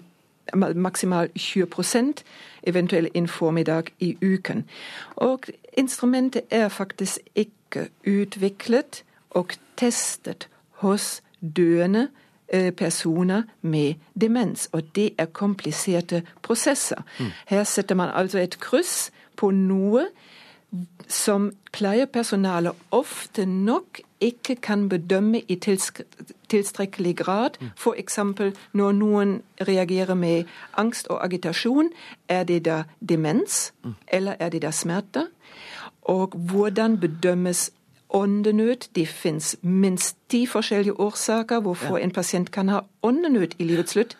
maksimalt 0.54 1.34
20 1.34 1.66
eventuelt 2.62 3.08
en 3.14 3.28
formiddag 3.28 3.82
i 3.98 4.16
uken. 4.22 4.64
Og 5.16 5.40
instrumentet 5.72 6.42
er 6.50 6.68
faktisk 6.68 7.18
ikke 7.34 7.88
utviklet 8.06 9.02
og 9.30 9.50
testet 9.76 10.48
hos 10.70 11.22
døende 11.56 12.08
personer 12.76 13.42
med 13.62 13.94
demens. 14.20 14.68
Og 14.72 14.82
det 14.94 15.10
er 15.18 15.24
kompliserte 15.24 16.22
prosesser. 16.42 17.02
Mm. 17.18 17.32
Her 17.46 17.64
setter 17.64 17.94
man 17.94 18.10
altså 18.14 18.38
et 18.38 18.60
kryss 18.60 19.10
på 19.36 19.50
noe 19.50 20.06
som 21.08 21.50
pleiepersonalet 21.72 22.72
ofte 22.90 23.46
nok 23.46 24.00
ikke 24.20 24.56
kan 24.56 24.88
bedømme 24.88 25.40
i 25.48 25.56
tilstrekkelig 26.48 27.16
grad. 27.16 27.50
Mm. 27.60 27.70
F.eks. 27.76 28.18
når 28.72 28.92
noen 28.92 29.42
reagerer 29.60 30.14
med 30.14 30.44
angst 30.76 31.06
og 31.06 31.24
agitasjon, 31.24 31.90
er 32.28 32.44
det 32.44 32.64
da 32.64 32.82
demens, 33.00 33.72
mm. 33.84 33.94
eller 34.08 34.36
er 34.40 34.48
det 34.48 34.62
da 34.62 34.70
smerte? 34.70 35.26
Og 36.02 36.28
hvordan 36.28 37.00
bedømmes 37.00 37.70
åndenød. 38.10 38.88
Det 38.94 39.08
fins 39.08 39.56
minst 39.62 40.16
ti 40.28 40.46
forskjellige 40.46 41.00
årsaker 41.00 41.60
hvorfor 41.60 41.96
ja. 41.96 42.04
en 42.04 42.10
pasient 42.10 42.50
kan 42.50 42.68
ha 42.68 42.80
åndenød 43.02 43.54
i 43.58 43.64
livets 43.64 43.92
slutt. 43.92 44.16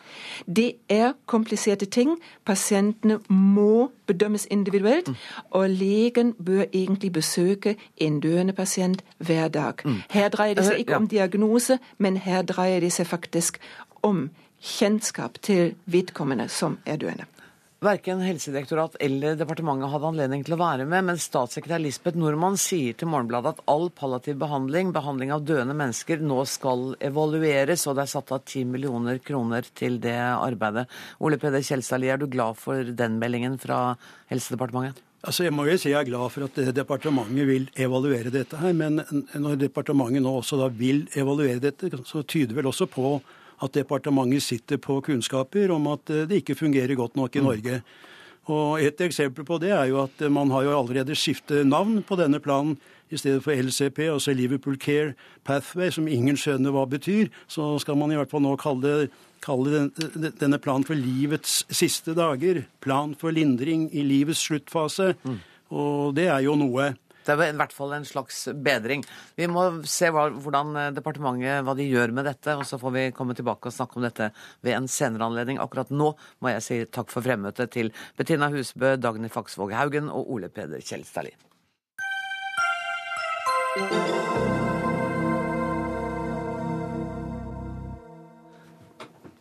Det 0.55 0.73
er 0.89 1.13
kompliserte 1.25 1.85
ting. 1.85 2.19
Pasientene 2.45 3.19
må 3.29 3.91
bedømmes 4.07 4.47
individuelt, 4.51 5.07
mm. 5.07 5.15
og 5.51 5.69
legen 5.69 6.33
bør 6.33 6.63
egentlig 6.73 7.11
besøke 7.11 7.75
en 7.97 8.19
døende 8.19 8.53
pasient 8.53 9.03
hver 9.17 9.47
dag. 9.47 9.73
Mm. 9.85 10.01
Her 10.09 10.29
dreier 10.29 10.55
det 10.55 10.65
seg 10.65 10.79
ikke 10.79 10.91
ja. 10.91 10.97
om 10.97 11.07
diagnose, 11.07 11.79
men 11.97 12.17
her 12.17 12.41
dreier 12.41 12.79
det 12.79 12.91
seg 12.93 13.07
faktisk 13.07 13.59
om 14.01 14.29
kjennskap 14.61 15.41
til 15.41 15.75
vedkommende 15.85 16.47
som 16.49 16.77
er 16.85 16.95
døende. 16.95 17.25
Verken 17.79 18.23
Helsedirektorat 18.25 18.95
eller 19.05 19.35
departementet 19.37 19.91
hadde 19.91 20.07
anledning 20.09 20.41
til 20.41 20.55
å 20.55 20.57
være 20.57 20.87
med, 20.89 21.03
men 21.11 21.19
statssekretær 21.21 21.77
Lisbeth 21.83 22.17
Nordmann 22.17 22.57
sier 22.57 22.95
til 22.97 23.11
Morgenbladet 23.11 23.51
at 23.51 23.61
all 23.69 23.91
palliativ 23.93 24.39
behandling, 24.41 24.89
behandling 24.95 25.29
av 25.35 25.43
døende 25.45 25.75
mennesker, 25.77 26.23
nå 26.25 26.39
skal 26.49 26.95
evalueres, 27.05 27.85
og 27.85 27.99
det 27.99 28.07
er 28.07 28.11
satt 28.15 28.33
av 28.33 28.41
10 28.41 28.73
millioner 28.73 29.21
kroner 29.21 29.69
til 29.77 30.01
det 30.01 30.17
arbeidet. 30.17 30.87
Ole 31.21 31.37
Peder 31.37 31.61
Kjelstadli, 31.61 32.09
er 32.09 32.17
du 32.17 32.25
glad 32.25 32.57
for 32.57 32.81
den 32.81 33.21
meldingen 33.21 33.61
fra 33.61 33.93
Helsedepartementet? 34.33 35.03
Altså 35.21 35.45
jeg 35.45 35.53
må 35.53 35.69
jo 35.69 35.77
si 35.77 35.93
jeg 35.93 36.01
er 36.01 36.09
glad 36.09 36.33
for 36.33 36.49
at 36.49 36.57
departementet 36.73 37.45
vil 37.45 37.69
evaluere 37.77 38.33
dette 38.33 38.57
her, 38.57 38.73
men 38.73 39.03
når 39.37 39.65
departementet 39.67 40.25
nå 40.25 40.33
også 40.41 40.57
da 40.63 40.73
vil 40.73 41.05
evaluere 41.13 41.61
dette, 41.61 41.93
så 42.09 42.25
tyder 42.25 42.57
vel 42.57 42.73
også 42.73 42.89
på 42.89 43.19
at 43.63 43.73
departementet 43.73 44.43
sitter 44.45 44.77
på 44.81 44.99
kunnskaper 45.05 45.71
om 45.73 45.89
at 45.93 46.11
eh, 46.13 46.27
det 46.29 46.43
ikke 46.43 46.59
fungerer 46.59 46.97
godt 46.97 47.17
nok 47.17 47.35
i 47.35 47.41
mm. 47.41 47.47
Norge. 47.47 47.81
Og 48.47 48.79
Et 48.79 49.01
eksempel 49.01 49.43
på 49.43 49.57
det 49.59 49.73
er 49.75 49.89
jo 49.89 50.03
at 50.05 50.21
man 50.31 50.51
har 50.51 50.63
jo 50.63 50.77
allerede 50.77 51.15
skiftet 51.15 51.67
navn 51.67 51.99
på 52.03 52.15
denne 52.15 52.39
planen. 52.39 52.77
I 53.11 53.17
stedet 53.17 53.43
for 53.43 53.55
LCP, 53.55 53.99
altså 54.11 54.33
Liverpool 54.33 54.77
Care 54.77 55.13
Pathway, 55.43 55.89
som 55.91 56.07
ingen 56.07 56.35
skjønner 56.35 56.71
hva 56.75 56.83
betyr, 56.87 57.29
så 57.47 57.77
skal 57.79 57.95
man 57.95 58.11
i 58.11 58.17
hvert 58.19 58.31
fall 58.31 58.43
nå 58.43 58.55
kalle, 58.59 59.07
kalle 59.43 59.85
denne 60.39 60.59
planen 60.59 60.83
for 60.87 60.95
livets 60.95 61.61
siste 61.71 62.15
dager. 62.15 62.65
Plan 62.83 63.15
for 63.15 63.31
lindring 63.31 63.87
i 63.95 64.03
livets 64.03 64.43
sluttfase. 64.47 65.13
Mm. 65.23 65.39
Og 65.71 66.15
det 66.15 66.27
er 66.27 66.43
jo 66.43 66.55
noe. 66.59 66.93
Det 67.27 67.35
er 67.35 67.53
i 67.53 67.57
hvert 67.59 67.75
fall 67.75 67.95
en 67.97 68.07
slags 68.07 68.45
bedring. 68.63 69.03
Vi 69.37 69.49
må 69.51 69.65
se 69.87 70.11
hva, 70.13 70.27
hvordan 70.31 70.73
eh, 70.79 70.91
departementet 70.95 71.65
hva 71.67 71.75
de 71.77 71.87
gjør 71.87 72.15
med 72.15 72.27
dette, 72.29 72.55
og 72.55 72.65
så 72.67 72.79
får 72.81 72.95
vi 72.95 73.05
komme 73.17 73.35
tilbake 73.37 73.69
og 73.69 73.75
snakke 73.75 73.99
om 73.99 74.07
dette 74.07 74.31
ved 74.65 74.77
en 74.77 74.89
senere 74.91 75.27
anledning. 75.27 75.61
Akkurat 75.63 75.91
nå 75.91 76.13
må 76.39 76.55
jeg 76.55 76.65
si 76.65 76.79
takk 76.87 77.11
for 77.13 77.25
fremmøtet 77.25 77.73
til 77.75 77.91
Bettina 78.19 78.51
Husbø, 78.53 78.95
Dagny 79.01 79.31
Faksvåg 79.33 79.75
Haugen 79.77 80.11
og 80.13 80.31
Ole 80.37 80.51
Peder 80.53 80.83
Kjelstadli. 80.83 81.35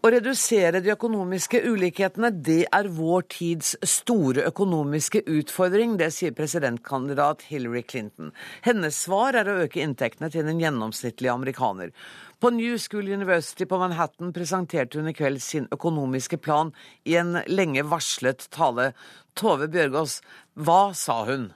Å 0.07 0.11
redusere 0.13 0.79
de 0.85 0.93
økonomiske 0.93 1.59
ulikhetene, 1.67 2.29
det 2.31 2.69
er 2.77 2.87
vår 2.95 3.25
tids 3.33 3.73
store 3.91 4.45
økonomiske 4.47 5.25
utfordring. 5.27 5.97
Det 5.99 6.13
sier 6.15 6.37
presidentkandidat 6.37 7.43
Hillary 7.49 7.83
Clinton. 7.83 8.31
Hennes 8.63 9.01
svar 9.03 9.35
er 9.35 9.51
å 9.51 9.57
øke 9.65 9.83
inntektene 9.83 10.31
til 10.31 10.47
den 10.47 10.63
gjennomsnittlige 10.63 11.35
amerikaner. 11.35 11.91
På 12.39 12.55
New 12.55 12.79
School 12.79 13.11
University 13.11 13.67
på 13.67 13.83
Manhattan 13.83 14.31
presenterte 14.37 15.01
hun 15.01 15.11
i 15.11 15.17
kveld 15.17 15.43
sin 15.43 15.67
økonomiske 15.75 16.39
plan 16.39 16.71
i 17.03 17.19
en 17.19 17.41
lenge 17.51 17.83
varslet 17.91 18.47
tale. 18.55 18.93
Tove 19.35 19.67
Bjørgaas, 19.75 20.21
hva 20.55 20.83
sa 20.95 21.25
hun? 21.27 21.51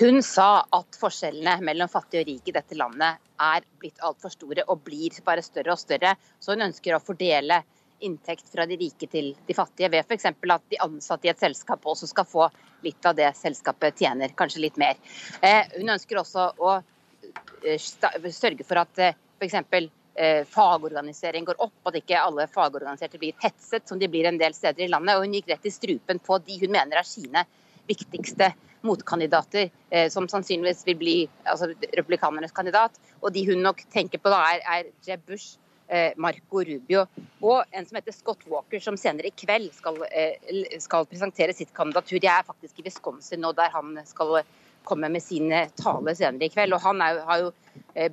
Hun 0.00 0.22
sa 0.26 0.64
at 0.74 0.98
forskjellene 0.98 1.60
mellom 1.64 1.90
fattig 1.90 2.22
og 2.22 2.28
rik 2.30 2.48
i 2.50 2.54
dette 2.56 2.78
landet 2.78 3.20
er 3.42 3.66
blitt 3.80 4.02
altfor 4.02 4.32
store 4.32 4.64
og 4.68 4.82
blir 4.86 5.14
bare 5.26 5.44
større 5.44 5.74
og 5.74 5.80
større. 5.80 6.16
Så 6.40 6.54
hun 6.54 6.66
ønsker 6.68 6.96
å 6.96 7.02
fordele 7.02 7.62
inntekt 8.02 8.48
fra 8.50 8.66
de 8.66 8.76
rike 8.78 9.06
til 9.10 9.32
de 9.46 9.54
fattige 9.54 9.90
ved 9.92 10.04
f.eks. 10.06 10.26
at 10.26 10.68
de 10.70 10.80
ansatte 10.82 11.28
i 11.28 11.32
et 11.32 11.42
selskap 11.42 11.86
også 11.86 12.08
skal 12.10 12.26
få 12.26 12.48
litt 12.82 13.06
av 13.06 13.14
det 13.18 13.30
selskapet 13.38 14.02
tjener, 14.02 14.34
kanskje 14.34 14.64
litt 14.64 14.78
mer. 14.80 14.98
Eh, 15.40 15.70
hun 15.78 15.94
ønsker 15.94 16.18
også 16.18 16.48
å 16.58 16.76
eh, 17.62 17.78
sørge 17.78 18.66
for 18.66 18.82
at 18.82 19.02
eh, 19.02 19.18
f.eks. 19.38 19.90
fagorganisering 20.50 21.46
går 21.46 21.62
opp, 21.62 21.78
at 21.88 21.96
ikke 22.02 22.18
alle 22.20 22.48
fagorganiserte 22.50 23.20
blir 23.22 23.38
hetset, 23.40 23.86
som 23.88 24.00
de 24.02 24.10
blir 24.10 24.26
en 24.28 24.40
del 24.40 24.54
steder 24.54 24.84
i 24.84 24.90
landet. 24.90 25.16
Og 25.16 25.24
hun 25.24 25.38
gikk 25.38 25.54
rett 25.54 25.70
i 25.70 25.72
strupen 25.72 26.20
på 26.20 26.42
de 26.42 26.58
hun 26.64 26.74
mener 26.74 27.00
er 27.00 27.06
sine 27.06 27.46
viktigste 27.86 28.52
motkandidater, 28.82 29.70
eh, 29.90 30.10
som 30.10 30.28
sannsynligvis 30.28 30.86
vil 30.86 30.96
bli 30.96 31.16
altså, 31.44 31.70
republikanernes 31.96 32.52
kandidat. 32.52 32.98
Og 33.20 33.32
de 33.34 33.44
hun 33.50 33.62
nok 33.62 33.84
tenker 33.92 34.22
på 34.22 34.32
da, 34.32 34.40
er, 34.52 34.64
er 34.76 34.90
Jeb 35.06 35.22
Bush, 35.28 35.58
eh, 35.88 36.10
Marco 36.16 36.64
Rubio 36.66 37.06
og 37.42 37.62
en 37.70 37.86
som 37.86 37.98
heter 37.98 38.14
Scott 38.16 38.46
Walker, 38.50 38.80
som 38.80 38.98
senere 38.98 39.30
i 39.30 39.36
kveld 39.44 39.70
skal, 39.76 40.02
eh, 40.10 40.74
skal 40.82 41.06
presentere 41.10 41.54
sitt 41.54 41.72
kandidatur. 41.74 42.18
Jeg 42.18 42.32
er 42.34 42.48
faktisk 42.48 42.80
i 42.80 42.86
Wisconsin 42.88 43.42
nå, 43.42 43.54
der 43.56 43.70
han 43.74 43.98
skal 44.06 44.42
komme 44.82 45.06
med 45.14 45.22
sine 45.22 45.68
taler 45.78 46.16
senere 46.18 46.48
i 46.48 46.50
kveld. 46.50 46.74
og 46.74 46.82
Han 46.82 47.02
er, 47.02 47.20
har 47.22 47.38
jo 47.44 47.52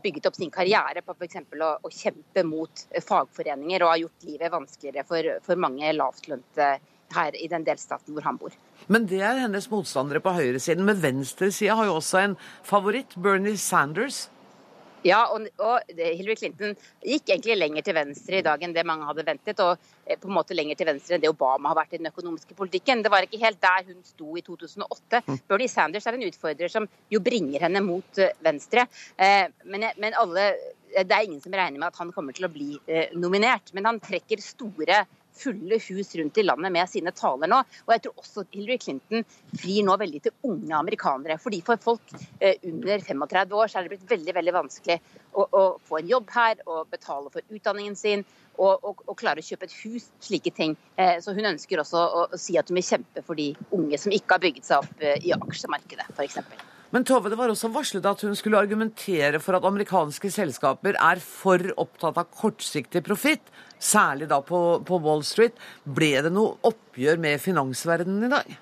bygget 0.03 0.27
opp 0.29 0.35
sin 0.37 0.51
karriere 0.53 1.01
på 1.01 1.15
f.eks. 1.17 1.39
Å, 1.49 1.71
å 1.81 1.89
kjempe 1.89 2.43
mot 2.45 2.83
fagforeninger 3.07 3.81
og 3.81 3.89
har 3.89 4.01
gjort 4.03 4.27
livet 4.27 4.53
vanskeligere 4.53 5.07
for, 5.07 5.31
for 5.47 5.57
mange 5.57 5.89
lavtlønte 5.97 6.75
her 7.15 7.37
i 7.37 7.47
den 7.51 7.65
delstaten 7.67 8.15
hvor 8.15 8.25
han 8.25 8.39
bor. 8.41 8.55
Men 8.87 9.05
det 9.09 9.21
er 9.21 9.43
hennes 9.43 9.69
motstandere 9.71 10.21
på 10.23 10.33
høyresiden. 10.33 10.85
Men 10.87 11.01
venstresida 11.01 11.77
har 11.79 11.89
jo 11.89 11.99
også 11.99 12.23
en 12.23 12.35
favoritt, 12.65 13.17
Bernie 13.21 13.57
Sanders. 13.57 14.27
Ja, 15.05 15.19
og, 15.31 15.45
og, 15.63 15.91
Hillary 15.95 16.35
Clinton 16.35 16.73
gikk 17.05 17.29
egentlig 17.31 17.55
lenger 17.55 17.85
til 17.85 17.95
venstre 17.95 18.39
i 18.39 18.43
dag 18.43 18.63
enn 18.63 18.73
det 18.75 18.83
mange 18.87 19.07
hadde 19.07 19.25
ventet. 19.27 19.61
Og 19.63 19.77
eh, 20.05 20.17
på 20.19 20.27
en 20.27 20.35
måte 20.35 20.57
lenger 20.57 20.79
til 20.79 20.89
venstre 20.91 21.15
enn 21.15 21.23
det 21.23 21.31
Obama 21.31 21.71
har 21.71 21.79
vært 21.79 21.95
i 21.95 22.01
den 22.01 22.09
økonomiske 22.11 22.57
politikken. 22.57 23.03
Det 23.05 23.11
var 23.13 23.27
ikke 23.27 23.39
helt 23.41 23.61
der 23.63 23.87
hun 23.87 24.01
sto 24.07 24.35
i 24.35 24.43
2008. 24.45 25.21
Mm. 25.27 25.39
Bernie 25.47 25.71
Sanders 25.71 26.09
er 26.09 26.17
en 26.17 26.27
utfordrer 26.27 26.73
som 26.73 26.89
jo 27.13 27.23
bringer 27.23 27.67
henne 27.67 27.83
mot 27.85 28.19
eh, 28.19 28.35
venstre. 28.43 28.87
Eh, 29.15 29.45
men, 29.71 29.87
men 30.01 30.19
alle, 30.19 30.49
det 30.97 31.15
er 31.15 31.29
ingen 31.29 31.43
som 31.43 31.55
regner 31.55 31.79
med 31.79 31.91
at 31.93 32.01
han 32.01 32.11
kommer 32.15 32.35
til 32.35 32.49
å 32.49 32.51
bli 32.51 32.73
nominert. 33.15 33.71
Men 33.77 33.87
han 33.87 34.03
trekker 34.03 34.41
store 34.43 35.03
fulle 35.39 35.79
hus 35.79 36.15
rundt 36.19 36.37
i 36.37 36.45
landet 36.45 36.73
med 36.75 36.89
sine 36.91 37.13
taler 37.15 37.51
nå. 37.51 37.61
Og 37.87 37.93
jeg 37.95 38.03
tror 38.05 38.23
også 38.23 38.45
Hillary 38.51 38.79
Clinton 38.81 39.25
frir 39.59 39.85
nå 39.87 39.95
veldig 40.01 40.21
til 40.25 40.51
unge 40.51 40.75
amerikanere. 40.75 41.39
fordi 41.41 41.61
For 41.65 41.81
folk 41.81 42.13
eh, 42.39 42.59
under 42.63 42.99
35 42.99 43.55
år 43.61 43.67
så 43.71 43.79
er 43.79 43.87
det 43.87 43.95
blitt 43.95 44.11
veldig 44.11 44.35
veldig 44.39 44.55
vanskelig 44.59 44.99
å, 45.33 45.45
å 45.45 45.63
få 45.85 46.01
en 46.01 46.11
jobb 46.11 46.29
her 46.35 46.63
og 46.65 46.87
betale 46.91 47.33
for 47.33 47.55
utdanningen 47.55 47.95
sin. 47.95 48.25
Og, 48.59 48.83
og, 48.83 49.03
og, 49.05 49.15
klare 49.15 49.39
å 49.39 49.45
kjøpe 49.45 49.69
et 49.69 49.75
hus, 49.85 50.09
slike 50.19 50.51
ting. 50.51 50.73
Eh, 50.99 51.21
så 51.23 51.31
hun 51.31 51.47
ønsker 51.47 51.79
også 51.79 52.01
å, 52.01 52.25
å, 52.27 52.39
si 52.39 52.57
at 52.59 52.67
hun 52.67 52.75
vil 52.75 52.89
kjempe 52.89 53.23
for 53.23 53.39
de 53.39 53.53
unge 53.71 53.99
som 54.01 54.11
ikke 54.11 54.35
har 54.35 54.43
bygget 54.43 54.67
seg 54.67 54.83
opp 54.83 55.05
eh, 55.05 55.15
i 55.23 55.31
aksjemarkedet, 55.31 56.09
f.eks. 56.11 56.41
Men 56.89 57.05
Tove, 57.05 57.29
det 57.29 57.37
var 57.37 57.51
også 57.53 57.69
varslet 57.69 58.05
at 58.09 58.21
hun 58.25 58.33
skulle 58.37 58.57
argumentere 58.57 59.37
for 59.43 59.53
at 59.53 59.65
amerikanske 59.67 60.31
selskaper 60.33 60.97
er 60.97 61.19
for 61.21 61.61
opptatt 61.77 62.17
av 62.17 62.31
kortsiktig 62.33 63.03
profitt, 63.05 63.51
særlig 63.77 64.29
da 64.31 64.39
på, 64.41 64.61
på 64.87 64.97
Wall 65.03 65.21
Street. 65.27 65.53
Ble 65.85 66.15
det 66.25 66.31
noe 66.33 66.57
oppgjør 66.65 67.21
med 67.21 67.37
finansverdenen 67.43 68.25
i 68.25 68.31
dag? 68.33 68.55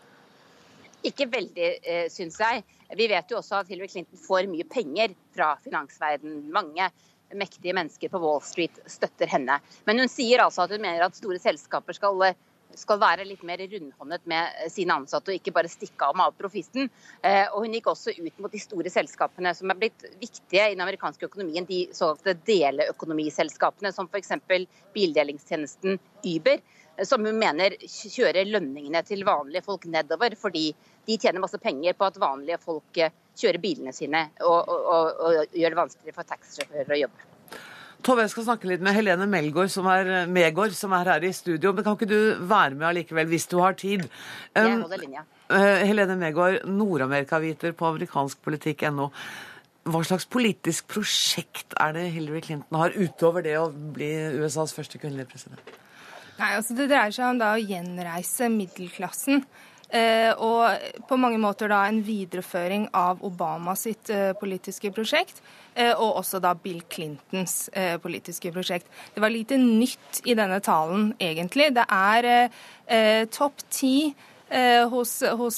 Ikke 1.08 1.30
veldig, 1.32 1.70
eh, 1.88 2.10
syns 2.12 2.36
jeg. 2.44 2.66
Vi 3.00 3.08
vet 3.08 3.32
jo 3.32 3.40
også 3.40 3.62
at 3.62 3.72
Hillary 3.72 3.94
Clinton 3.94 4.20
får 4.20 4.52
mye 4.52 4.68
penger 4.68 5.16
fra 5.36 5.54
finansverdenen. 5.64 6.50
Mange 6.52 6.90
mektige 7.32 7.76
mennesker 7.76 8.12
på 8.12 8.20
Wall 8.24 8.44
Street 8.44 8.76
støtter 8.92 9.32
henne. 9.32 9.60
Men 9.88 10.04
hun 10.04 10.12
sier 10.12 10.44
altså 10.44 10.66
at 10.66 10.76
hun 10.76 10.84
mener 10.84 11.08
at 11.08 11.16
store 11.16 11.40
selskaper 11.40 11.96
skal, 11.96 12.28
skal 12.76 13.00
være 13.02 13.26
litt 13.28 13.44
mer 13.48 13.62
rundhåndet 13.72 14.26
med 14.30 14.72
sine 14.74 14.98
ansatte, 15.00 15.32
og 15.32 15.40
ikke 15.40 15.54
bare 15.56 15.72
stikke 15.72 16.10
av 16.10 16.18
med 16.18 16.28
all 16.28 16.36
profitten. 16.38 16.90
Eh, 17.22 17.46
og 17.52 17.66
hun 17.66 17.78
gikk 17.78 17.92
også 17.94 18.16
ut 18.18 18.42
mot 18.44 18.54
de 18.54 18.62
store 18.62 18.92
selskapene 18.94 19.54
som 19.58 19.72
er 19.72 19.80
blitt 19.80 20.08
viktige 20.20 20.66
i 20.68 20.76
den 20.76 20.84
amerikanske 20.86 21.30
økonomien, 21.30 21.68
de 21.70 21.86
såkalte 21.96 22.38
deleøkonomiselskapene, 22.48 23.94
som 23.96 24.10
f.eks. 24.12 24.36
bildelingstjenesten 24.96 25.98
Uber 26.28 26.62
som 27.06 27.26
hun 27.26 27.38
mener 27.38 27.76
kjører 27.86 28.48
lønningene 28.50 29.04
til 29.06 29.22
vanlige 29.28 29.66
folk 29.66 29.86
nedover, 29.92 30.34
fordi 30.40 30.72
de 31.06 31.18
tjener 31.22 31.44
masse 31.44 31.60
penger 31.62 31.94
på 31.98 32.08
at 32.10 32.20
vanlige 32.22 32.58
folk 32.64 33.02
eh, 33.02 33.14
kjører 33.38 33.62
bilene 33.62 33.94
sine 33.94 34.28
og, 34.42 34.60
og, 34.66 34.78
og, 34.82 35.26
og 35.28 35.58
gjør 35.58 35.76
det 35.76 35.84
vanskeligere 35.84 36.18
for 36.18 36.36
taxisjåfører 36.36 36.96
å 36.96 37.04
jobbe. 37.06 37.37
Tove, 38.06 38.24
jeg 38.24 38.32
skal 38.32 38.46
snakke 38.46 38.70
litt 38.70 38.84
med 38.86 38.96
Helene 38.96 39.26
Melgaard, 39.30 39.72
som 39.74 39.88
er, 39.92 40.28
Megård, 40.32 40.76
som 40.78 40.94
er 40.96 41.10
her 41.16 41.26
i 41.26 41.34
studio. 41.36 41.74
Men 41.76 41.86
kan 41.86 41.98
ikke 41.98 42.10
du 42.10 42.46
være 42.48 42.78
med 42.78 42.88
allikevel, 42.92 43.28
hvis 43.32 43.50
du 43.52 43.58
har 43.64 43.78
tid? 43.80 44.06
Jeg 44.56 44.72
um, 44.72 44.86
holder 44.86 45.02
linja. 45.02 45.26
Uh, 45.50 45.82
Helene 45.88 46.18
Megård, 46.20 46.62
Nord-Amerika-viter 46.70 47.74
på 47.78 47.90
amerikanskpolitikk.no. 47.90 49.10
Hva 49.88 50.04
slags 50.04 50.28
politisk 50.28 50.90
prosjekt 50.92 51.76
er 51.80 51.96
det 51.96 52.10
Hillary 52.12 52.42
Clinton 52.44 52.80
har, 52.80 52.96
utover 52.96 53.46
det 53.46 53.56
å 53.60 53.70
bli 53.72 54.10
USAs 54.42 54.76
første 54.76 55.00
kvinnelige 55.00 55.32
president? 55.32 55.76
Nei, 56.38 56.52
altså 56.54 56.76
Det 56.78 56.90
dreier 56.92 57.14
seg 57.16 57.32
om 57.32 57.40
da 57.40 57.54
å 57.56 57.62
gjenreise 57.62 58.50
middelklassen. 58.54 59.46
Eh, 59.88 60.34
og 60.44 61.06
på 61.08 61.18
mange 61.20 61.40
måter 61.40 61.72
da 61.72 61.86
en 61.88 62.02
videreføring 62.04 62.90
av 62.98 63.22
Obama 63.24 63.76
sitt 63.80 64.12
eh, 64.12 64.34
politiske 64.40 64.92
prosjekt. 64.92 65.40
Eh, 65.76 65.94
og 65.94 66.20
også 66.20 66.42
da 66.44 66.54
Bill 66.60 66.82
Clintons 66.92 67.70
politiske 68.04 68.52
prosjekt. 68.52 68.90
Det 69.14 69.24
var 69.24 69.32
lite 69.32 69.60
nytt 69.62 70.24
i 70.26 70.36
denne 70.38 70.60
talen, 70.64 71.14
egentlig. 71.22 71.70
Det 71.76 71.86
er 71.88 73.28
topp 73.32 73.62
ti 73.70 74.14
hos, 74.92 75.12
hos, 75.38 75.58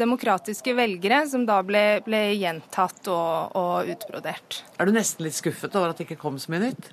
demokratiske 0.00 0.72
velgere, 0.74 1.20
som 1.28 1.44
da 1.46 1.58
ble, 1.66 2.00
ble 2.06 2.22
gjentatt 2.40 3.10
og, 3.12 3.56
og 3.60 3.90
utbrodert. 3.92 4.62
Er 4.80 4.88
du 4.88 4.96
nesten 4.96 5.26
litt 5.26 5.36
skuffet 5.36 5.76
over 5.76 5.92
at 5.92 6.00
det 6.00 6.08
ikke 6.08 6.22
kom 6.24 6.40
så 6.40 6.54
mye 6.54 6.70
nytt? 6.70 6.90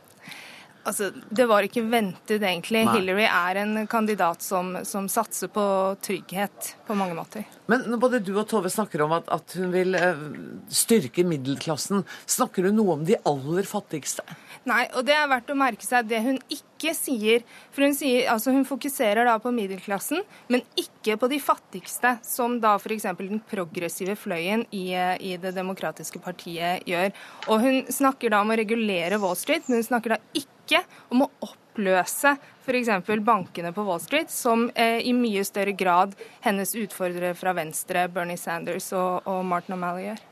Altså, 0.88 1.12
Det 1.30 1.46
var 1.50 1.66
ikke 1.68 1.84
ventet, 1.84 2.40
egentlig. 2.40 2.86
Nei. 2.88 2.96
Hillary 2.96 3.26
er 3.28 3.60
en 3.64 3.88
kandidat 3.92 4.44
som, 4.46 4.72
som, 4.88 5.10
satser 5.12 5.52
på 5.52 5.64
trygghet 6.04 6.74
på 6.88 6.96
mange 6.96 7.18
måter. 7.18 7.44
Men 7.68 7.84
når 7.92 8.00
både 8.00 8.22
du 8.24 8.32
og 8.38 8.46
Tove 8.48 8.72
snakker 8.72 9.04
om 9.04 9.18
at, 9.18 9.28
at 9.34 9.58
hun 9.60 9.74
vil 9.76 9.98
uh, 10.00 10.24
styrke 10.72 11.26
middelklassen, 11.28 12.06
snakker 12.24 12.70
hun 12.70 12.80
noe 12.80 12.96
om 12.96 13.06
de 13.08 13.20
aller 13.28 13.68
fattigste? 13.68 14.24
Nei, 14.68 14.86
og 14.96 15.04
det 15.08 15.16
er 15.16 15.28
verdt 15.32 15.52
å 15.52 15.60
merke 15.60 15.84
seg 15.84 16.08
det 16.08 16.24
hun 16.24 16.40
ikke 16.52 16.94
sier. 16.96 17.44
For 17.76 17.84
hun, 17.84 17.96
sier, 17.98 18.26
altså 18.32 18.56
hun 18.56 18.68
fokuserer 18.68 19.28
da 19.28 19.38
på 19.44 19.52
middelklassen, 19.56 20.24
men 20.52 20.64
ikke 20.80 21.18
på 21.20 21.30
de 21.32 21.40
fattigste, 21.44 22.18
som 22.24 22.60
da 22.64 22.78
f.eks. 22.80 23.10
den 23.20 23.44
progressive 23.52 24.16
fløyen 24.20 24.64
i, 24.72 24.90
i, 24.96 25.36
Det 25.42 25.52
demokratiske 25.56 26.24
partiet 26.24 26.88
gjør. 26.88 27.12
Og 27.52 27.64
hun 27.64 27.82
snakker 27.92 28.32
da 28.32 28.44
om 28.44 28.56
å 28.56 28.60
regulere 28.60 29.20
Wall 29.20 29.36
Street, 29.40 29.68
men 29.68 29.82
hun 29.82 29.90
snakker 29.92 30.16
da 30.16 30.24
ikke 30.32 30.57
ikke 30.68 30.84
om 31.14 31.26
å 31.26 31.32
oppløse 31.48 32.36
f.eks. 32.68 32.92
bankene 33.24 33.72
på 33.74 33.86
Wall 33.88 34.02
Street, 34.04 34.32
som 34.34 34.68
eh, 34.76 35.00
i 35.08 35.14
mye 35.16 35.46
større 35.48 35.74
grad 35.78 36.18
hennes 36.44 36.76
utfordrere 36.76 37.34
fra 37.38 37.56
Venstre, 37.58 38.08
Bernie 38.12 38.40
Sanders 38.40 38.92
og, 38.98 39.24
og 39.30 39.46
Martin 39.48 39.78
O'Malley 39.78 40.10
gjør. 40.10 40.26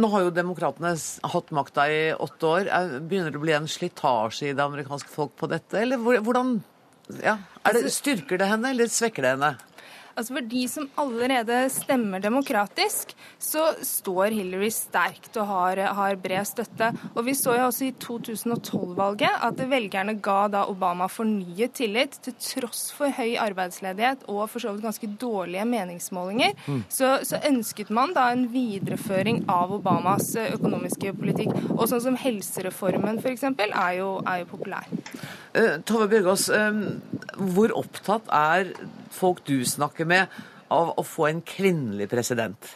Nå 0.00 0.10
har 0.12 0.22
jo 0.22 0.34
demokratene 0.34 0.92
hatt 1.32 1.48
makta 1.54 1.86
i 1.90 2.02
åtte 2.14 2.46
år. 2.46 2.68
Begynner 3.10 3.34
det 3.34 3.40
å 3.40 3.42
bli 3.42 3.56
en 3.56 3.70
slitasje 3.70 4.50
i 4.50 4.54
det 4.54 4.62
amerikanske 4.62 5.10
folk 5.10 5.34
på 5.38 5.48
dette, 5.50 5.80
eller 5.82 5.98
hvordan 5.98 6.60
ja, 7.18 7.38
det, 7.64 7.72
altså- 7.72 7.90
Styrker 7.90 8.38
det 8.38 8.46
henne, 8.46 8.70
eller 8.70 8.86
svekker 8.86 9.26
det 9.26 9.34
henne? 9.34 9.54
Altså 10.20 10.36
For 10.36 10.44
de 10.44 10.62
som 10.68 10.88
allerede 11.00 11.62
stemmer 11.72 12.20
demokratisk, 12.20 13.14
så 13.40 13.70
står 13.80 14.34
Hillary 14.36 14.68
sterkt 14.74 15.38
og 15.40 15.48
har, 15.48 15.80
har 15.96 16.18
bred 16.20 16.44
støtte. 16.48 16.90
Og 17.14 17.24
Vi 17.24 17.34
så 17.38 17.56
jo 17.56 17.68
også 17.70 17.86
i 17.88 17.94
2012-valget 18.04 19.46
at 19.48 19.62
velgerne 19.70 20.18
ga 20.20 20.42
da 20.52 20.66
Obama 20.68 21.08
fornyet 21.08 21.72
tillit, 21.80 22.18
til 22.20 22.36
tross 22.36 22.90
for 22.92 23.12
høy 23.16 23.38
arbeidsledighet 23.40 24.26
og 24.28 24.44
for 24.50 24.60
så 24.60 24.74
vidt 24.74 24.84
ganske 24.84 25.08
dårlige 25.20 25.64
meningsmålinger. 25.64 26.52
Mm. 26.66 26.84
Så, 26.92 27.14
så, 27.24 27.40
ønsket 27.50 27.88
man 27.94 28.12
da 28.12 28.28
en 28.34 28.44
videreføring 28.52 29.46
av 29.48 29.72
Obamas 29.78 30.34
økonomiske 30.42 31.14
politikk. 31.16 31.56
Og 31.78 31.86
sånn 31.88 32.04
som 32.10 32.20
helsereformen 32.20 33.22
f.eks. 33.22 33.48
Er, 33.48 33.92
jo, 33.96 34.18
er 34.28 34.42
jo 34.42 34.50
populær. 34.52 34.84
Uh, 35.50 35.80
Tove 35.82 36.06
Bjørgaas, 36.10 36.46
um, 36.54 37.00
hvor 37.54 37.72
opptatt 37.74 38.28
er 38.30 38.68
folk 39.10 39.42
du 39.48 39.58
snakker 39.66 40.06
med, 40.06 40.30
av 40.70 40.92
å 40.94 41.02
få 41.02 41.26
en 41.26 41.40
kvinnelig 41.42 42.06
president? 42.12 42.68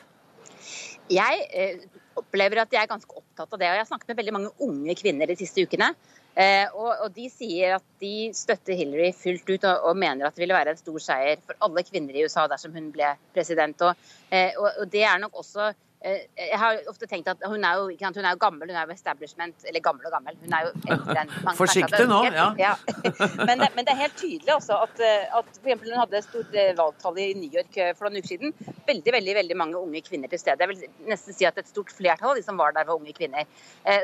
Jeg 1.12 1.44
eh, 1.54 1.84
opplever 2.18 2.64
at 2.64 2.72
jeg 2.74 2.82
er 2.82 2.90
ganske 2.90 3.14
opptatt 3.14 3.52
av 3.52 3.60
det. 3.60 3.68
og 3.68 3.76
Jeg 3.76 3.84
har 3.84 3.90
snakket 3.92 4.10
med 4.10 4.18
veldig 4.18 4.34
mange 4.34 4.52
unge 4.66 4.96
kvinner 4.98 5.30
de 5.30 5.36
siste 5.38 5.62
ukene. 5.62 5.92
Eh, 6.34 6.66
og, 6.74 7.06
De 7.14 7.28
sier 7.30 7.76
at 7.76 7.86
de 8.02 8.32
støtter 8.34 8.74
Hillary 8.74 9.12
fullt 9.14 9.52
ut 9.52 9.68
og, 9.70 9.92
mener 9.94 10.26
at 10.26 10.34
det 10.34 10.42
ville 10.42 10.56
være 10.56 10.74
en 10.74 10.80
stor 10.80 10.98
seier 11.04 11.38
for 11.44 11.54
alle 11.62 11.84
kvinner 11.86 12.16
i 12.16 12.24
USA 12.26 12.48
dersom 12.50 12.74
hun 12.74 12.90
ble 12.94 13.12
president. 13.36 13.86
Og, 13.86 14.08
eh, 14.34 14.50
Det 14.90 15.06
er 15.06 15.22
nok 15.22 15.38
også 15.44 15.70
Eh, 15.70 15.93
jeg 16.04 16.58
har 16.60 16.78
ofte 16.90 17.06
tenkt 17.08 17.28
at 17.32 17.40
hun 17.48 17.62
er, 17.64 17.78
jo, 17.80 17.84
hun 17.88 18.26
er 18.26 18.34
jo 18.34 18.40
gammel, 18.40 18.68
hun 18.68 18.76
er 18.76 18.88
jo 18.88 18.92
establishment 18.92 19.64
Eller 19.68 19.80
gammel 19.84 20.04
og 20.04 20.12
gammel. 20.12 20.36
Hun 20.42 20.52
er 20.52 20.66
jo 20.66 20.72
eldre 20.92 21.16
enn 21.22 21.30
mange 21.46 21.56
Forsiktig 21.56 22.08
nå, 22.10 22.18
ja. 22.28 22.48
ja. 22.60 22.72
Men, 23.48 23.62
det, 23.62 23.70
men, 23.76 23.86
det, 23.86 23.92
er 23.94 24.00
helt 24.02 24.16
tydelig 24.18 24.52
også 24.54 24.76
at, 24.84 25.00
eh, 25.04 25.24
at 25.38 25.48
for 25.56 25.68
eksempel, 25.68 25.92
hun 25.92 26.02
hadde 26.02 26.20
stort 26.24 26.58
eh, 26.60 26.72
valgtall 26.76 27.20
i 27.22 27.28
New 27.38 27.56
York 27.56 27.78
for 27.96 28.08
noen 28.08 28.20
uker 28.20 28.34
siden. 28.34 28.52
Veldig 28.88 29.14
veldig, 29.16 29.34
veldig 29.40 29.56
mange 29.58 29.80
unge 29.80 30.02
kvinner 30.06 30.30
til 30.32 30.40
stede. 30.40 30.64
Jeg 30.64 30.72
vil 30.72 31.08
nesten 31.10 31.36
si 31.36 31.48
at 31.48 31.58
et 31.60 31.70
stort 31.70 31.92
flertall 31.94 32.34
av 32.34 32.40
de 32.40 32.44
som 32.46 32.60
var 32.60 32.76
der, 32.76 32.86
var 32.88 33.00
unge 33.00 33.14
kvinner. 33.16 33.48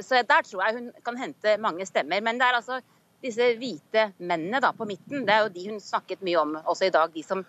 Så 0.05 0.23
der 0.29 0.47
tror 0.47 0.65
jeg 0.67 0.79
hun 0.79 0.89
kan 1.07 1.21
hente 1.21 1.57
mange 1.63 1.87
stemmer. 1.89 2.23
Men 2.25 2.41
det 2.41 2.49
er 2.49 2.61
altså 2.61 2.81
disse 3.25 3.51
hvite 3.61 4.11
mennene 4.19 4.61
da 4.63 4.73
på 4.77 4.87
midten, 4.89 5.27
det 5.29 5.35
er 5.35 5.45
jo 5.45 5.53
de 5.55 5.67
hun 5.69 5.83
snakket 5.83 6.23
mye 6.25 6.41
om 6.41 6.57
også 6.63 6.89
i 6.89 6.95
dag. 6.95 7.13
de 7.15 7.25
som 7.27 7.45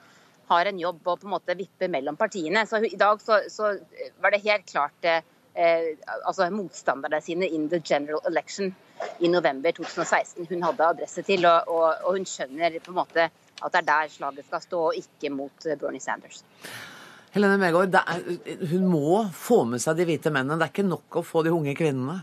har 0.52 0.70
en 0.70 0.80
jobb 0.80 1.08
å 1.08 1.18
på 1.18 1.28
en 1.28 1.36
måte 1.36 1.58
vippe 1.58 1.90
mellom 1.92 2.18
partiene. 2.20 2.66
Så 2.68 2.84
I 2.86 2.98
dag 3.00 3.22
så, 3.24 3.42
så 3.52 3.74
var 4.22 4.34
det 4.34 4.44
helt 4.46 4.68
klart 4.70 5.08
eh, 5.08 5.22
altså 6.22 6.50
motstanderne 6.54 7.22
sine 7.24 7.50
in 7.50 7.70
the 7.72 7.82
general 7.84 8.22
election 8.30 8.74
i 9.20 9.30
november 9.32 9.74
2016 9.78 10.48
hun 10.50 10.64
hadde 10.68 10.88
adresse 10.96 11.24
til. 11.28 11.46
Og, 11.50 11.70
og, 11.72 11.88
og, 12.06 12.18
hun 12.18 12.28
skjønner 12.30 12.80
på 12.80 12.94
en 12.94 13.02
måte 13.02 13.28
at 13.62 13.76
det 13.76 13.84
er 13.84 13.90
der 13.92 14.10
slaget 14.10 14.48
skal 14.48 14.64
stå, 14.64 14.82
og 14.90 14.98
ikke 14.98 15.34
mot 15.34 15.70
eh, 15.70 15.78
Bernie 15.80 16.02
Sanders. 16.02 16.44
Helene 17.32 17.56
Megård, 17.62 17.96
hun 18.74 18.88
må 18.92 19.22
få 19.32 19.62
med 19.70 19.80
seg 19.80 20.02
de 20.02 20.08
hvite 20.10 20.34
mennene. 20.34 20.58
Det 20.60 20.66
er 20.68 20.74
ikke 20.74 20.90
nok 20.90 21.22
å 21.22 21.24
få 21.24 21.46
de 21.46 21.54
unge 21.56 21.76
kvinnene? 21.80 22.18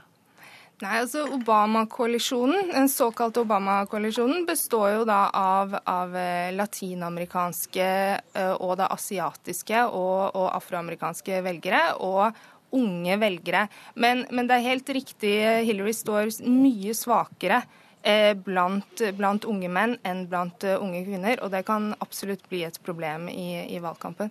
Nei, 0.78 1.00
altså 1.00 1.24
Obama-koalisjonen, 1.34 2.68
Den 2.70 2.88
såkalte 2.88 3.42
Obama-koalisjonen 3.42 4.44
består 4.46 4.92
jo 4.92 5.06
da 5.08 5.24
av, 5.34 5.72
av 5.82 6.12
eh, 6.14 6.52
latinamerikanske 6.54 7.86
eh, 7.88 8.52
og 8.52 8.76
da 8.78 8.86
asiatiske 8.94 9.80
og, 9.88 10.36
og 10.38 10.46
afroamerikanske 10.54 11.40
velgere. 11.42 11.82
og 11.98 12.30
unge 12.68 13.16
velgere. 13.16 13.62
Men, 13.96 14.26
men, 14.30 14.44
det 14.46 14.58
er 14.58 14.66
helt 14.66 14.90
riktig, 14.92 15.30
Hillary 15.64 15.94
står 15.96 16.34
mye 16.44 16.92
svakere 16.92 17.62
eh, 18.02 18.34
blant, 18.36 19.00
blant, 19.16 19.46
unge 19.48 19.70
menn 19.72 19.94
enn 20.04 20.26
blant 20.28 20.66
unge 20.74 21.00
kvinner. 21.06 21.40
Og 21.40 21.50
det 21.56 21.64
kan 21.66 21.94
absolutt 22.04 22.44
bli 22.52 22.60
et 22.68 22.76
problem 22.84 23.30
i, 23.32 23.64
i 23.72 23.80
valgkampen. 23.80 24.30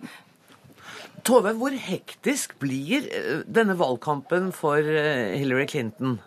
Tove, 1.26 1.52
hvor 1.58 1.74
hektisk 1.74 2.54
blir 2.62 3.10
denne 3.50 3.74
valgkampen 3.76 4.52
for 4.54 4.78
Hillary 4.78 5.66
Clinton? 5.66 6.20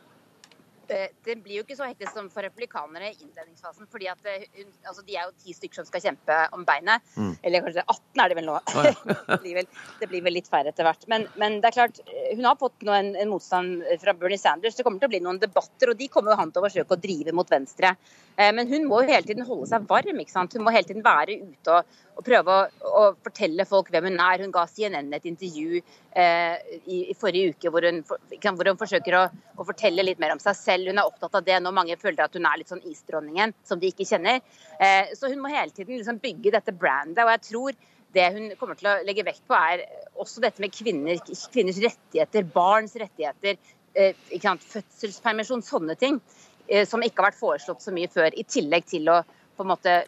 Eh, 0.91 1.11
det 1.25 1.37
blir 1.43 1.59
jo 1.59 1.63
ikke 1.63 1.77
så 1.77 1.87
hektisk 1.87 2.11
som 2.15 2.27
for 2.33 2.43
republikanere 2.45 3.11
i 3.11 3.17
innledningsfasen. 3.23 3.87
fordi 3.91 4.09
at 4.11 4.25
eh, 4.27 4.47
hun, 4.57 4.71
altså 4.87 5.05
De 5.07 5.15
er 5.15 5.27
jo 5.27 5.33
ti 5.43 5.55
stykker 5.55 5.79
som 5.79 5.87
skal 5.87 6.03
kjempe 6.03 6.37
om 6.55 6.65
beinet. 6.67 7.05
Mm. 7.15 7.33
Eller 7.43 7.65
kanskje 7.65 7.85
18 7.85 8.23
er 8.23 8.31
det 8.31 8.37
vel 8.39 8.49
nå. 8.49 8.57
Ah, 8.59 8.89
ja. 8.89 8.95
det, 9.31 9.39
blir 9.45 9.59
vel, 9.61 9.69
det, 10.01 10.09
blir 10.11 10.25
vel, 10.25 10.37
litt 10.39 10.51
færre 10.51 10.73
etter 10.73 10.87
hvert. 10.87 11.07
Men, 11.11 11.27
men, 11.41 11.59
det 11.63 11.71
er 11.71 11.77
klart, 11.77 12.01
eh, 12.07 12.33
hun 12.35 12.49
har 12.49 12.59
fått 12.59 12.83
nå 12.87 12.95
en, 12.97 13.13
en, 13.15 13.31
motstand 13.31 13.85
fra 14.03 14.15
Bernie 14.17 14.41
Sanders. 14.41 14.75
Det 14.77 14.85
kommer 14.87 15.01
til 15.01 15.11
å 15.11 15.13
bli 15.15 15.23
noen 15.23 15.39
debatter, 15.41 15.93
og 15.93 15.99
de 15.99 16.09
kommer 16.11 16.35
jo 16.35 16.41
han 16.41 16.51
til 16.51 16.63
å 16.63 16.67
forsøke 16.67 16.97
å 16.97 17.01
drive 17.07 17.35
mot 17.35 17.51
venstre. 17.51 17.95
Men 18.41 18.65
hun 18.69 18.87
må 18.89 19.01
jo 19.03 19.11
hele 19.11 19.27
tiden 19.27 19.45
holde 19.45 19.67
seg 19.69 19.83
varm. 19.89 20.19
ikke 20.23 20.33
sant? 20.33 20.55
Hun 20.55 20.63
må 20.65 20.73
hele 20.73 20.87
tiden 20.87 21.03
være 21.05 21.35
ute 21.43 21.75
og, 21.75 21.97
og 22.17 22.25
prøve 22.25 22.53
å, 22.53 22.87
å, 22.87 23.03
fortelle 23.23 23.65
folk 23.67 23.89
hvem 23.93 24.09
hun 24.09 24.19
er. 24.21 24.43
Hun 24.43 24.53
ga 24.53 24.65
CNN 24.69 25.11
et 25.15 25.27
intervju 25.29 25.79
eh, 25.79 26.57
i, 26.83 26.97
i, 27.11 27.15
forrige 27.17 27.55
uke 27.55 27.71
hvor 27.73 27.87
hun, 27.87 28.01
hvor 28.03 28.69
hun 28.69 28.79
forsøker 28.79 29.17
å, 29.17 29.23
å 29.57 29.67
fortelle 29.67 30.05
litt 30.05 30.21
mer 30.21 30.35
om 30.35 30.41
seg 30.43 30.57
selv. 30.59 30.91
Hun 30.91 31.01
er 31.01 31.07
opptatt 31.07 31.39
av 31.39 31.47
det 31.47 31.57
når 31.63 31.77
mange 31.77 31.97
føler 32.01 32.25
at 32.25 32.37
hun 32.37 32.47
er 32.47 32.61
litt 32.61 32.71
sånn 32.71 32.83
isdronningen, 32.87 33.55
som 33.67 33.81
de 33.81 33.91
ikke 33.91 34.07
kjenner. 34.09 34.41
Eh, 34.77 35.15
så 35.17 35.31
hun 35.31 35.41
må 35.43 35.53
hele 35.53 35.73
tiden 35.73 35.97
liksom 35.97 36.21
bygge 36.23 36.53
dette 36.57 36.75
brandet. 36.75 37.23
Og 37.25 37.33
jeg 37.35 37.45
tror 37.47 37.81
det 38.11 38.29
hun 38.35 38.47
kommer 38.59 38.79
til 38.79 38.91
å 38.91 38.99
legge 39.07 39.25
vekt 39.25 39.45
på, 39.47 39.55
er 39.55 39.85
også 40.19 40.43
dette 40.43 40.61
med 40.63 40.73
kvinner, 40.75 41.19
kvinners 41.53 41.79
rettigheter, 41.81 42.47
barns 42.53 42.97
rettigheter, 42.99 43.59
eh, 43.95 44.15
fødselspermisjon, 44.31 45.63
sånne 45.65 45.97
ting. 45.99 46.19
Eh, 46.67 46.85
som 46.87 47.03
ikke 47.03 47.23
har 47.23 47.31
vært 47.31 47.41
foreslått 47.41 47.83
så 47.83 47.95
mye 47.95 48.11
før. 48.11 48.35
I 48.35 48.47
tillegg 48.47 48.89
til 48.91 49.09
å 49.11 49.21
på 49.55 49.65
en 49.65 49.73
måte 49.73 50.01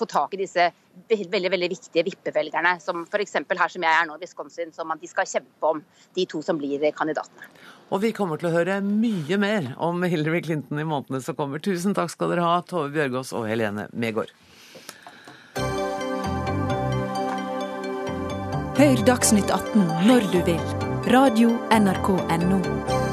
få 0.00 0.06
tak 0.08 0.32
i 0.32 0.38
disse 0.40 0.70
veldig 1.08 1.50
veldig 1.52 1.70
viktige 1.70 2.04
vippevelgerne, 2.06 2.76
som 2.82 3.04
f.eks. 3.06 3.38
her 3.38 3.72
som 3.72 3.86
jeg 3.86 3.92
er 3.92 4.08
nå, 4.08 4.16
i 4.16 4.24
Wisconsin, 4.24 4.72
som 4.74 4.92
de 5.00 5.10
skal 5.10 5.28
kjempe 5.30 5.70
om, 5.70 5.82
de 6.16 6.26
to 6.26 6.42
som 6.42 6.58
blir 6.58 6.82
kandidatene. 6.96 7.50
Og 7.94 8.02
vi 8.02 8.10
kommer 8.16 8.40
til 8.40 8.50
å 8.50 8.56
høre 8.56 8.80
mye 8.82 9.38
mer 9.38 9.70
om 9.82 10.02
Hillary 10.02 10.42
Clinton 10.42 10.82
i 10.82 10.88
månedene 10.88 11.22
som 11.22 11.38
kommer. 11.38 11.62
Tusen 11.62 11.94
takk 11.94 12.10
skal 12.10 12.34
dere 12.34 12.46
ha, 12.46 12.58
Tove 12.66 12.90
Bjørgaas 12.96 13.32
og 13.36 13.46
Helene 13.50 13.86
Megård. 13.94 14.34
Hør 18.76 19.06
Dagsnytt 19.08 19.48
18 19.48 19.86
når 20.10 20.28
du 20.34 20.40
vil. 20.50 20.60
Radio 21.08 21.54
NRK 21.72 22.08
Radio.nrk.no. 22.18 23.05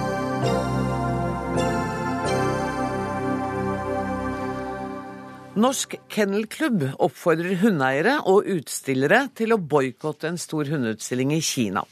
Norsk 5.53 5.99
Kennelklubb 6.09 6.81
oppfordrer 6.97 7.59
hundeeiere 7.61 8.15
og 8.25 8.47
utstillere 8.49 9.27
til 9.37 9.53
å 9.53 9.59
boikotte 9.61 10.25
en 10.31 10.39
stor 10.41 10.65
hundeutstilling 10.65 11.29
i 11.35 11.43
Kina. 11.45 11.83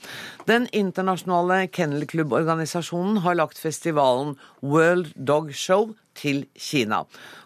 Den 0.49 0.65
internasjonale 0.73 1.67
kennelklubborganisasjonen 1.69 3.21
har 3.21 3.37
lagt 3.37 3.61
festivalen 3.61 4.33
World 4.65 5.13
Dog 5.13 5.53
Show 5.53 5.91
til 6.17 6.47
Kina. 6.57 7.03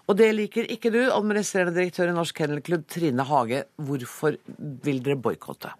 Og 0.07 0.15
det 0.21 0.31
liker 0.37 0.71
ikke 0.71 0.93
du, 0.95 1.01
administrerende 1.11 1.75
direktør 1.81 2.13
i 2.13 2.15
Norsk 2.15 2.39
Kennelklubb 2.39 2.87
Trine 2.87 3.27
Hage. 3.27 3.65
Hvorfor 3.75 4.39
vil 4.87 5.03
dere 5.03 5.19
boikotte? 5.19 5.75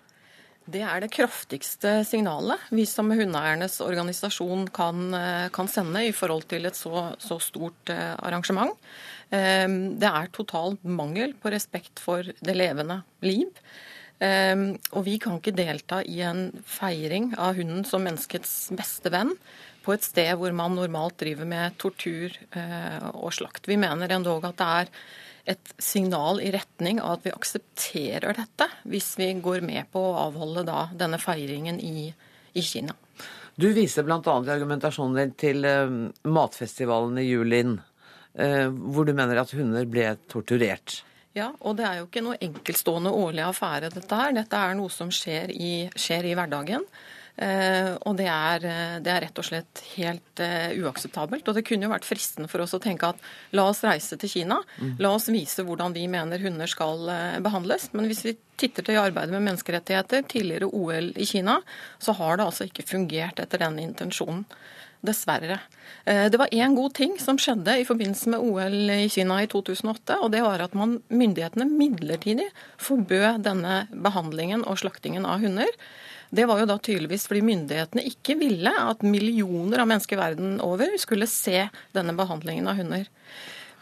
Det 0.66 0.82
er 0.82 1.00
det 1.04 1.14
kraftigste 1.14 2.00
signalet 2.10 2.72
vi 2.74 2.88
som 2.90 3.12
hundeeiernes 3.14 3.78
organisasjon 3.86 4.68
kan, 4.74 5.12
eh, 5.14 5.50
kan, 5.54 5.70
sende 5.70 6.02
i 6.08 6.12
forhold 6.12 6.48
til 6.50 6.66
et 6.66 6.76
så, 6.76 7.12
så 7.22 7.38
stort 7.40 7.94
eh, 7.94 8.16
arrangement. 8.18 8.74
Ehm, 9.34 9.98
det 10.02 10.10
er 10.10 10.32
total 10.36 10.78
mangel 10.84 11.34
på 11.40 11.52
respekt 11.54 12.02
for 12.04 12.26
det 12.26 12.56
levende 12.56 13.02
liv. 13.26 13.50
Ehm, 14.24 14.76
og 14.94 15.06
vi 15.08 15.18
kan 15.20 15.40
ikke 15.40 15.56
delta 15.56 16.02
i 16.04 16.22
en 16.24 16.50
feiring 16.66 17.34
av 17.38 17.58
hunden 17.58 17.84
som 17.88 18.06
menneskets 18.06 18.72
beste 18.78 19.12
venn 19.12 19.34
på 19.86 19.94
et 19.94 20.06
sted 20.06 20.32
hvor 20.40 20.54
man 20.56 20.76
normalt 20.78 21.20
driver 21.22 21.48
med 21.50 21.78
tortur 21.82 22.34
eh, 22.58 23.08
og 23.14 23.34
slakt. 23.36 23.70
Vi 23.70 23.78
mener 23.78 24.12
endog 24.16 24.48
at 24.48 24.58
det 24.62 24.70
er 24.80 24.92
et 25.56 25.74
signal 25.78 26.40
i 26.42 26.50
retning 26.56 27.00
av 27.04 27.20
at 27.20 27.28
vi 27.28 27.34
aksepterer 27.36 28.34
dette, 28.34 28.70
hvis 28.90 29.12
vi 29.20 29.30
går 29.38 29.62
med 29.66 29.92
på 29.94 30.02
å 30.02 30.16
avholde 30.24 30.66
da 30.66 30.88
denne 30.98 31.20
feiringen 31.22 31.78
i, 31.78 32.10
i 32.58 32.64
Kina. 32.66 32.96
Du 33.56 33.70
viser 33.76 34.04
bl.a. 34.04 34.20
i 34.20 34.52
argumentasjonen 34.52 35.20
din 35.20 35.36
til 35.40 35.68
uh, 35.70 35.92
matfestivalen 36.28 37.22
i 37.22 37.28
Julin. 37.30 37.78
Eh, 38.36 38.68
hvor 38.68 39.08
du 39.08 39.14
mener 39.16 39.40
at 39.40 39.54
hunder 39.56 39.86
ble 39.88 40.10
torturert. 40.32 41.02
Ja, 41.36 41.50
og 41.68 41.78
det 41.80 41.86
er 41.88 42.00
jo 42.00 42.08
ikke 42.08 42.24
noe 42.24 42.40
enkeltstående 42.44 43.12
årlig 43.12 43.44
affære, 43.44 43.92
dette 43.92 44.20
her. 44.20 44.34
Dette 44.36 44.60
er 44.60 44.76
noe 44.80 44.92
som 44.92 45.12
skjer 45.12 45.52
i, 45.52 45.76
skjer 46.00 46.32
i 46.32 46.34
hverdagen. 46.36 46.84
Uh, 47.36 47.98
og 48.08 48.14
det 48.16 48.30
er, 48.32 48.64
det 49.04 49.10
er, 49.12 49.26
rett 49.26 49.40
og 49.42 49.44
slett 49.44 49.82
helt 49.98 50.40
uh, 50.40 50.72
uakseptabelt. 50.80 51.44
Og 51.44 51.58
det 51.58 51.66
kunne 51.68 51.84
jo 51.84 51.92
vært 51.92 52.08
fristende 52.08 52.48
for 52.48 52.64
oss 52.64 52.78
å 52.78 52.80
tenke 52.80 53.10
at 53.12 53.20
la 53.60 53.66
oss 53.68 53.84
reise 53.84 54.16
til 54.22 54.32
Kina. 54.32 54.62
Mm. 54.80 54.94
La 55.04 55.12
oss 55.18 55.28
vise 55.28 55.66
hvordan 55.68 55.92
vi 55.98 56.06
mener 56.12 56.40
hunder 56.48 56.72
skal 56.72 57.04
uh, 57.12 57.36
behandles. 57.44 57.90
Men 57.92 58.08
hvis 58.08 58.24
vi 58.24 58.38
titter 58.56 58.88
til 58.88 59.02
arbeidet 59.02 59.36
med 59.36 59.44
menneskerettigheter, 59.50 60.24
tidligere 60.32 60.72
OL 60.72 61.12
i 61.20 61.28
Kina, 61.28 61.58
så 62.00 62.16
har 62.16 62.40
det 62.40 62.48
altså 62.48 62.70
ikke 62.70 62.88
fungert 62.88 63.44
etter 63.44 63.66
den 63.68 63.84
intensjonen. 63.84 64.48
Dessverre. 65.06 65.60
Eh, 66.06 66.28
det 66.32 66.40
var 66.40 66.54
én 66.54 66.76
god 66.78 66.94
ting 66.98 67.18
som 67.22 67.38
skjedde 67.42 67.78
i 67.82 67.86
forbindelse 67.88 68.32
med 68.34 68.44
OL 68.46 68.92
i 68.96 69.10
Kina 69.12 69.42
i 69.44 69.50
2008. 69.52 70.20
og 70.22 70.32
Det 70.32 70.42
var 70.46 70.64
at 70.64 70.74
man, 70.74 71.00
myndighetene 71.10 71.68
midlertidig 71.70 72.48
forbød 72.78 73.44
denne 73.46 73.86
behandlingen 73.92 74.66
og 74.66 74.80
slaktingen 74.82 75.26
av 75.26 75.44
hunder. 75.44 75.70
Det 76.36 76.48
var 76.50 76.60
jo 76.60 76.70
da 76.70 76.78
tydeligvis 76.82 77.28
fordi 77.30 77.44
myndighetene 77.46 78.06
ikke 78.10 78.38
ville 78.40 78.72
at 78.72 79.06
millioner 79.06 79.84
av 79.84 79.92
mennesker 79.92 80.20
verden 80.20 80.58
over 80.64 80.98
skulle 81.02 81.30
se 81.30 81.68
denne 81.96 82.16
behandlingen 82.18 82.68
av 82.68 82.82
hunder. 82.82 83.06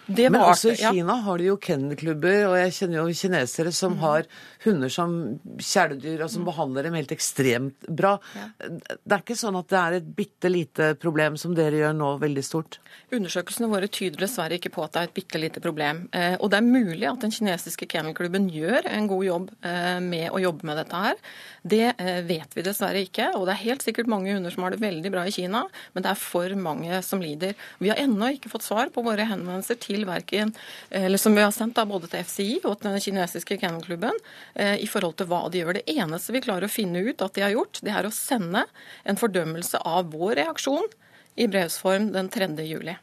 Men 0.07 0.35
også 0.41 0.73
i 0.73 0.79
Kina 0.79 1.15
har 1.25 1.39
de 1.39 1.47
jo 1.47 1.57
kennelklubber, 1.61 2.47
og 2.49 2.57
jeg 2.59 2.73
kjenner 2.77 2.99
jo 2.99 3.15
kinesere 3.15 3.71
som 3.75 3.95
mm. 3.95 4.01
har 4.03 4.27
hunder 4.65 4.91
som 4.91 5.13
kjæledyr, 5.59 6.23
og 6.25 6.31
som 6.31 6.43
mm. 6.43 6.49
behandler 6.49 6.87
dem 6.87 6.97
helt 6.97 7.13
ekstremt 7.15 7.87
bra. 7.87 8.17
Ja. 8.35 8.47
Det 8.59 9.15
er 9.15 9.23
ikke 9.23 9.37
sånn 9.39 9.59
at 9.59 9.69
det 9.71 9.79
er 9.79 9.97
et 9.99 10.09
bitte 10.17 10.51
lite 10.51 10.89
problem 10.99 11.37
som 11.39 11.55
dere 11.55 11.79
gjør 11.79 11.95
nå, 11.97 12.09
veldig 12.23 12.43
stort? 12.45 12.79
Undersøkelsene 13.13 13.69
våre 13.71 13.89
tyder 13.91 14.25
dessverre 14.25 14.57
ikke 14.59 14.73
på 14.73 14.83
at 14.85 14.95
det 14.95 15.01
er 15.01 15.09
et 15.09 15.15
bitte 15.15 15.41
lite 15.41 15.63
problem. 15.63 16.03
Eh, 16.15 16.35
og 16.39 16.51
det 16.51 16.59
er 16.59 16.67
mulig 16.67 17.07
at 17.09 17.23
den 17.23 17.33
kinesiske 17.33 17.87
kennelklubben 17.91 18.49
gjør 18.51 18.89
en 18.91 19.09
god 19.11 19.27
jobb 19.27 19.49
eh, 19.69 19.99
med 20.03 20.29
å 20.33 20.41
jobbe 20.43 20.67
med 20.67 20.79
dette 20.81 21.03
her. 21.05 21.23
Det 21.63 21.83
eh, 21.93 22.21
vet 22.27 22.57
vi 22.57 22.65
dessverre 22.65 23.03
ikke. 23.07 23.31
Og 23.37 23.47
det 23.47 23.55
er 23.55 23.63
helt 23.63 23.85
sikkert 23.85 24.11
mange 24.11 24.33
hunder 24.35 24.53
som 24.53 24.65
har 24.65 24.75
det 24.75 24.83
veldig 24.83 25.13
bra 25.13 25.25
i 25.27 25.35
Kina, 25.35 25.65
men 25.95 26.05
det 26.05 26.11
er 26.11 26.19
for 26.19 26.59
mange 26.59 27.01
som 27.05 27.23
lider. 27.23 27.55
Vi 27.79 27.91
har 27.91 28.01
ennå 28.01 28.33
ikke 28.35 28.51
fått 28.51 28.67
svar 28.67 28.91
på 28.93 29.03
våre 29.05 29.27
henvendelser 29.29 29.79
til 29.81 29.92
verken, 30.09 30.49
eller 30.89 31.21
som 31.21 31.37
vi 31.37 31.45
har 31.45 31.53
sendt 31.53 31.77
da, 31.77 31.85
både 31.85 32.09
til 32.09 32.25
FCI 32.25 32.55
og 32.63 32.81
til 32.81 32.89
den 32.89 33.03
kinesiske 33.05 33.61
kennelklubben, 33.61 34.17
i 34.57 34.89
forhold 34.89 35.15
til 35.21 35.29
hva 35.29 35.45
de 35.53 35.61
gjør. 35.61 35.77
Det 35.77 35.93
eneste 35.93 36.33
vi 36.33 36.41
klarer 36.41 36.65
å 36.65 36.73
finne 36.73 37.05
ut 37.05 37.21
at 37.21 37.37
de 37.37 37.45
har 37.45 37.53
gjort, 37.53 37.83
det 37.85 37.93
er 37.93 38.09
å 38.09 38.13
sende 38.13 38.65
en 39.05 39.19
fordømmelse 39.21 39.77
av 39.85 40.09
vår 40.11 40.41
reaksjon 40.41 40.89
i 41.37 41.45
brevsform 41.49 42.09
den 42.13 42.33
3. 42.33 42.49
juli. 42.65 42.97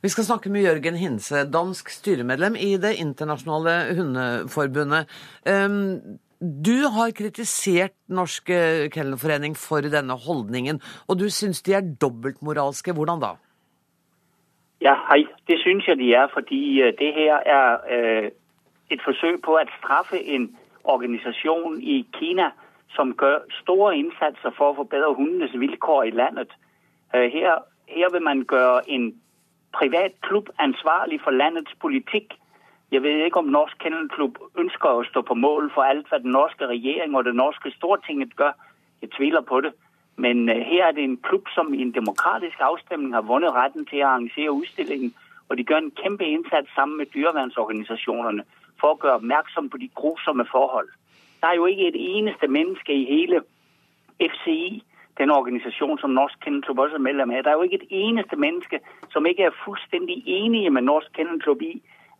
Vi 0.00 0.08
skal 0.08 0.24
snakke 0.24 0.48
med 0.48 0.64
Jørgen 0.64 0.96
Hinse, 0.96 1.44
dansk 1.52 1.90
styremedlem 1.92 2.54
i 2.56 2.74
Det 2.80 2.94
internasjonale 3.02 3.94
hundeforbundet. 3.98 5.10
Du 6.40 6.76
har 6.94 7.10
kritisert 7.12 7.92
Norsk 8.08 8.48
Kennelforening 8.94 9.52
for 9.60 9.84
denne 9.84 10.16
holdningen, 10.16 10.80
og 11.04 11.20
du 11.20 11.26
syns 11.28 11.60
de 11.66 11.74
er 11.76 11.84
dobbeltmoralske. 12.00 12.94
Hvordan 12.96 13.20
da? 13.20 13.34
Ja, 14.80 14.94
hej. 15.08 15.24
Det 15.48 15.60
synes 15.60 15.88
jeg 15.88 15.96
de 15.98 16.14
er, 16.14 16.26
fordi 16.32 16.80
øh, 16.80 16.92
det 16.98 17.14
her 17.14 17.36
er 17.36 17.78
øh, 17.90 18.30
et 18.90 19.00
forsøk 19.04 19.42
på 19.44 19.54
at 19.54 19.68
straffe 19.78 20.20
en 20.20 20.56
organisation 20.84 21.80
i 21.80 22.06
Kina 22.12 22.50
som 22.88 23.14
gjør 23.16 23.38
store 23.62 23.96
indsatser 23.96 24.50
for 24.56 24.70
å 24.70 24.76
forbedre 24.82 25.14
hundenes 25.14 25.54
vilkår 25.60 26.02
i 26.02 26.10
landet. 26.10 26.50
Øh, 27.14 27.30
her, 27.32 27.58
her 27.88 28.08
vil 28.12 28.22
man 28.22 28.46
gjøre 28.50 28.90
en 28.90 29.20
privat 29.72 30.12
klub 30.20 30.48
ansvarlig 30.58 31.20
for 31.24 31.30
landets 31.30 31.74
politikk. 31.80 32.34
Jeg 32.92 33.02
vet 33.02 33.24
ikke 33.24 33.38
om 33.38 33.52
Norsk 33.54 33.76
Kennelklub 33.78 34.38
ønsker 34.58 34.88
å 34.88 35.04
stå 35.04 35.22
på 35.22 35.34
mål 35.34 35.70
for 35.74 35.82
alt 35.82 36.08
hva 36.10 36.18
den 36.18 36.34
norske 36.34 36.66
regering 36.66 37.14
og 37.14 37.24
det 37.24 37.34
norske 37.34 37.70
Stortinget 37.76 38.32
gjør. 38.38 38.56
Jeg 39.02 39.10
tviler 39.16 39.40
på 39.40 39.60
det. 39.60 39.72
Men 40.20 40.48
uh, 40.48 40.54
her 40.70 40.86
er 40.88 40.92
det 40.96 41.04
en 41.04 41.20
klubb 41.28 41.48
som 41.54 41.74
i 41.74 41.82
en 41.82 41.94
demokratisk 41.96 42.60
avstemning 42.60 43.14
har 43.14 43.28
vunnet 43.28 43.56
retten 43.56 43.86
til 43.88 44.02
å 44.02 44.10
arrangere 44.12 44.56
utstillingen. 44.56 45.14
Og 45.48 45.56
de 45.58 45.64
gjør 45.66 45.82
en 45.82 45.94
kjempe 46.02 46.24
innsats 46.24 46.74
sammen 46.76 47.00
med 47.00 47.12
dyrevernsorganisasjonene 47.14 48.44
for 48.80 48.94
å 48.94 49.00
gjøre 49.00 49.20
oppmerksom 49.20 49.70
på 49.72 49.80
de 49.82 49.88
grusomme 50.00 50.46
forhold. 50.52 50.92
Det 51.40 51.48
er 51.48 51.56
jo 51.56 51.66
ikke 51.66 51.88
et 51.88 51.98
eneste 51.98 52.48
menneske 52.48 52.94
i 52.94 53.08
hele 53.08 53.40
FCI 54.20 54.82
den 55.20 55.30
organisasjon 55.30 55.98
som 55.98 56.10
Norsk 56.10 56.38
Kennelklubb 56.44 56.78
også 56.78 56.96
er 57.00 57.06
medlem 57.08 57.30
av. 57.30 57.42
Det 57.44 57.50
er 57.52 57.58
jo 57.58 57.66
ikke 57.66 57.80
et 57.82 57.92
eneste 58.04 58.36
menneske 58.36 58.80
som 59.12 59.26
ikke 59.26 59.48
er 59.48 59.58
fullstendig 59.64 60.22
enige 60.26 60.70
med 60.70 60.82
Norsk 60.82 61.10
Kennelklubb 61.16 61.62
i 61.62 61.74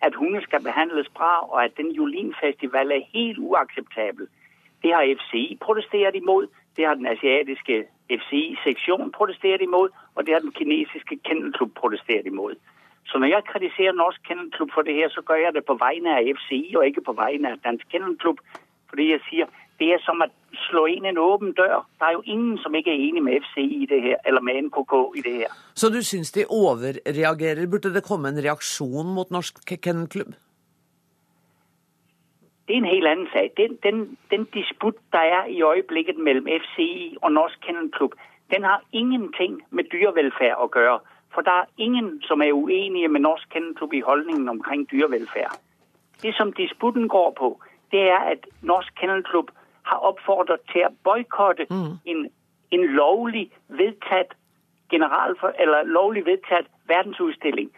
at 0.07 0.15
hunder 0.15 0.41
skal 0.41 0.63
behandles 0.63 1.09
bra, 1.19 1.33
og 1.53 1.65
at 1.65 1.77
den 1.77 1.91
Julinfestival 1.97 2.93
er 2.93 3.09
helt 3.15 3.39
uakseptabel. 3.39 4.29
Det 4.83 4.93
har 4.95 5.15
FCI 5.21 5.59
protestert 5.61 6.15
imot. 6.15 6.49
Det 6.77 6.87
har 6.87 6.95
den 6.95 7.07
asiatiske 7.07 7.85
FCI-seksjonen 8.11 9.13
protesteret 9.13 9.63
imod, 9.63 9.89
og 10.15 10.27
det 10.27 10.35
har 10.35 10.41
den 10.41 10.53
kinesiske 10.53 11.19
kennelklubb 11.25 11.73
protesteret 11.75 12.27
imod. 12.27 12.55
Så 13.11 13.19
når 13.19 13.27
jeg 13.27 13.49
kritiserer 13.53 13.93
Norsk 13.93 14.21
Kennelklubb 14.29 14.71
for 14.75 14.83
det 14.83 14.95
her, 14.95 15.09
så 15.09 15.21
gør 15.29 15.35
jeg 15.35 15.53
det 15.55 15.65
på 15.71 15.75
vegne 15.87 16.11
av 16.19 16.29
FCI 16.39 16.75
og 16.77 16.87
ikke 16.87 17.07
på 17.09 17.15
vegne 17.23 17.53
av 17.53 17.63
Dansk 17.65 17.87
Kennelklubb. 17.93 18.39
Fordi 18.91 19.11
jeg 19.11 19.21
sier 19.31 19.47
det 19.81 19.89
er 19.95 20.01
som 20.05 20.23
at 20.23 20.33
slå 20.69 20.85
inn 20.93 21.07
en 21.09 21.19
åpen 21.19 21.55
dør. 21.57 21.87
Det 21.99 22.07
er 22.09 22.13
jo 22.19 22.23
ingen, 22.35 22.59
som 22.63 22.75
ikke 22.77 22.93
er 22.93 23.01
enig 23.09 23.23
med 23.25 23.41
FCI 23.47 23.67
i 23.83 23.87
det 23.89 24.03
her, 24.03 24.19
eller 24.29 24.45
med 24.45 24.63
NKK 24.67 24.95
i 25.17 25.25
det 25.27 25.35
her. 25.39 25.55
Så 25.75 25.89
du 25.89 26.03
syns 26.05 26.33
de 26.37 26.45
overreagerer? 26.47 27.67
Burde 27.67 27.95
det 27.95 28.05
komme 28.05 28.29
en 28.29 28.43
reaksjon 28.45 29.15
mot 29.17 29.31
Norsk 29.31 29.65
Kennelklubb? 29.83 30.37
Det 32.71 32.77
er 32.77 32.83
en 32.83 32.97
helt 32.97 33.07
anden 33.07 33.29
sag. 33.33 33.53
Den, 33.57 33.79
den, 33.83 34.19
den 34.31 34.45
disput, 34.45 34.95
der 35.13 35.19
er 35.19 35.45
i 35.47 35.63
øjeblikket 35.63 36.19
mellem 36.19 36.47
FCI 36.63 37.17
og 37.23 37.33
Norsk 37.33 37.59
Kennelklub, 37.67 38.13
den 38.51 38.63
har 38.63 38.83
ingenting 38.93 39.63
med 39.71 39.85
dyrevelfærd 39.85 40.59
at 40.63 40.71
gøre. 40.71 40.99
For 41.35 41.41
der 41.41 41.51
er 41.51 41.65
ingen, 41.79 42.23
som 42.23 42.43
er 42.43 42.53
uenige 42.53 43.09
med 43.09 43.21
Norsk 43.21 43.49
Kennelklub 43.51 43.93
i 43.93 44.01
holdningen 44.01 44.49
omkring 44.49 44.91
dyrevelfærd. 44.91 45.59
Det, 46.23 46.35
som 46.35 46.53
disputen 46.53 47.09
går 47.09 47.35
på, 47.39 47.61
det 47.91 48.01
er, 48.01 48.19
at 48.19 48.47
Norsk 48.63 48.95
Kennelklub 49.01 49.51
har 49.83 49.97
opfordret 49.97 50.61
til 50.73 50.79
at 50.79 50.93
boykotte 51.05 51.67
mm. 51.71 51.93
en, 52.05 52.31
en 52.71 52.85
lovlig 52.87 53.51
vedtaget 53.69 54.33
general 54.91 55.37
eller 55.59 55.83
lovlig 55.83 56.27
vedtaget 56.27 56.67
verdensudstilling. 56.87 57.71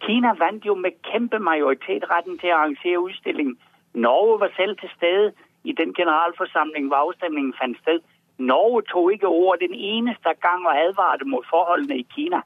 Kina 0.00 0.28
vandt 0.38 0.66
jo 0.66 0.74
med 0.74 0.90
kæmpe 1.12 1.38
majoritet 1.38 2.10
retten 2.10 2.38
til 2.38 2.46
at 2.46 2.52
arrangere 2.52 3.00
udstillingen. 3.00 3.58
Norge 3.94 4.40
var 4.40 4.50
selv 4.56 4.76
til 4.78 4.90
stede 4.96 5.32
i 5.64 5.72
den 5.72 5.94
generalforsamling, 5.94 6.86
hvor 6.86 6.96
avstemningen 6.96 7.54
fant 7.60 7.78
sted. 7.78 8.00
Norge 8.38 8.82
tog 8.92 9.12
ikke 9.12 9.26
ordet 9.26 9.68
den 9.68 9.74
eneste 9.74 10.30
gang 10.40 10.66
og 10.66 10.74
advarte 10.84 11.24
mot 11.24 11.46
forholdene 11.50 11.98
i 11.98 12.06
Kina. 12.14 12.40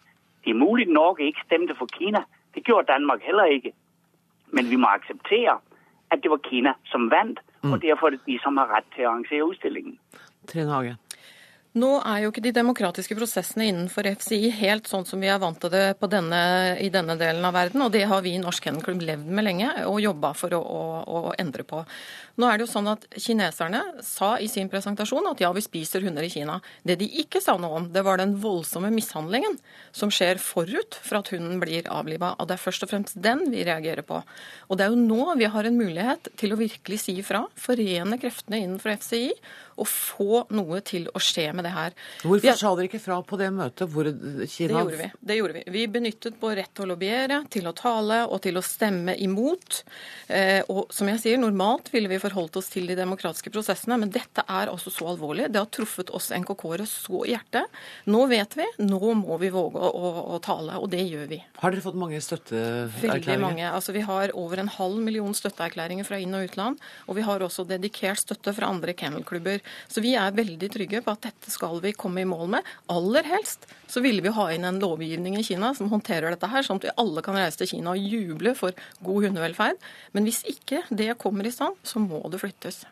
Det 0.44 0.50
er 0.50 0.64
mulig 0.66 0.86
Norge 0.88 1.26
ikke 1.26 1.46
stemte 1.46 1.74
for 1.78 1.86
Kina. 1.98 2.22
Det 2.54 2.64
gjorde 2.64 2.92
Danmark 2.92 3.20
heller 3.22 3.44
ikke. 3.44 3.72
Men 4.46 4.70
vi 4.70 4.76
må 4.76 4.86
akseptere 4.86 5.58
at 6.10 6.18
det 6.22 6.30
var 6.30 6.40
Kina, 6.50 6.72
som 6.84 7.10
vandt, 7.10 7.40
mm. 7.62 7.72
og 7.72 7.82
derfor 7.82 8.06
er 8.06 8.10
det 8.10 8.20
de, 8.26 8.38
som 8.42 8.56
har 8.56 8.70
rett 8.76 8.86
til 8.94 9.06
å 9.06 9.10
arrangere 9.10 9.44
utstillingen. 9.44 9.98
Trine 10.46 10.70
Hage. 10.70 10.96
Nå 11.76 11.90
er 12.08 12.22
jo 12.22 12.30
ikke 12.32 12.44
de 12.46 12.54
demokratiske 12.56 13.14
prosessene 13.18 13.66
innenfor 13.68 14.06
FCI 14.16 14.48
helt 14.62 14.86
sånn 14.88 15.04
som 15.04 15.20
vi 15.20 15.28
er 15.28 15.40
vant 15.42 15.58
til 15.60 15.72
det 15.74 15.98
denne, 16.08 16.38
i 16.80 16.88
denne 16.92 17.18
delen 17.20 17.44
av 17.44 17.52
verden, 17.52 17.82
og 17.84 17.92
det 17.92 18.06
har 18.08 18.22
vi 18.24 18.32
i 18.32 18.40
Norsk 18.40 18.64
Kennelklubb 18.64 19.02
levd 19.04 19.28
med 19.28 19.44
lenge 19.44 19.72
og 19.84 20.00
jobba 20.00 20.32
for 20.38 20.56
å, 20.56 20.62
å, 20.62 20.80
å, 21.04 21.34
endre 21.36 21.66
på. 21.68 21.82
Nå 22.36 22.48
er 22.48 22.58
det 22.58 22.66
jo 22.66 22.70
sånn 22.70 22.90
at 22.92 23.06
Kineserne 23.16 23.82
sa 24.04 24.34
i 24.42 24.48
sin 24.50 24.68
presentasjon 24.72 25.26
at 25.30 25.40
ja, 25.40 25.50
vi 25.56 25.64
spiser 25.64 26.04
hunder 26.04 26.26
i 26.26 26.30
Kina. 26.32 26.58
Det 26.84 26.98
de 27.00 27.08
ikke 27.22 27.40
sa 27.44 27.56
noe 27.60 27.80
om, 27.80 27.88
det 27.92 28.04
var 28.04 28.20
den 28.20 28.36
voldsomme 28.42 28.90
mishandlingen 28.92 29.56
som 29.96 30.12
skjer 30.12 30.40
forut 30.42 30.98
for 31.00 31.20
at 31.20 31.32
hunden 31.32 31.60
blir 31.62 31.88
avliva. 31.92 32.34
Og 32.36 32.48
det 32.48 32.58
er 32.58 32.64
først 32.66 32.84
og 32.84 32.92
fremst 32.92 33.20
den 33.24 33.46
vi 33.52 33.64
reagerer 33.66 34.04
på. 34.06 34.20
Og 34.68 34.78
det 34.78 34.86
er 34.86 34.92
jo 34.92 35.00
nå 35.00 35.36
vi 35.40 35.48
har 35.52 35.68
en 35.68 35.78
mulighet 35.80 36.32
til 36.36 36.52
å 36.52 36.60
virkelig 36.60 37.02
si 37.06 37.16
ifra, 37.22 37.46
forene 37.60 38.20
kreftene 38.20 38.60
innenfor 38.64 38.98
FCI 39.00 39.30
og 39.76 39.88
få 39.88 40.42
noe 40.56 40.80
til 40.86 41.08
å 41.12 41.20
skje 41.20 41.50
med 41.56 41.66
det 41.66 41.72
her. 41.74 41.96
Hvorfor 42.24 42.56
sa 42.56 42.72
dere 42.76 42.88
ikke 42.88 43.02
fra 43.02 43.18
på 43.26 43.38
det 43.40 43.50
møtet 43.54 43.92
hvor 43.92 44.08
Kina 44.08 44.48
Det 44.48 44.80
gjorde 44.80 45.00
vi. 45.00 45.08
Det 45.20 45.38
gjorde 45.38 45.56
vi. 45.58 45.64
Vi 45.74 45.84
benyttet 45.92 46.38
vår 46.40 46.56
rett 46.60 46.72
til 46.76 46.86
å 46.86 46.90
lobbyere, 46.94 47.42
til 47.52 47.68
å 47.68 47.74
tale 47.76 48.22
og 48.24 48.40
til 48.44 48.56
å 48.56 48.64
stemme 48.64 49.16
imot. 49.22 49.82
Eh, 50.32 50.62
og 50.72 50.92
som 50.94 51.10
jeg 51.12 51.22
sier, 51.22 51.40
normalt 51.40 51.90
ville 51.92 52.10
vi 52.12 52.20
forholdt 52.26 52.58
oss 52.60 52.70
til 52.72 52.88
de 52.90 52.98
demokratiske 52.98 53.52
prosessene, 53.54 53.98
men 54.02 54.12
dette 54.14 54.44
er 54.44 54.72
altså 54.72 54.92
så 54.92 55.08
alvorlig. 55.12 55.48
Det 55.52 55.62
har 55.62 55.70
truffet 55.72 56.10
oss 56.14 56.32
NKK-ere 56.34 56.86
så 56.90 57.22
i 57.24 57.34
hjertet. 57.34 57.78
Nå 58.10 58.24
vet 58.30 58.58
vi, 58.58 58.66
nå 58.82 59.14
må 59.18 59.38
vi 59.42 59.52
våge 59.54 59.80
å, 59.80 59.90
å, 59.90 60.12
å 60.36 60.40
tale, 60.44 60.78
og 60.80 60.90
det 60.92 61.04
gjør 61.06 61.30
vi. 61.30 61.40
Har 61.62 61.74
dere 61.74 61.84
fått 61.84 61.98
mange 61.98 62.20
støtteerklæringer? 62.24 63.22
Veldig 63.22 63.38
mange. 63.42 63.66
Altså, 63.70 63.94
vi 63.96 64.04
har 64.06 64.34
over 64.38 64.62
en 64.62 64.72
halv 64.76 65.00
million 65.04 65.34
støtteerklæringer 65.36 66.06
fra 66.08 66.20
inn- 66.22 66.36
og 66.36 66.48
utland. 66.48 66.82
Og 67.06 67.18
vi 67.18 67.26
har 67.26 67.44
også 67.44 67.66
dedikert 67.68 68.20
støtte 68.22 68.54
fra 68.56 68.70
andre 68.72 68.94
kennelklubber. 68.96 69.62
Så 69.88 70.02
vi 70.04 70.14
er 70.18 70.36
veldig 70.36 70.70
trygge 70.72 71.02
på 71.04 71.14
at 71.14 71.28
dette 71.28 71.52
skal 71.52 71.80
vi 71.84 71.94
komme 71.96 72.22
i 72.22 72.28
mål 72.28 72.56
med. 72.56 72.74
Aller 72.92 73.26
helst 73.30 73.68
så 73.90 74.02
ville 74.02 74.24
vi 74.24 74.34
ha 74.34 74.48
inn 74.52 74.66
en 74.66 74.80
lovgivning 74.82 75.38
i 75.38 75.44
Kina 75.46 75.72
som 75.76 75.90
håndterer 75.92 76.34
dette 76.34 76.50
her, 76.50 76.64
sånn 76.66 76.80
at 76.80 76.88
vi 76.88 76.94
alle 76.98 77.22
kan 77.24 77.38
reise 77.38 77.60
til 77.60 77.70
Kina 77.76 77.94
og 77.94 78.02
juble 78.02 78.54
for 78.58 78.76
god 79.06 79.28
hundevelferd. 79.28 79.78
Men 80.16 80.26
hvis 80.26 80.42
ikke 80.50 80.82
det 80.90 81.12
kommer 81.22 81.46
i 81.46 81.54
stand, 81.54 81.78
så 81.86 82.02
må 82.02 82.15
det 82.32 82.40
flyttes. 82.42 82.84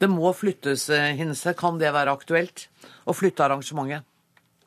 Det 0.00 0.08
må 0.10 0.32
flyttes, 0.34 0.88
eh, 0.90 1.14
Hinse. 1.18 1.54
Kan 1.54 1.78
det 1.78 1.92
være 1.94 2.10
aktuelt 2.10 2.68
å 3.06 3.14
flytte 3.14 3.44
arrangementet? 3.44 4.02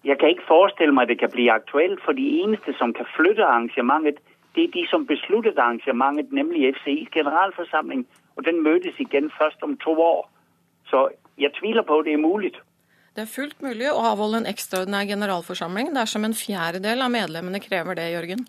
Jeg 0.05 0.19
kan 0.19 0.29
ikke 0.29 0.47
forestille 0.47 0.93
meg 0.93 1.07
det 1.07 1.19
kan 1.19 1.31
bli 1.33 1.49
aktuelt, 1.49 1.99
for 2.05 2.13
de 2.13 2.25
eneste 2.43 2.75
som 2.77 2.93
kan 2.93 3.07
flytte 3.17 3.43
arrangementet, 3.43 4.21
det 4.55 4.63
er 4.63 4.71
de 4.71 4.85
som 4.87 5.05
besluttet 5.05 5.57
arrangementet, 5.57 6.31
nemlig 6.31 6.75
FCIs 6.75 7.09
generalforsamling. 7.11 8.05
Og 8.37 8.45
den 8.45 8.61
møtes 8.63 8.95
igjen 8.99 9.31
først 9.39 9.63
om 9.63 9.75
to 9.77 9.91
år. 9.99 10.29
Så 10.87 11.09
jeg 11.37 11.51
tviler 11.59 11.83
på 11.83 11.99
at 11.99 12.05
det 12.05 12.13
er 12.13 12.21
mulig. 12.21 12.53
Det 13.15 13.23
er 13.23 13.31
fullt 13.31 13.61
mulig 13.63 13.87
å 13.91 14.03
avholde 14.11 14.43
en 14.43 14.49
ekstraordinær 14.51 15.07
generalforsamling 15.07 15.93
dersom 15.95 16.27
en 16.27 16.35
fjerdedel 16.35 17.01
av 17.01 17.11
medlemmene 17.11 17.59
krever 17.63 17.95
det, 17.95 18.11
Jørgen. 18.11 18.45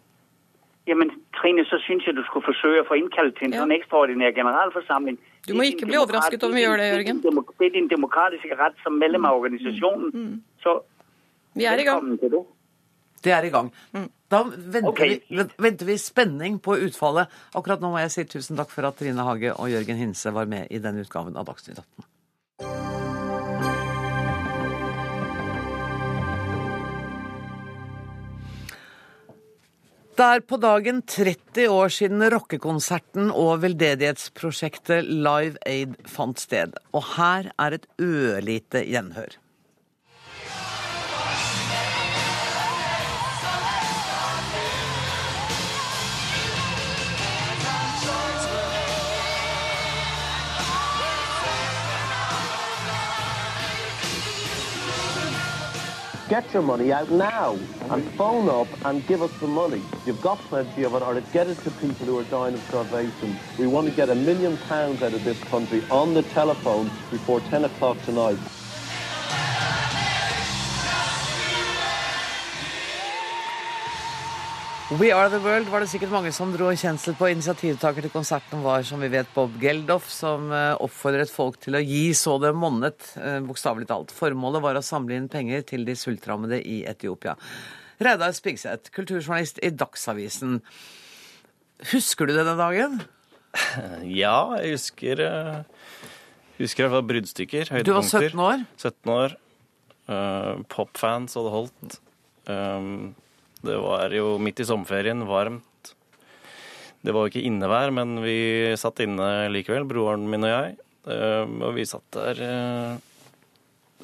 Jamen, 0.86 1.10
Trine, 1.34 1.64
så 1.66 1.80
syns 1.82 2.06
jeg 2.06 2.14
du 2.14 2.22
skulle 2.28 2.46
forsøke 2.46 2.84
å 2.84 2.86
få 2.86 2.98
innkalt 3.00 3.34
til 3.38 3.48
en 3.48 3.56
ja. 3.56 3.62
sånn 3.64 3.74
ekstraordinær 3.74 4.34
generalforsamling. 4.36 5.16
Du 5.46 5.54
må 5.58 5.66
ikke 5.66 5.88
bli 5.88 5.98
overrasket 5.98 6.44
om 6.46 6.54
vi 6.54 6.62
gjør 6.62 6.78
det, 6.78 6.90
Jørgen. 6.92 7.22
Det 7.26 7.66
er 7.66 7.72
din 7.74 7.88
demokratiske 7.90 8.58
rett 8.58 8.78
som 8.84 8.98
medlem 9.02 9.26
av 9.26 9.40
organisasjonen. 9.40 10.12
Mm. 10.14 10.28
Mm. 10.28 10.36
Så 10.62 10.76
vi 11.58 11.66
er 11.66 11.82
i 11.82 11.88
gang. 11.88 12.12
Det 13.24 13.34
er 13.34 13.48
i 13.48 13.50
gang. 13.50 13.72
Mm. 13.96 14.08
Da 14.30 14.42
venter, 14.46 14.90
okay. 14.90 15.20
vi, 15.28 15.44
venter, 15.58 15.86
vi, 15.86 15.98
spenning 15.98 16.58
på 16.62 16.78
utfallet. 16.86 17.30
Akkurat 17.58 17.82
nå 17.82 17.92
må 17.94 18.02
jeg 18.02 18.14
si 18.14 18.26
tusen 18.36 18.58
takk 18.58 18.70
for 18.74 18.86
at 18.86 18.98
Trine 18.98 19.26
Hage 19.26 19.54
og 19.54 19.70
Jørgen 19.70 19.98
Hinse 20.02 20.34
var 20.34 20.50
med 20.50 20.70
i 20.70 20.82
denne 20.82 21.02
utgaven 21.06 21.38
av 21.38 21.46
Dagsnytt 21.50 21.78
18. 21.82 22.06
Det 30.16 30.24
er 30.24 30.40
på 30.48 30.56
dagen 30.56 31.02
30 31.04 31.66
år 31.68 31.90
siden 31.92 32.22
rockekonserten 32.32 33.26
og 33.36 33.58
veldedighetsprosjektet 33.60 35.04
Live 35.04 35.60
Aid 35.68 35.98
fant 36.08 36.40
sted. 36.40 36.72
Og 36.96 37.04
her 37.18 37.50
er 37.60 37.76
et 37.76 37.84
ørlite 38.00 38.80
gjenhør. 38.88 39.36
Get 56.28 56.52
your 56.52 56.62
money 56.62 56.92
out 56.92 57.08
now 57.12 57.56
and 57.88 58.12
phone 58.16 58.48
up 58.48 58.84
and 58.84 59.06
give 59.06 59.22
us 59.22 59.30
the 59.40 59.46
money. 59.46 59.80
You've 60.04 60.20
got 60.20 60.44
plenty 60.48 60.82
of 60.82 60.92
it, 60.94 61.02
or 61.02 61.14
to 61.14 61.20
get 61.20 61.46
it 61.46 61.62
to 61.62 61.70
people 61.70 62.04
who 62.04 62.18
are 62.18 62.24
dying 62.24 62.56
of 62.56 62.64
starvation. 62.66 63.38
We 63.56 63.68
want 63.68 63.86
to 63.86 63.92
get 63.92 64.10
a 64.10 64.14
million 64.16 64.56
pounds 64.56 65.02
out 65.02 65.14
of 65.14 65.22
this 65.22 65.38
country 65.48 65.82
on 65.88 66.14
the 66.14 66.22
telephone 66.22 66.90
before 67.12 67.40
10 67.40 67.66
o'clock 67.66 68.02
tonight. 68.04 68.38
We 74.86 75.08
Are 75.10 75.26
The 75.26 75.40
World 75.42 75.66
var 75.66 75.82
det 75.82 75.88
sikkert 75.90 76.12
mange 76.14 76.30
som 76.30 76.52
dro 76.54 76.68
kjensel 76.70 77.16
på. 77.18 77.26
Initiativtaker 77.32 78.04
til 78.04 78.12
konserten 78.14 78.60
var 78.62 78.84
som 78.86 79.00
vi 79.02 79.08
vet 79.10 79.32
Bob 79.34 79.56
Geldof, 79.58 80.04
som 80.14 80.44
eh, 80.54 80.76
oppfordret 80.78 81.32
folk 81.32 81.58
til 81.64 81.74
å 81.74 81.80
gi 81.82 82.12
så 82.14 82.36
det 82.38 82.52
monnet, 82.54 83.08
eh, 83.18 83.40
bokstavelig 83.42 83.88
talt. 83.90 84.14
Formålet 84.14 84.62
var 84.62 84.78
å 84.78 84.84
samle 84.86 85.18
inn 85.18 85.26
penger 85.32 85.66
til 85.72 85.82
de 85.88 85.96
sultrammede 85.98 86.60
i 86.62 86.76
Etiopia. 86.86 87.34
Reidar 87.98 88.38
Spigseth, 88.38 88.94
kulturjournalist 88.94 89.58
i 89.58 89.72
Dagsavisen. 89.74 90.60
Husker 91.90 92.30
du 92.30 92.36
denne 92.38 92.54
dagen? 92.62 93.00
Ja, 94.06 94.54
jeg 94.60 94.76
husker 94.76 95.18
Jeg 95.24 95.64
Husker 96.60 96.84
i 96.84 96.86
hvert 96.86 96.98
fall 97.00 97.06
bruddstykker. 97.10 97.76
Du 97.82 97.94
var 97.96 98.06
17 98.06 98.38
år? 98.38 98.66
17 98.78 99.14
år. 99.18 99.38
Uh, 100.06 100.62
Popfans 100.70 101.34
hadde 101.34 101.56
holdt. 101.58 102.02
Um, 102.46 103.16
det 103.66 103.76
var 103.82 104.14
jo 104.14 104.36
midt 104.42 104.62
i 104.62 104.68
sommerferien, 104.68 105.26
varmt. 105.28 105.92
Det 107.06 107.14
var 107.14 107.26
jo 107.26 107.30
ikke 107.30 107.46
innevær, 107.46 107.92
men 107.94 108.18
vi 108.24 108.74
satt 108.80 109.02
inne 109.04 109.46
likevel, 109.52 109.86
broren 109.86 110.26
min 110.30 110.46
og 110.46 110.52
jeg. 110.52 110.76
Ehm, 111.06 111.60
og 111.62 111.76
vi 111.76 111.86
satt 111.86 112.06
der 112.16 112.40
eh, 112.42 112.96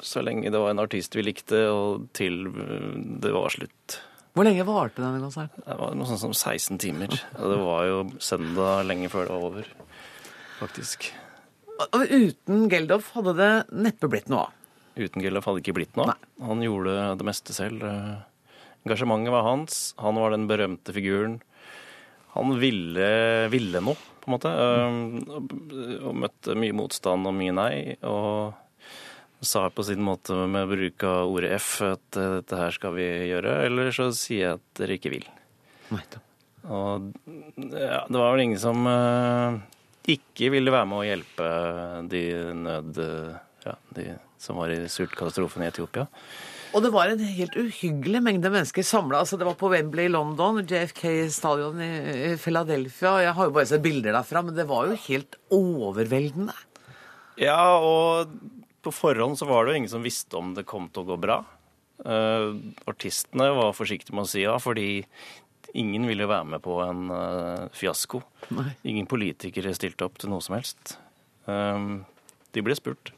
så 0.03 0.23
lenge 0.23 0.51
det 0.51 0.61
var 0.61 0.71
en 0.71 0.83
artist 0.83 1.15
vi 1.17 1.25
likte, 1.25 1.65
og 1.71 2.07
til 2.15 2.45
eh, 2.47 2.89
det 3.23 3.33
var 3.35 3.51
slutt. 3.51 3.99
Hvor 4.33 4.47
lenge 4.47 4.65
varte 4.65 5.03
denne 5.03 5.21
konserten? 5.21 5.65
Det 5.67 5.75
var 5.77 5.97
noe 5.97 6.09
sånt 6.09 6.23
som 6.23 6.33
16 6.33 6.79
timer. 6.81 7.11
Og 7.37 7.51
det 7.51 7.59
var 7.61 7.83
jo 7.89 7.99
søndag 8.23 8.87
lenge 8.87 9.11
før 9.13 9.27
det 9.27 9.35
var 9.35 9.49
over, 9.51 9.69
faktisk. 10.61 11.11
Og 11.83 12.07
uten 12.07 12.67
Geldof 12.71 13.11
hadde 13.17 13.35
det 13.37 13.53
neppe 13.75 14.09
blitt 14.09 14.31
noe 14.31 14.47
av? 14.47 14.59
Uten 14.93 15.23
Geldof 15.25 15.49
hadde 15.49 15.59
det 15.59 15.65
ikke 15.65 15.77
blitt 15.81 15.99
noe. 15.99 16.15
Han 16.45 16.61
gjorde 16.63 16.95
det 17.19 17.27
meste 17.27 17.53
selv. 17.55 17.83
Engasjementet 18.83 19.33
var 19.33 19.47
hans. 19.47 19.83
Han 20.01 20.19
var 20.19 20.33
den 20.33 20.47
berømte 20.49 20.95
figuren. 20.95 21.39
Han 22.33 22.55
ville, 22.59 23.07
ville 23.53 23.81
noe, 23.83 23.99
på 24.23 24.29
en 24.29 24.35
måte. 24.35 24.51
Og 26.01 26.17
møtte 26.17 26.57
mye 26.57 26.75
motstand 26.75 27.29
og 27.29 27.35
mye 27.37 27.55
nei. 27.55 27.73
Og 28.07 28.53
sa 29.43 29.67
på 29.69 29.83
sin 29.83 30.03
måte 30.03 30.35
med 30.47 30.69
bruk 30.71 31.03
av 31.07 31.31
ordet 31.31 31.51
F 31.57 31.71
at 31.83 32.19
eh, 32.19 32.37
dette 32.39 32.59
her 32.59 32.71
skal 32.71 32.93
vi 32.95 33.07
gjøre, 33.27 33.57
eller 33.67 33.89
så 33.91 34.07
sier 34.15 34.39
jeg 34.39 34.59
at 34.59 34.63
dere 34.79 34.95
ikke 34.95 35.11
vil. 35.11 35.25
Og 36.63 37.09
ja, 37.59 38.05
det 38.07 38.15
var 38.15 38.31
vel 38.31 38.45
ingen 38.45 38.61
som 38.61 38.87
uh, 38.87 39.59
ikke 40.07 40.47
ville 40.53 40.71
være 40.71 40.87
med 40.89 41.01
å 41.01 41.07
hjelpe 41.07 41.49
de 42.11 42.23
nød... 42.55 43.01
Ja, 43.63 43.77
de 43.95 44.09
som 44.43 44.57
var 44.59 44.71
i 44.73 44.81
sultkatastrofen 44.91 45.63
i 45.63 45.69
Etiopia. 45.69 46.03
Og 46.73 46.81
det 46.81 46.89
var 46.93 47.11
en 47.11 47.21
helt 47.21 47.53
uhyggelig 47.53 48.19
mengde 48.25 48.49
mennesker 48.49 48.85
samla. 48.85 49.19
Altså, 49.21 49.37
det 49.37 49.45
var 49.45 49.57
på 49.59 49.69
Wembley 49.69 50.07
i 50.09 50.11
London, 50.11 50.63
JFK 50.65 51.29
Stadion 51.33 51.77
i 51.77 52.33
Philadelphia. 52.41 53.19
Jeg 53.27 53.35
har 53.37 53.49
jo 53.49 53.53
bare 53.53 53.69
sett 53.69 53.83
bilder 53.83 54.15
derfra, 54.15 54.41
men 54.45 54.57
det 54.57 54.65
var 54.69 54.89
jo 54.89 54.97
helt 55.05 55.37
overveldende. 55.53 56.55
Ja, 57.37 57.77
og 57.77 58.33
på 58.83 58.93
forhånd 58.93 59.37
så 59.37 59.47
var 59.49 59.63
det 59.63 59.73
jo 59.73 59.83
ingen 59.83 59.93
som 59.93 60.05
visste 60.05 60.39
om 60.39 60.55
det 60.57 60.65
kom 60.69 60.89
til 60.89 61.05
å 61.05 61.11
gå 61.13 61.19
bra. 61.21 61.39
Uh, 62.03 62.57
artistene 62.89 63.51
var 63.53 63.77
forsiktige 63.77 64.17
med 64.17 64.25
å 64.25 64.31
si 64.33 64.41
ja, 64.41 64.57
fordi 64.59 65.05
ingen 65.77 66.09
ville 66.09 66.27
være 66.29 66.55
med 66.55 66.65
på 66.65 66.81
en 66.83 67.05
uh, 67.13 67.69
fiasko. 67.77 68.23
Nei. 68.57 68.71
Ingen 68.95 69.09
politikere 69.09 69.77
stilte 69.77 70.09
opp 70.09 70.17
til 70.21 70.33
noe 70.33 70.41
som 70.41 70.57
helst. 70.57 70.97
Um, 71.45 72.01
de 72.53 72.65
ble 72.65 72.75
spurt. 72.77 73.13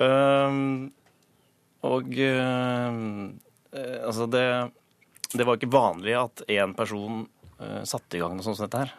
Um, 0.00 0.88
og 1.86 2.10
um, 2.12 3.38
eh, 3.72 3.98
altså 4.06 4.26
det 4.32 4.44
Det 5.36 5.44
var 5.46 5.56
ikke 5.58 5.72
vanlig 5.72 6.14
at 6.18 6.42
én 6.52 6.74
person 6.76 7.24
eh, 7.60 7.82
satte 7.88 8.16
i 8.16 8.20
gang 8.22 8.36
noe 8.36 8.44
sånt 8.46 8.58
som 8.60 8.68
dette 8.68 8.84
her. 8.84 8.92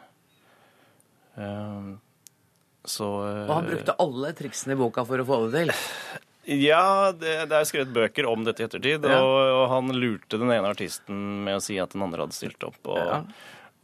Så 2.88 3.08
eh, 3.28 3.44
Og 3.48 3.52
han 3.54 3.68
brukte 3.68 3.96
alle 4.02 4.32
triksene 4.38 4.76
i 4.76 4.80
boka 4.80 5.04
for 5.08 5.22
å 5.22 5.26
få 5.28 5.40
det 5.48 5.66
til. 5.66 5.74
ja, 6.64 7.12
det, 7.12 7.34
det 7.52 7.58
er 7.60 7.68
skrevet 7.68 7.92
bøker 7.96 8.28
om 8.32 8.46
dette 8.48 8.64
i 8.64 8.68
ettertid, 8.68 9.04
Ja. 9.06 9.20
og, 9.20 9.38
og 9.58 9.66
han 9.74 9.92
lurte 9.98 10.40
den 10.40 10.52
ene 10.56 10.72
artisten 10.72 11.44
med 11.46 11.60
å 11.60 11.64
si 11.64 11.78
at 11.84 11.92
den 11.96 12.06
andre 12.06 12.24
hadde 12.26 12.38
stilt 12.38 12.64
opp. 12.68 12.80
Og, 12.88 12.98
Ja. 13.02 13.22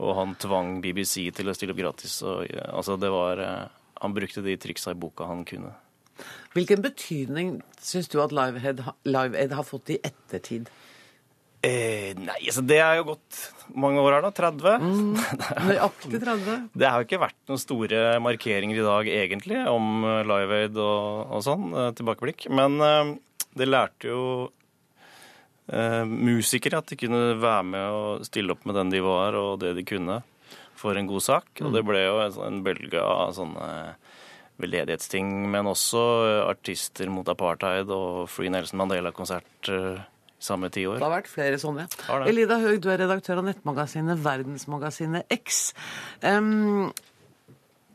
og 0.03 0.15
han 0.17 0.35
tvang 0.41 0.77
BBC 0.83 1.27
til 1.35 1.51
å 1.51 1.55
stille 1.57 1.75
opp 1.75 1.81
gratis. 1.83 2.15
Og, 2.27 2.47
altså 2.65 2.95
det 2.99 3.11
var, 3.13 3.39
eh, 3.43 3.65
han 4.01 4.15
brukte 4.15 4.43
de 4.45 4.55
triksa 4.59 4.91
i 4.95 4.99
boka 4.99 5.27
han 5.29 5.43
kunne. 5.47 5.73
Hvilken 6.53 6.83
betydning 6.83 7.57
syns 7.81 8.09
du 8.11 8.19
at 8.23 8.33
Live 8.35 8.61
Aid, 8.61 8.83
Live 9.09 9.39
Aid 9.39 9.55
har 9.57 9.65
fått 9.67 9.93
i 9.95 9.99
ettertid? 10.05 10.69
Eh, 11.63 12.11
nei, 12.19 12.41
altså 12.43 12.59
det 12.67 12.81
er 12.83 12.97
jo 12.99 13.05
gått 13.13 13.37
mange 13.79 14.01
år 14.03 14.17
her, 14.17 14.25
nå. 14.25 14.31
30. 14.35 14.81
Nøyaktig 15.69 16.19
30. 16.19 16.65
Det 16.75 16.89
har 16.89 16.99
jo 16.99 17.07
ikke 17.07 17.21
vært 17.21 17.37
noen 17.47 17.61
store 17.61 18.01
markeringer 18.19 18.81
i 18.81 18.83
dag, 18.83 19.11
egentlig, 19.21 19.61
om 19.71 20.03
eh, 20.03 20.25
Live 20.27 20.57
Aid 20.59 20.81
og, 20.83 21.31
og 21.37 21.45
sånn, 21.45 21.69
eh, 21.71 21.93
tilbakeblikk. 21.95 22.49
Men 22.51 22.75
eh, 22.83 23.13
det 23.55 23.69
lærte 23.69 24.11
jo 24.11 24.25
eh, 25.71 26.03
musikere 26.03 26.83
at 26.83 26.91
de 26.91 26.99
kunne 26.99 27.39
være 27.39 27.63
med 27.71 27.95
og 27.95 28.27
stille 28.27 28.57
opp 28.57 28.67
med 28.67 28.81
den 28.81 28.91
de 28.91 29.03
var, 29.07 29.39
og 29.39 29.63
det 29.63 29.71
de 29.79 29.87
kunne, 29.87 30.19
for 30.75 30.99
en 30.99 31.07
god 31.07 31.23
sak. 31.23 31.63
Og 31.63 31.71
det 31.71 31.85
ble 31.87 32.03
jo 32.03 32.19
en, 32.25 32.41
en 32.49 32.59
bølge 32.67 33.07
av 33.07 33.31
sånne 33.39 33.69
veldedighetsting, 34.61 35.29
men 35.51 35.69
også 35.69 36.01
eh, 36.27 36.41
artister 36.51 37.09
mot 37.11 37.27
apartheid 37.31 37.89
og 37.93 38.27
Free 38.31 38.51
Nelson 38.53 38.79
Mandela-konsert 38.81 39.69
eh, 39.73 40.03
samme 40.43 40.69
ti 40.73 40.83
år. 40.89 40.99
Det 40.99 41.07
har 41.07 41.15
vært 41.15 41.31
flere 41.31 41.61
sånne. 41.61 41.87
ja. 41.87 42.19
Elida 42.27 42.59
Høeg, 42.61 42.81
du 42.83 42.89
er 42.91 42.99
redaktør 43.05 43.39
av 43.41 43.47
nettmagasinet 43.47 44.19
Verdensmagasinet 44.25 45.31
X. 45.31 45.63
Um, 46.21 46.91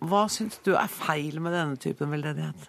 hva 0.01 0.25
syns 0.33 0.59
du 0.65 0.73
er 0.79 0.91
feil 0.91 1.41
med 1.45 1.53
denne 1.57 1.79
typen 1.83 2.11
veldedighet? 2.15 2.69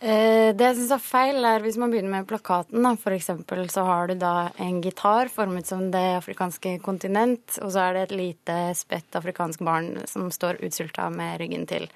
Eh, 0.00 0.50
Det 0.56 0.64
jeg 0.64 0.76
syns 0.78 0.92
er 0.96 1.02
feil, 1.04 1.44
er 1.44 1.60
hvis 1.60 1.76
man 1.80 1.92
begynner 1.92 2.10
med 2.14 2.28
plakaten. 2.28 2.82
da. 2.82 2.94
For 2.96 3.12
eksempel 3.12 3.66
så 3.68 3.84
har 3.84 4.08
du 4.08 4.14
da 4.14 4.50
en 4.58 4.80
gitar 4.80 5.28
formet 5.28 5.66
som 5.68 5.90
det 5.92 6.04
afrikanske 6.22 6.78
kontinent, 6.82 7.58
og 7.60 7.72
så 7.72 7.88
er 7.88 7.92
det 7.94 8.02
et 8.08 8.16
lite 8.16 8.58
spett 8.74 9.16
afrikansk 9.20 9.60
barn 9.60 10.06
som 10.08 10.30
står 10.32 10.60
utsulta 10.64 11.10
med 11.12 11.40
ryggen 11.40 11.66
til. 11.68 11.88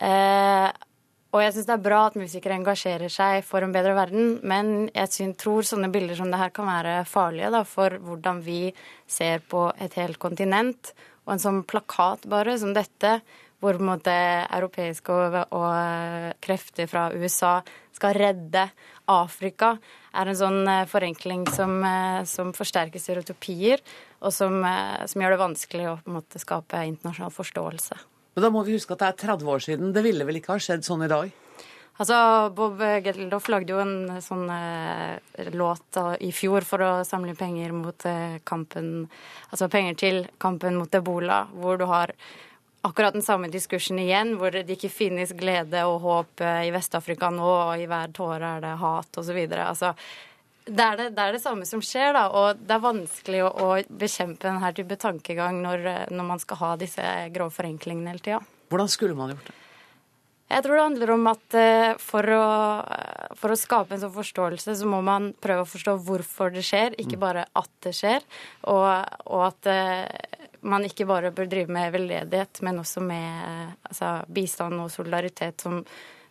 Eh, 0.00 0.68
og 1.30 1.44
jeg 1.44 1.52
syns 1.54 1.68
det 1.68 1.74
er 1.76 1.84
bra 1.84 1.98
at 2.08 2.16
musikere 2.18 2.56
engasjerer 2.58 3.12
seg 3.12 3.44
for 3.46 3.62
en 3.62 3.74
bedre 3.74 3.92
verden, 3.94 4.32
men 4.42 4.88
jeg 4.88 5.12
synes, 5.14 5.38
tror 5.38 5.66
sånne 5.66 5.90
bilder 5.94 6.18
som 6.18 6.32
det 6.32 6.40
her 6.40 6.50
kan 6.54 6.66
være 6.66 6.96
farlige 7.06 7.52
da, 7.54 7.60
for 7.68 8.00
hvordan 8.02 8.40
vi 8.42 8.72
ser 9.06 9.44
på 9.46 9.68
et 9.78 9.94
helt 10.00 10.18
kontinent. 10.22 10.90
Og 11.28 11.36
en 11.36 11.44
sånn 11.44 11.62
plakat 11.70 12.26
bare 12.30 12.56
som 12.58 12.74
dette, 12.74 13.20
hvor 13.60 13.76
på 13.76 13.84
en 13.84 13.90
måte 13.92 14.16
europeiske 14.56 15.14
og, 15.14 15.38
og 15.54 16.34
krefter 16.42 16.90
fra 16.90 17.10
USA 17.14 17.60
skal 17.94 18.16
redde 18.16 18.64
Afrika, 19.10 19.74
er 20.16 20.30
en 20.30 20.38
sånn 20.38 20.62
eh, 20.70 20.86
forenkling 20.90 21.44
som, 21.52 21.76
eh, 21.84 22.22
som 22.26 22.54
forsterker 22.56 23.02
stereotypier, 23.02 23.82
og 24.24 24.32
som, 24.34 24.62
eh, 24.64 25.04
som 25.10 25.22
gjør 25.22 25.36
det 25.36 25.44
vanskelig 25.44 25.90
å 25.90 25.98
på 26.00 26.10
en 26.10 26.18
måte 26.20 26.42
skape 26.42 26.86
internasjonal 26.88 27.34
forståelse. 27.34 28.00
Men 28.40 28.46
da 28.46 28.54
må 28.54 28.60
vi 28.64 28.72
huske 28.72 28.94
at 28.96 29.02
det 29.02 29.08
er 29.10 29.16
30 29.36 29.48
år 29.52 29.60
siden. 29.60 29.88
Det 29.92 30.00
ville 30.00 30.24
vel 30.24 30.38
ikke 30.38 30.54
ha 30.54 30.62
skjedd 30.64 30.80
sånn 30.86 31.02
i 31.04 31.10
dag? 31.12 31.26
Altså, 32.00 32.16
Bob 32.56 32.80
Geldof 33.04 33.50
lagde 33.52 33.74
jo 33.74 33.82
en 33.82 34.22
sånn 34.24 34.46
eh, 34.48 35.50
låt 35.52 35.82
da, 35.92 36.14
i 36.16 36.30
fjor 36.32 36.64
for 36.64 36.80
å 36.80 36.88
samle 37.04 37.34
penger 37.36 37.74
mot 37.76 38.06
eh, 38.08 38.38
kampen 38.48 39.10
Altså 39.50 39.68
penger 39.68 39.98
til 40.00 40.22
kampen 40.40 40.80
mot 40.80 40.96
ebola, 40.96 41.42
hvor 41.52 41.76
du 41.76 41.84
har 41.90 42.14
akkurat 42.88 43.12
den 43.12 43.26
samme 43.26 43.52
diskursen 43.52 44.00
igjen, 44.00 44.38
hvor 44.40 44.56
det 44.56 44.72
ikke 44.72 44.88
finnes 44.88 45.36
glede 45.36 45.84
og 45.84 46.00
håp 46.06 46.40
eh, 46.40 46.70
i 46.70 46.72
Vest-Afrika 46.72 47.28
nå, 47.36 47.44
og 47.44 47.76
i 47.76 47.84
hver 47.92 48.16
tåre 48.16 48.54
er 48.56 48.64
det 48.64 48.72
hat 48.80 49.20
osv. 49.20 49.42
Altså, 49.60 49.92
det 50.70 50.84
er 50.84 50.98
det, 50.98 51.06
det 51.16 51.22
er 51.24 51.34
det 51.34 51.42
samme 51.42 51.66
som 51.66 51.82
skjer, 51.82 52.12
da, 52.14 52.26
og 52.36 52.60
det 52.62 52.76
er 52.76 52.82
vanskelig 52.84 53.40
å, 53.46 53.50
å 53.50 53.70
bekjempe 54.02 54.46
denne 54.46 54.72
type 54.76 54.98
tankegang 55.00 55.58
når, 55.64 55.86
eh, 55.90 56.12
når 56.14 56.28
man 56.28 56.42
skal 56.42 56.60
ha 56.60 56.74
disse 56.80 57.06
grove 57.34 57.54
forenklingene 57.54 58.12
hele 58.12 58.22
tida. 58.22 58.40
Hvordan 58.70 58.90
skulle 58.92 59.18
man 59.18 59.34
gjort 59.34 59.50
det? 59.50 59.56
Jeg 60.50 60.64
tror 60.66 60.74
det 60.74 60.82
handler 60.82 61.12
om 61.14 61.26
at 61.30 61.56
eh, 61.58 61.92
for 62.02 62.34
å, 62.34 62.44
eh, 62.82 63.32
for 63.38 63.54
å 63.54 63.58
skape 63.58 63.96
en 63.96 64.02
sånn 64.02 64.14
forståelse, 64.14 64.76
så 64.78 64.90
må 64.90 65.00
man 65.06 65.30
prøve 65.42 65.64
å 65.64 65.70
forstå 65.70 65.96
hvorfor 66.06 66.54
det 66.54 66.62
skjer, 66.66 66.98
ikke 67.02 67.18
bare 67.22 67.46
at 67.58 67.72
det 67.86 67.94
skjer. 67.98 68.26
Og, 68.70 68.86
og 69.30 69.46
at 69.48 69.70
man 70.66 70.84
ikke 70.86 71.08
bare 71.08 71.32
bør 71.34 71.48
drive 71.50 71.72
med 71.72 71.94
veldedighet, 71.96 72.62
men 72.66 72.82
også 72.82 73.02
med 73.02 73.74
altså, 73.88 74.20
bistand 74.30 74.82
og 74.82 74.92
solidaritet 74.92 75.66
som, 75.66 75.80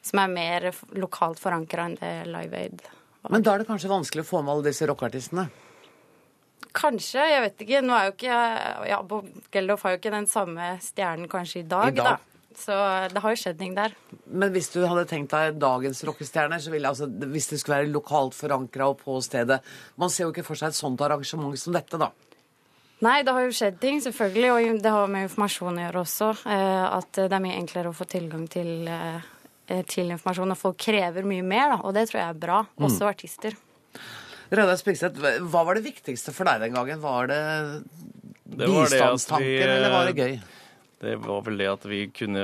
som 0.05 0.23
er 0.23 0.31
mer 0.31 0.69
lokalt 0.99 1.41
forankra 1.41 1.89
enn 1.89 1.99
det 1.99 2.13
Live 2.29 2.63
Aid 2.63 2.87
Men 3.29 3.43
da 3.45 3.53
er 3.53 3.61
det 3.63 3.69
kanskje 3.69 3.91
vanskelig 3.91 4.23
å 4.25 4.29
få 4.29 4.41
med 4.43 4.55
alle 4.55 4.69
disse 4.71 4.87
rockeartistene? 4.89 5.47
Kanskje, 6.75 7.21
jeg 7.31 7.41
vet 7.45 7.61
ikke. 7.65 7.81
Nå 7.85 7.93
er 7.97 8.07
jo 8.09 8.15
ikke 8.15 8.39
ja, 8.89 8.99
Bob 9.05 9.29
Geldof 9.53 9.85
har 9.85 9.95
jo 9.95 9.99
ikke 10.01 10.13
den 10.13 10.27
samme 10.29 10.73
stjernen 10.83 11.29
kanskje 11.31 11.63
i 11.63 11.67
dag, 11.69 11.93
I 11.93 11.97
dag. 11.97 12.17
da. 12.17 12.17
Så 12.59 12.75
det 13.13 13.21
har 13.23 13.31
jo 13.33 13.39
skjedd 13.39 13.57
ting 13.61 13.75
der. 13.77 13.93
Men 14.27 14.51
hvis 14.53 14.67
du 14.73 14.81
hadde 14.83 15.05
tenkt 15.09 15.31
deg 15.31 15.57
dagens 15.61 16.01
rockestjerner, 16.09 16.59
så 16.61 16.73
ville 16.73 16.89
altså, 16.91 17.07
hvis 17.07 17.47
det 17.53 17.59
skulle 17.61 17.77
være 17.83 17.93
lokalt 17.93 18.35
forankra 18.35 18.89
og 18.91 18.99
på 18.99 19.15
stedet 19.23 19.61
Man 20.01 20.11
ser 20.11 20.25
jo 20.27 20.33
ikke 20.33 20.43
for 20.47 20.59
seg 20.59 20.73
et 20.73 20.77
sånt 20.79 21.01
arrangement 21.05 21.55
som 21.61 21.73
dette, 21.77 21.97
da. 22.01 22.09
Nei, 23.05 23.21
det 23.23 23.31
har 23.31 23.45
jo 23.45 23.53
skjedd 23.55 23.77
ting, 23.79 24.01
selvfølgelig. 24.03 24.49
Og 24.75 24.81
det 24.83 24.91
har 24.91 25.07
med 25.07 25.29
informasjon 25.29 25.77
å 25.79 25.85
gjøre 25.85 26.01
også. 26.03 26.31
eh, 26.51 26.85
At 26.99 27.21
det 27.21 27.31
er 27.31 27.45
mye 27.45 27.55
enklere 27.61 27.93
å 27.93 27.95
få 27.95 28.09
tilgang 28.11 28.43
til, 28.51 28.89
eh, 28.91 29.21
til 29.89 30.11
informasjon. 30.13 30.53
Og 30.55 30.59
folk 30.59 30.77
krever 30.81 31.25
mye 31.27 31.45
mer, 31.45 31.75
da. 31.75 31.81
Og 31.85 31.93
det 31.97 32.07
tror 32.09 32.21
jeg 32.21 32.29
er 32.35 32.39
bra. 32.45 32.61
Mm. 32.75 32.85
Også 32.89 33.09
artister. 33.09 33.57
Reidar 34.49 34.79
Spigseth, 34.79 35.19
hva 35.45 35.61
var 35.67 35.77
det 35.77 35.83
viktigste 35.85 36.33
for 36.33 36.49
deg 36.49 36.63
den 36.65 36.73
gangen? 36.73 37.01
Var 37.03 37.27
det 37.29 37.41
Det 38.49 38.69
var 38.71 38.89
det 38.89 39.43
vi, 39.43 39.51
eller 39.61 39.93
var 39.93 40.09
det 40.09 40.15
gøy? 40.17 40.39
Det 40.99 41.13
var 41.23 41.43
vel 41.45 41.61
det 41.61 41.67
at 41.71 41.85
vi 41.87 41.99
kunne 42.11 42.41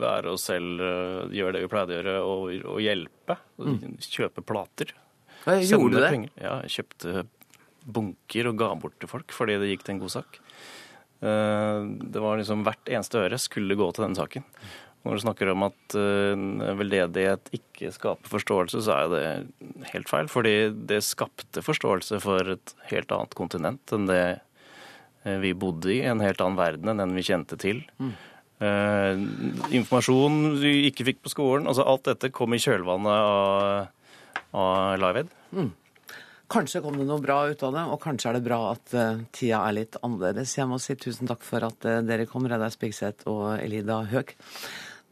være 0.00 0.30
oss 0.32 0.46
selv, 0.48 0.80
eh, 0.80 1.34
gjøre 1.36 1.52
det 1.56 1.64
vi 1.66 1.68
pleide 1.68 1.92
å 1.92 1.98
gjøre, 1.98 2.14
og, 2.24 2.68
og 2.76 2.78
hjelpe. 2.80 3.36
Mm. 3.60 3.98
Kjøpe 4.00 4.44
plater. 4.46 4.94
Ja, 5.44 5.58
gjorde 5.60 5.98
du 5.98 6.00
det? 6.00 6.12
penger. 6.14 6.30
Ja, 6.40 6.54
jeg 6.64 6.78
kjøpte 6.78 7.26
bunker 7.88 8.48
og 8.50 8.56
ga 8.60 8.70
bort 8.80 8.96
til 9.00 9.08
folk 9.10 9.32
fordi 9.32 9.56
det 9.60 9.68
gikk 9.72 9.84
til 9.84 9.96
en 9.96 10.00
god 10.04 10.14
sak. 10.16 10.38
Eh, 11.20 11.82
Det 12.14 12.22
var 12.24 12.38
liksom 12.40 12.64
Hvert 12.66 12.88
eneste 12.94 13.20
øre 13.26 13.38
skulle 13.42 13.76
gå 13.78 13.90
til 13.96 14.06
den 14.06 14.16
saken. 14.16 14.44
Når 15.08 15.16
du 15.16 15.22
snakker 15.22 15.48
om 15.48 15.62
at 15.64 15.94
eh, 15.96 16.40
veldedighet 16.76 17.46
ikke 17.56 17.88
skaper 17.94 18.28
forståelse, 18.28 18.82
så 18.84 18.92
er 18.92 19.06
det 19.14 19.86
helt 19.94 20.10
feil. 20.10 20.28
Fordi 20.28 20.52
det 20.90 20.98
skapte 21.06 21.64
forståelse 21.64 22.20
for 22.20 22.52
et 22.58 22.74
helt 22.90 23.14
annet 23.16 23.32
kontinent 23.38 23.94
enn 23.96 24.04
det 24.10 24.20
eh, 24.36 25.38
vi 25.40 25.54
bodde 25.56 25.94
i. 25.94 26.02
En 26.04 26.20
helt 26.20 26.44
annen 26.44 26.60
verden 26.60 26.92
enn 26.92 27.00
den 27.00 27.16
vi 27.16 27.24
kjente 27.24 27.56
til. 27.56 27.80
Mm. 27.96 28.12
Eh, 28.58 29.24
informasjon 29.80 30.58
vi 30.60 30.74
ikke 30.90 31.08
fikk 31.08 31.24
på 31.24 31.32
skolen. 31.32 31.70
altså 31.72 31.88
Alt 31.88 32.10
dette 32.10 32.28
kom 32.28 32.52
i 32.52 32.60
kjølvannet 32.60 33.08
av, 33.08 34.42
av 34.60 35.00
Live 35.00 35.24
Aid. 35.24 35.36
Mm. 35.56 35.72
Kanskje 36.52 36.80
kom 36.84 37.00
det 37.00 37.04
noe 37.08 37.20
bra 37.20 37.42
ut 37.48 37.64
av 37.64 37.74
det, 37.76 37.86
og 37.92 38.00
kanskje 38.00 38.30
er 38.30 38.38
det 38.38 38.44
bra 38.46 38.58
at 38.70 38.92
uh, 38.96 39.24
tida 39.36 39.58
er 39.68 39.74
litt 39.76 39.98
annerledes. 40.00 40.54
Jeg 40.56 40.68
må 40.68 40.78
si 40.80 40.96
tusen 40.96 41.28
takk 41.28 41.42
for 41.44 41.66
at 41.66 41.84
uh, 41.84 41.98
dere 42.00 42.24
kom, 42.28 42.46
Reidar 42.48 42.72
Spigseth 42.72 43.28
og 43.28 43.58
Elida 43.58 43.98
Høeg. 44.08 44.32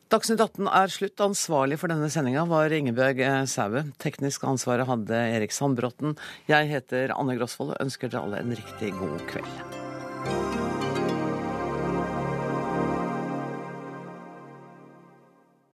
Dagsnytt 0.06 0.38
18 0.38 0.68
er 0.70 0.92
slutt. 0.94 1.22
Ansvarlig 1.24 1.80
for 1.80 1.90
denne 1.90 2.06
sendinga 2.14 2.44
var 2.46 2.70
Ingebjørg 2.70 3.22
uh, 3.26 3.40
Saue. 3.50 3.82
Teknisk 4.02 4.44
ansvaret 4.46 4.86
hadde 4.86 5.22
Erik 5.34 5.54
Sandbråten. 5.56 6.14
Jeg 6.46 6.70
heter 6.70 7.16
Anne 7.16 7.34
Grosvold 7.40 7.74
og 7.74 7.82
ønsker 7.82 8.12
dere 8.12 8.22
alle 8.22 8.44
en 8.44 8.54
riktig 8.54 8.94
god 9.00 9.26
kveld. 9.32 9.85